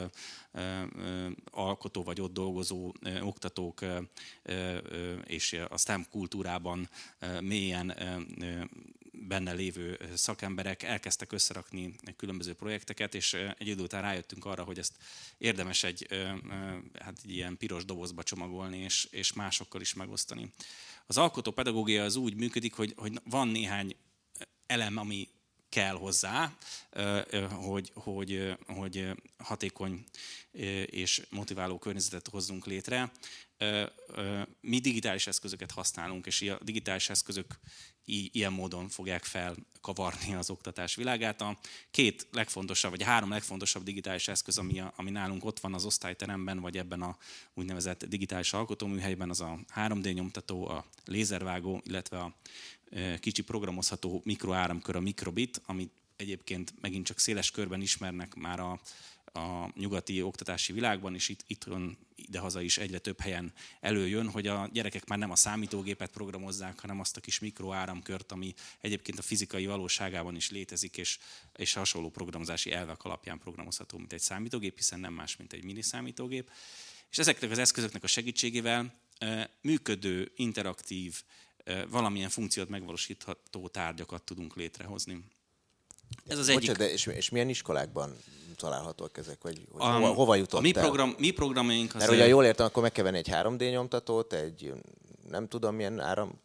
[1.52, 3.86] alkotó vagy ott dolgozó oktatók
[5.24, 6.90] és a STEM kultúrában
[7.42, 7.96] mélyen
[9.20, 14.98] benne lévő szakemberek elkezdtek összerakni különböző projekteket, és egy idő után rájöttünk arra, hogy ezt
[15.38, 16.08] érdemes egy,
[17.00, 20.52] hát egy ilyen piros dobozba csomagolni, és, és másokkal is megosztani.
[21.06, 23.96] Az alkotó pedagógia az úgy működik, hogy, hogy van néhány
[24.66, 25.28] elem, ami
[25.78, 26.58] kell hozzá,
[27.52, 30.06] hogy, hogy, hogy hatékony
[30.86, 33.12] és motiváló környezetet hozzunk létre.
[34.62, 37.60] Mi digitális eszközöket használunk, és a digitális eszközök
[38.06, 41.42] ilyen módon fogják felkavarni az oktatás világát.
[41.42, 41.58] A
[41.92, 46.60] két legfontosabb, vagy három legfontosabb digitális eszköz, ami, a, ami nálunk ott van az osztályteremben,
[46.60, 47.18] vagy ebben a
[47.54, 52.36] úgynevezett digitális alkotóműhelyben, az a 3D nyomtató, a lézervágó, illetve a
[53.20, 58.80] kicsi programozható mikroáramkör, a mikrobit, amit egyébként megint csak széles körben ismernek már a,
[59.40, 64.70] a nyugati oktatási világban, és itt, itthon idehaza is egyre több helyen előjön, hogy a
[64.74, 69.66] gyerekek már nem a számítógépet programozzák, hanem azt a kis mikroáramkört, ami egyébként a fizikai
[69.66, 71.20] valóságában is létezik, és,
[71.56, 75.82] és hasonló programozási elvek alapján programozható, mint egy számítógép, hiszen nem más, mint egy mini
[75.82, 76.52] számítógép.
[77.12, 78.94] És ezeknek az eszközöknek a segítségével
[79.62, 81.24] működő, interaktív,
[81.90, 85.24] valamilyen funkciót megvalósítható tárgyakat tudunk létrehozni.
[86.28, 86.60] Ez az egyik.
[86.60, 88.18] Bocsánat, de és, és milyen iskolákban
[88.56, 92.02] találhatók ezek, vagy hogy a, hova, hova jutott A mi, program, mi programjaink az...
[92.02, 94.74] Mert ugye jól értem, akkor meg kell venni egy 3D nyomtatót, egy
[95.30, 96.40] nem tudom milyen áram,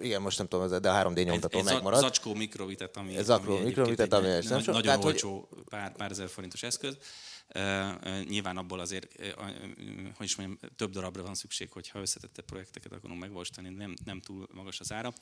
[0.00, 1.98] igen, most nem tudom, de a 3D nyomtató egy, megmarad.
[1.98, 5.64] Egy zacskó mikrovitet, ami, egy zacskó ami mikrovitet, ami egy, nem Nagyon tehát, olcsó, hogy...
[5.64, 6.92] pár, pár ezer forintos eszköz.
[6.92, 7.04] Uh, uh,
[8.24, 9.34] nyilván abból azért,
[10.14, 14.46] hogy is mondjam, több darabra van szükség, hogyha összetette projekteket akarunk megvalósítani, nem, nem túl
[14.52, 15.12] magas az ára.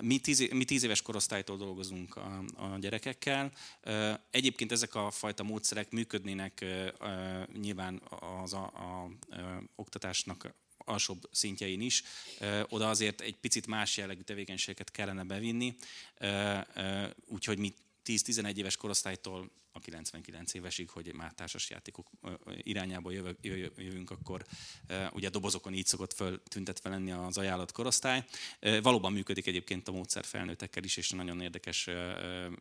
[0.00, 3.52] Mi tíz, mi tíz éves korosztálytól dolgozunk a, a gyerekekkel.
[4.30, 6.64] Egyébként ezek a fajta módszerek működnének
[7.60, 8.02] nyilván
[8.42, 9.04] az a, a,
[9.36, 12.02] a oktatásnak alsóbb szintjein is.
[12.68, 15.74] Oda azért egy picit más jellegű tevékenységeket kellene bevinni,
[17.26, 17.74] úgyhogy mi
[18.04, 22.06] 10-11 éves korosztálytól a 99 évesig, hogy már társasjátékok
[22.62, 23.10] irányába
[23.76, 24.44] jövünk, akkor
[25.12, 28.24] ugye a dobozokon így szokott föl tüntetve lenni az ajánlott korosztály.
[28.82, 31.88] Valóban működik egyébként a módszer felnőttekkel is, és nagyon érdekes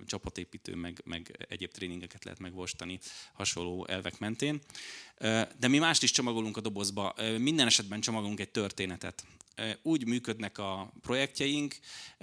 [0.06, 3.00] csapatépítő, meg, meg egyéb tréningeket lehet megvostani
[3.34, 4.60] hasonló elvek mentén.
[5.60, 7.16] De mi mást is csomagolunk a dobozba.
[7.38, 9.24] Minden esetben csomagolunk egy történetet
[9.82, 11.76] úgy működnek a projektjeink,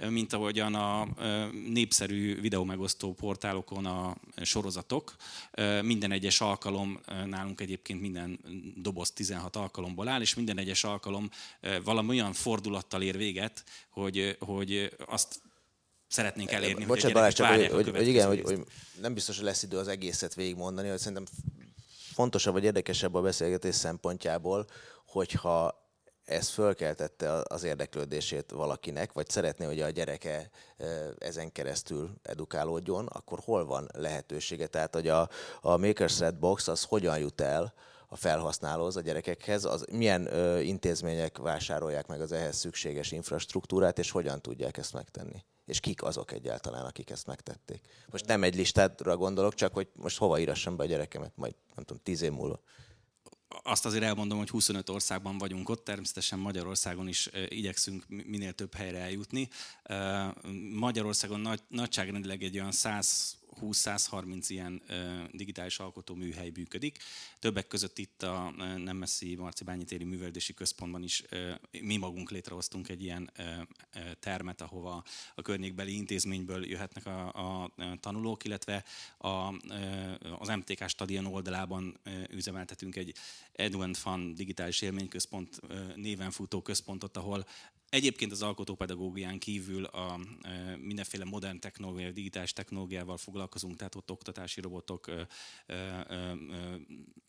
[0.09, 1.07] mint ahogyan a
[1.51, 4.17] népszerű videómegosztó portálokon a
[4.77, 5.15] sorozatok.
[5.85, 8.39] Minden egyes alkalom nálunk egyébként minden
[8.75, 11.29] doboz 16 alkalomból áll, és minden egyes alkalom
[11.83, 15.41] valami olyan fordulattal ér véget, hogy, hogy azt
[16.07, 18.59] szeretnénk elérni, Bocsánat, hogy Balázs, csak, hogy, hogy, hogy igen, hogy, hogy
[19.01, 21.25] nem biztos, hogy lesz idő az egészet végigmondani, hogy szerintem
[22.13, 24.65] fontosabb vagy érdekesebb a beszélgetés szempontjából,
[25.05, 25.86] hogyha
[26.27, 30.49] ez fölkeltette az érdeklődését valakinek, vagy szeretné, hogy a gyereke
[31.17, 34.67] ezen keresztül edukálódjon, akkor hol van lehetősége?
[34.67, 35.29] Tehát, hogy a,
[35.61, 37.73] a Maker's Red Box az hogyan jut el
[38.07, 44.11] a felhasználóhoz, a gyerekekhez, az milyen ö, intézmények vásárolják meg az ehhez szükséges infrastruktúrát, és
[44.11, 45.43] hogyan tudják ezt megtenni?
[45.65, 47.81] És kik azok egyáltalán, akik ezt megtették?
[48.11, 51.85] Most nem egy listára gondolok, csak hogy most hova írassam be a gyerekemet, majd nem
[51.85, 52.59] tudom, tíz év múlva
[53.63, 58.99] azt azért elmondom, hogy 25 országban vagyunk ott, természetesen Magyarországon is igyekszünk minél több helyre
[58.99, 59.49] eljutni.
[60.73, 64.81] Magyarországon nagy, nagyságrendileg egy olyan 100 20-130 ilyen
[65.31, 66.97] digitális alkotóműhely működik.
[67.39, 71.23] Többek között itt a nem messzi Marci téri műveldési központban is
[71.81, 73.31] mi magunk létrehoztunk egy ilyen
[74.19, 75.03] termet, ahova
[75.35, 78.83] a környékbeli intézményből jöhetnek a, a tanulók, illetve
[79.17, 79.53] a,
[80.39, 83.13] az MTK stadion oldalában üzemeltetünk egy
[83.51, 85.59] Edu Fun digitális élményközpont
[85.95, 87.45] néven futó központot, ahol
[87.89, 94.61] Egyébként az alkotópedagógián kívül a e, mindenféle modern technológia, digitális technológiával foglalkozunk, tehát ott oktatási
[94.61, 95.27] robotok, e,
[95.73, 96.05] e,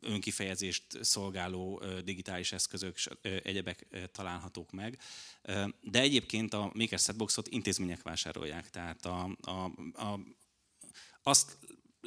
[0.01, 4.99] önkifejezést szolgáló digitális eszközök, egyebek találhatók meg.
[5.81, 9.65] De egyébként a Maker Setboxot intézmények vásárolják, tehát a, a,
[10.03, 10.21] a,
[11.23, 11.59] azt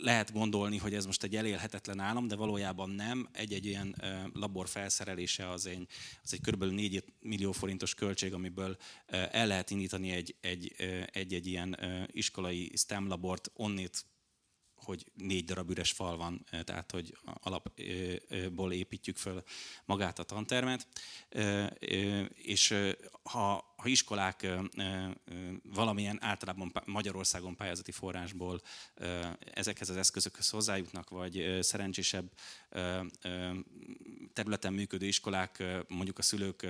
[0.01, 3.29] lehet gondolni, hogy ez most egy elérhetetlen állam, de valójában nem.
[3.31, 3.95] Egy-egy ilyen
[4.33, 5.87] labor felszerelése az egy,
[6.23, 6.63] az egy kb.
[6.63, 10.73] 4 millió forintos költség, amiből el lehet indítani egy, egy,
[11.11, 11.77] egy, egy ilyen
[12.11, 14.05] iskolai STEM labort, onnét
[14.75, 19.43] hogy négy darab üres fal van, tehát hogy alapból építjük föl
[19.85, 20.87] magát a tantermet,
[22.35, 22.75] és
[23.23, 24.47] ha ha iskolák
[25.73, 28.61] valamilyen általában Magyarországon pályázati forrásból
[29.53, 32.31] ezekhez az eszközökhöz hozzájutnak, vagy szerencsésebb
[34.33, 36.67] területen működő iskolák, mondjuk a szülők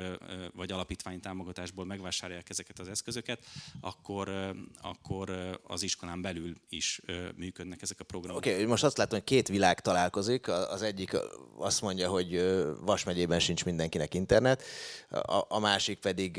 [0.55, 3.45] vagy alapítvány támogatásból megvásárolják ezeket az eszközöket,
[3.81, 7.01] akkor, akkor az iskolán belül is
[7.35, 8.37] működnek ezek a programok.
[8.37, 10.47] Oké, okay, most azt látom, hogy két világ találkozik.
[10.47, 11.17] Az egyik
[11.57, 12.43] azt mondja, hogy
[12.79, 14.63] Vas megyében sincs mindenkinek internet,
[15.09, 16.37] a, a másik pedig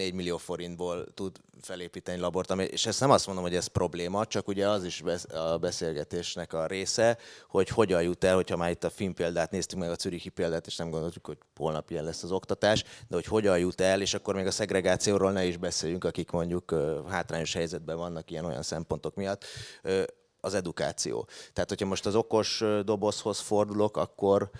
[0.00, 4.48] 4 millió forintból tud felépíteni labort, és ezt nem azt mondom, hogy ez probléma, csak
[4.48, 7.18] ugye az is a beszélgetésnek a része,
[7.48, 10.66] hogy hogyan jut el, hogyha már itt a film példát néztük meg, a Zürichi példát,
[10.66, 14.14] és nem gondoltuk, hogy holnap ilyen lesz az oktatás, de hogy hogyan jut el, és
[14.14, 16.74] akkor még a szegregációról ne is beszéljünk, akik mondjuk
[17.08, 19.44] hátrányos helyzetben vannak ilyen-olyan szempontok miatt
[20.40, 21.28] az edukáció.
[21.52, 24.50] Tehát, hogyha most az okos dobozhoz fordulok, akkor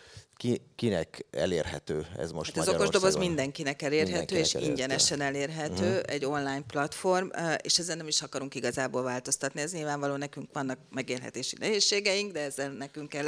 [0.41, 4.81] ki, kinek elérhető ez most hát Az okos doboz mindenkinek elérhető, mindenkinek és elérhető.
[4.81, 6.15] ingyenesen elérhető, uh-huh.
[6.15, 7.29] egy online platform,
[7.62, 9.61] és ezen nem is akarunk igazából változtatni.
[9.61, 13.27] Ez nyilvánvaló, nekünk vannak megélhetési nehézségeink, de ezzel nekünk kell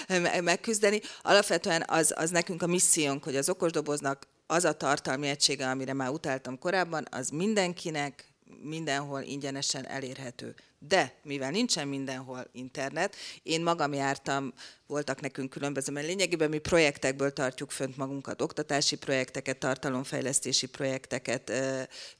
[0.40, 1.00] megküzdeni.
[1.22, 5.92] Alapvetően az, az nekünk a missziónk, hogy az okos doboznak az a tartalmi egysége, amire
[5.92, 8.29] már utáltam korábban, az mindenkinek,
[8.62, 10.54] mindenhol ingyenesen elérhető.
[10.78, 14.52] De mivel nincsen mindenhol internet, én magam jártam,
[14.86, 21.52] voltak nekünk különböző, mert lényegében mi projektekből tartjuk fönt magunkat, oktatási projekteket, tartalomfejlesztési projekteket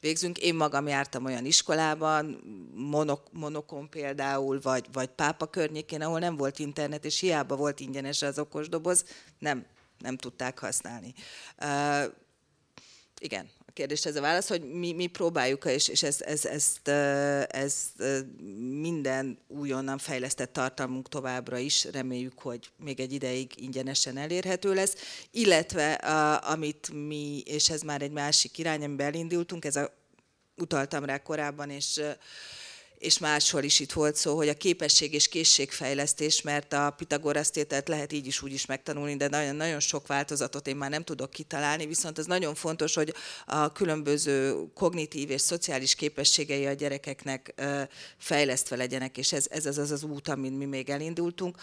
[0.01, 0.39] végzünk.
[0.39, 2.40] Én magam jártam olyan iskolában,
[2.74, 8.23] monok, monokon például, vagy, vagy Pápa környékén, ahol nem volt internet, és hiába volt ingyenes
[8.23, 9.05] az okosdoboz,
[9.39, 9.66] nem,
[9.98, 11.15] nem tudták használni.
[11.62, 12.12] Uh,
[13.19, 13.51] igen,
[13.81, 16.89] kérdés ez a válasz, hogy mi, mi próbáljuk, és, és ez, ez, ezt,
[17.48, 18.02] ezt
[18.81, 24.94] minden újonnan fejlesztett tartalmunk továbbra is, reméljük, hogy még egy ideig ingyenesen elérhető lesz,
[25.31, 29.93] illetve a, amit mi, és ez már egy másik irány, amiben elindultunk, ez a,
[30.57, 32.01] utaltam rá korábban, és
[33.01, 37.89] és máshol is itt volt szó, hogy a képesség és készségfejlesztés, mert a Pitagorasz tételt
[37.89, 41.31] lehet így is úgy is megtanulni, de nagyon, nagyon sok változatot én már nem tudok
[41.31, 43.14] kitalálni, viszont az nagyon fontos, hogy
[43.47, 47.62] a különböző kognitív és szociális képességei a gyerekeknek
[48.18, 51.56] fejlesztve legyenek, és ez, ez az az, az út, amin mi még elindultunk.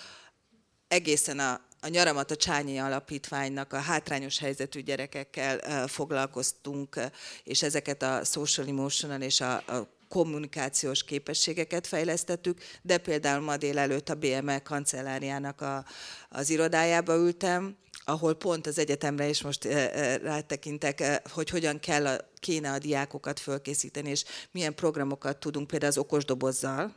[0.88, 6.99] Egészen a, a nyaramat a Csányi Alapítványnak a hátrányos helyzetű gyerekekkel foglalkoztunk,
[7.43, 14.09] és ezeket a social emotional és a, a kommunikációs képességeket fejlesztettük, de például ma délelőtt
[14.09, 15.85] a BML kancelláriának a,
[16.29, 22.07] az irodájába ültem, ahol pont az egyetemre is most e, e, rátekintek, hogy hogyan kell
[22.07, 26.93] a, kéne a diákokat fölkészíteni, és milyen programokat tudunk például az okosdobozzal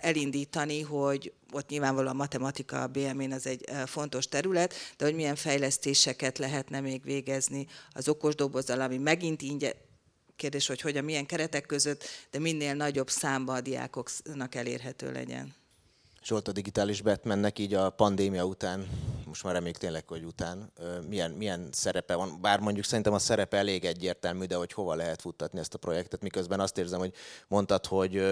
[0.00, 5.36] elindítani, hogy ott nyilvánvalóan a matematika a BM-én az egy fontos terület, de hogy milyen
[5.36, 9.72] fejlesztéseket lehetne még végezni az okosdobozzal, ami megint ingyen,
[10.36, 15.54] kérdés, hogy hogyan, milyen keretek között, de minél nagyobb számba a diákoknak elérhető legyen.
[16.24, 18.88] Zsolt, a digitális Batmannek így a pandémia után,
[19.26, 20.72] most már reméljük tényleg, hogy után,
[21.08, 22.38] milyen, milyen szerepe van?
[22.40, 26.22] Bár mondjuk szerintem a szerepe elég egyértelmű, de hogy hova lehet futtatni ezt a projektet,
[26.22, 27.12] miközben azt érzem, hogy
[27.48, 28.22] mondtad, hogy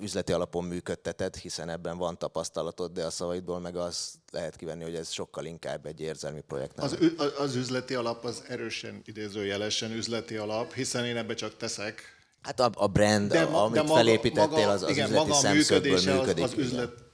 [0.00, 4.94] üzleti alapon működteted, hiszen ebben van tapasztalatod, de a szavaidból meg az lehet kivenni, hogy
[4.94, 6.78] ez sokkal inkább egy érzelmi projekt.
[6.78, 6.98] Az,
[7.38, 12.70] az üzleti alap az erősen idézőjelesen üzleti alap, hiszen én ebbe csak teszek, Hát a,
[12.74, 16.44] a brand, de, amit de maga, felépítettél, az, az igen, üzleti maga szemszögből működik.
[16.44, 17.07] Az, az üzlet,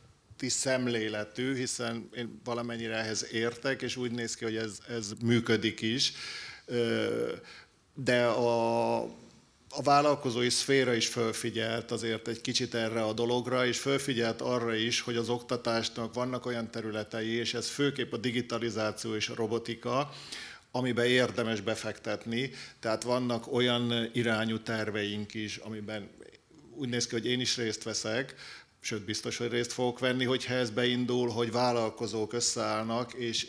[0.48, 6.12] szemléletű, hiszen én valamennyire ehhez értek, és úgy néz ki, hogy ez, ez működik is.
[7.94, 9.02] De a,
[9.76, 15.00] a vállalkozói szféra is fölfigyelt azért egy kicsit erre a dologra, és fölfigyelt arra is,
[15.00, 20.10] hogy az oktatásnak vannak olyan területei, és ez főképp a digitalizáció és a robotika,
[20.70, 22.50] amiben érdemes befektetni.
[22.80, 26.10] Tehát vannak olyan irányú terveink is, amiben
[26.76, 28.34] úgy néz ki, hogy én is részt veszek,
[28.84, 33.46] sőt biztos, hogy részt fogok venni, hogyha ez beindul, hogy vállalkozók összeállnak, és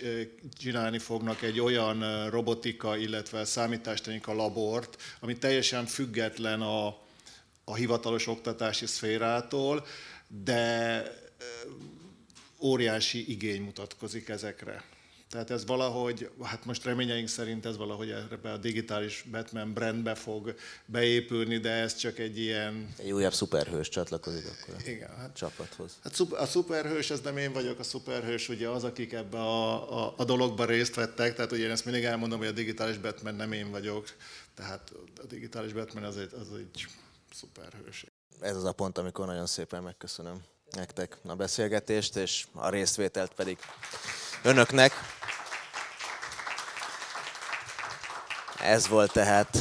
[0.57, 6.87] csinálni fognak egy olyan robotika, illetve számítástechnika labort, ami teljesen független a,
[7.63, 9.85] a hivatalos oktatási szférától,
[10.43, 11.03] de
[12.59, 14.83] óriási igény mutatkozik ezekre.
[15.29, 20.55] Tehát ez valahogy, hát most reményeink szerint ez valahogy ebbe a digitális Batman brandbe fog
[20.85, 22.93] beépülni, de ez csak egy ilyen...
[22.97, 25.97] Egy újabb szuperhős csatlakozik akkor Igen, a hát, csapathoz.
[26.03, 30.13] Hát a szuperhős, ez nem én vagyok, a szuperhős ugye az, akik ebbe a, a,
[30.17, 33.51] a dologba részt vettek, tehát ugye én ezt mindig elmondom, hogy a digitális Batman nem
[33.51, 34.07] én vagyok,
[34.55, 36.87] tehát a digitális Batman az egy, az egy
[37.33, 38.05] szuperhős.
[38.39, 40.41] Ez az a pont, amikor nagyon szépen megköszönöm
[40.71, 43.57] nektek a beszélgetést, és a részvételt pedig
[44.45, 44.91] önöknek.
[48.61, 49.57] Ez volt tehát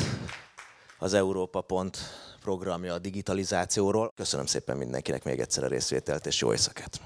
[0.98, 1.98] az Európa Pont
[2.40, 4.12] programja a digitalizációról.
[4.16, 7.00] Köszönöm szépen mindenkinek még egyszer a részvételt, és jó éjszakát!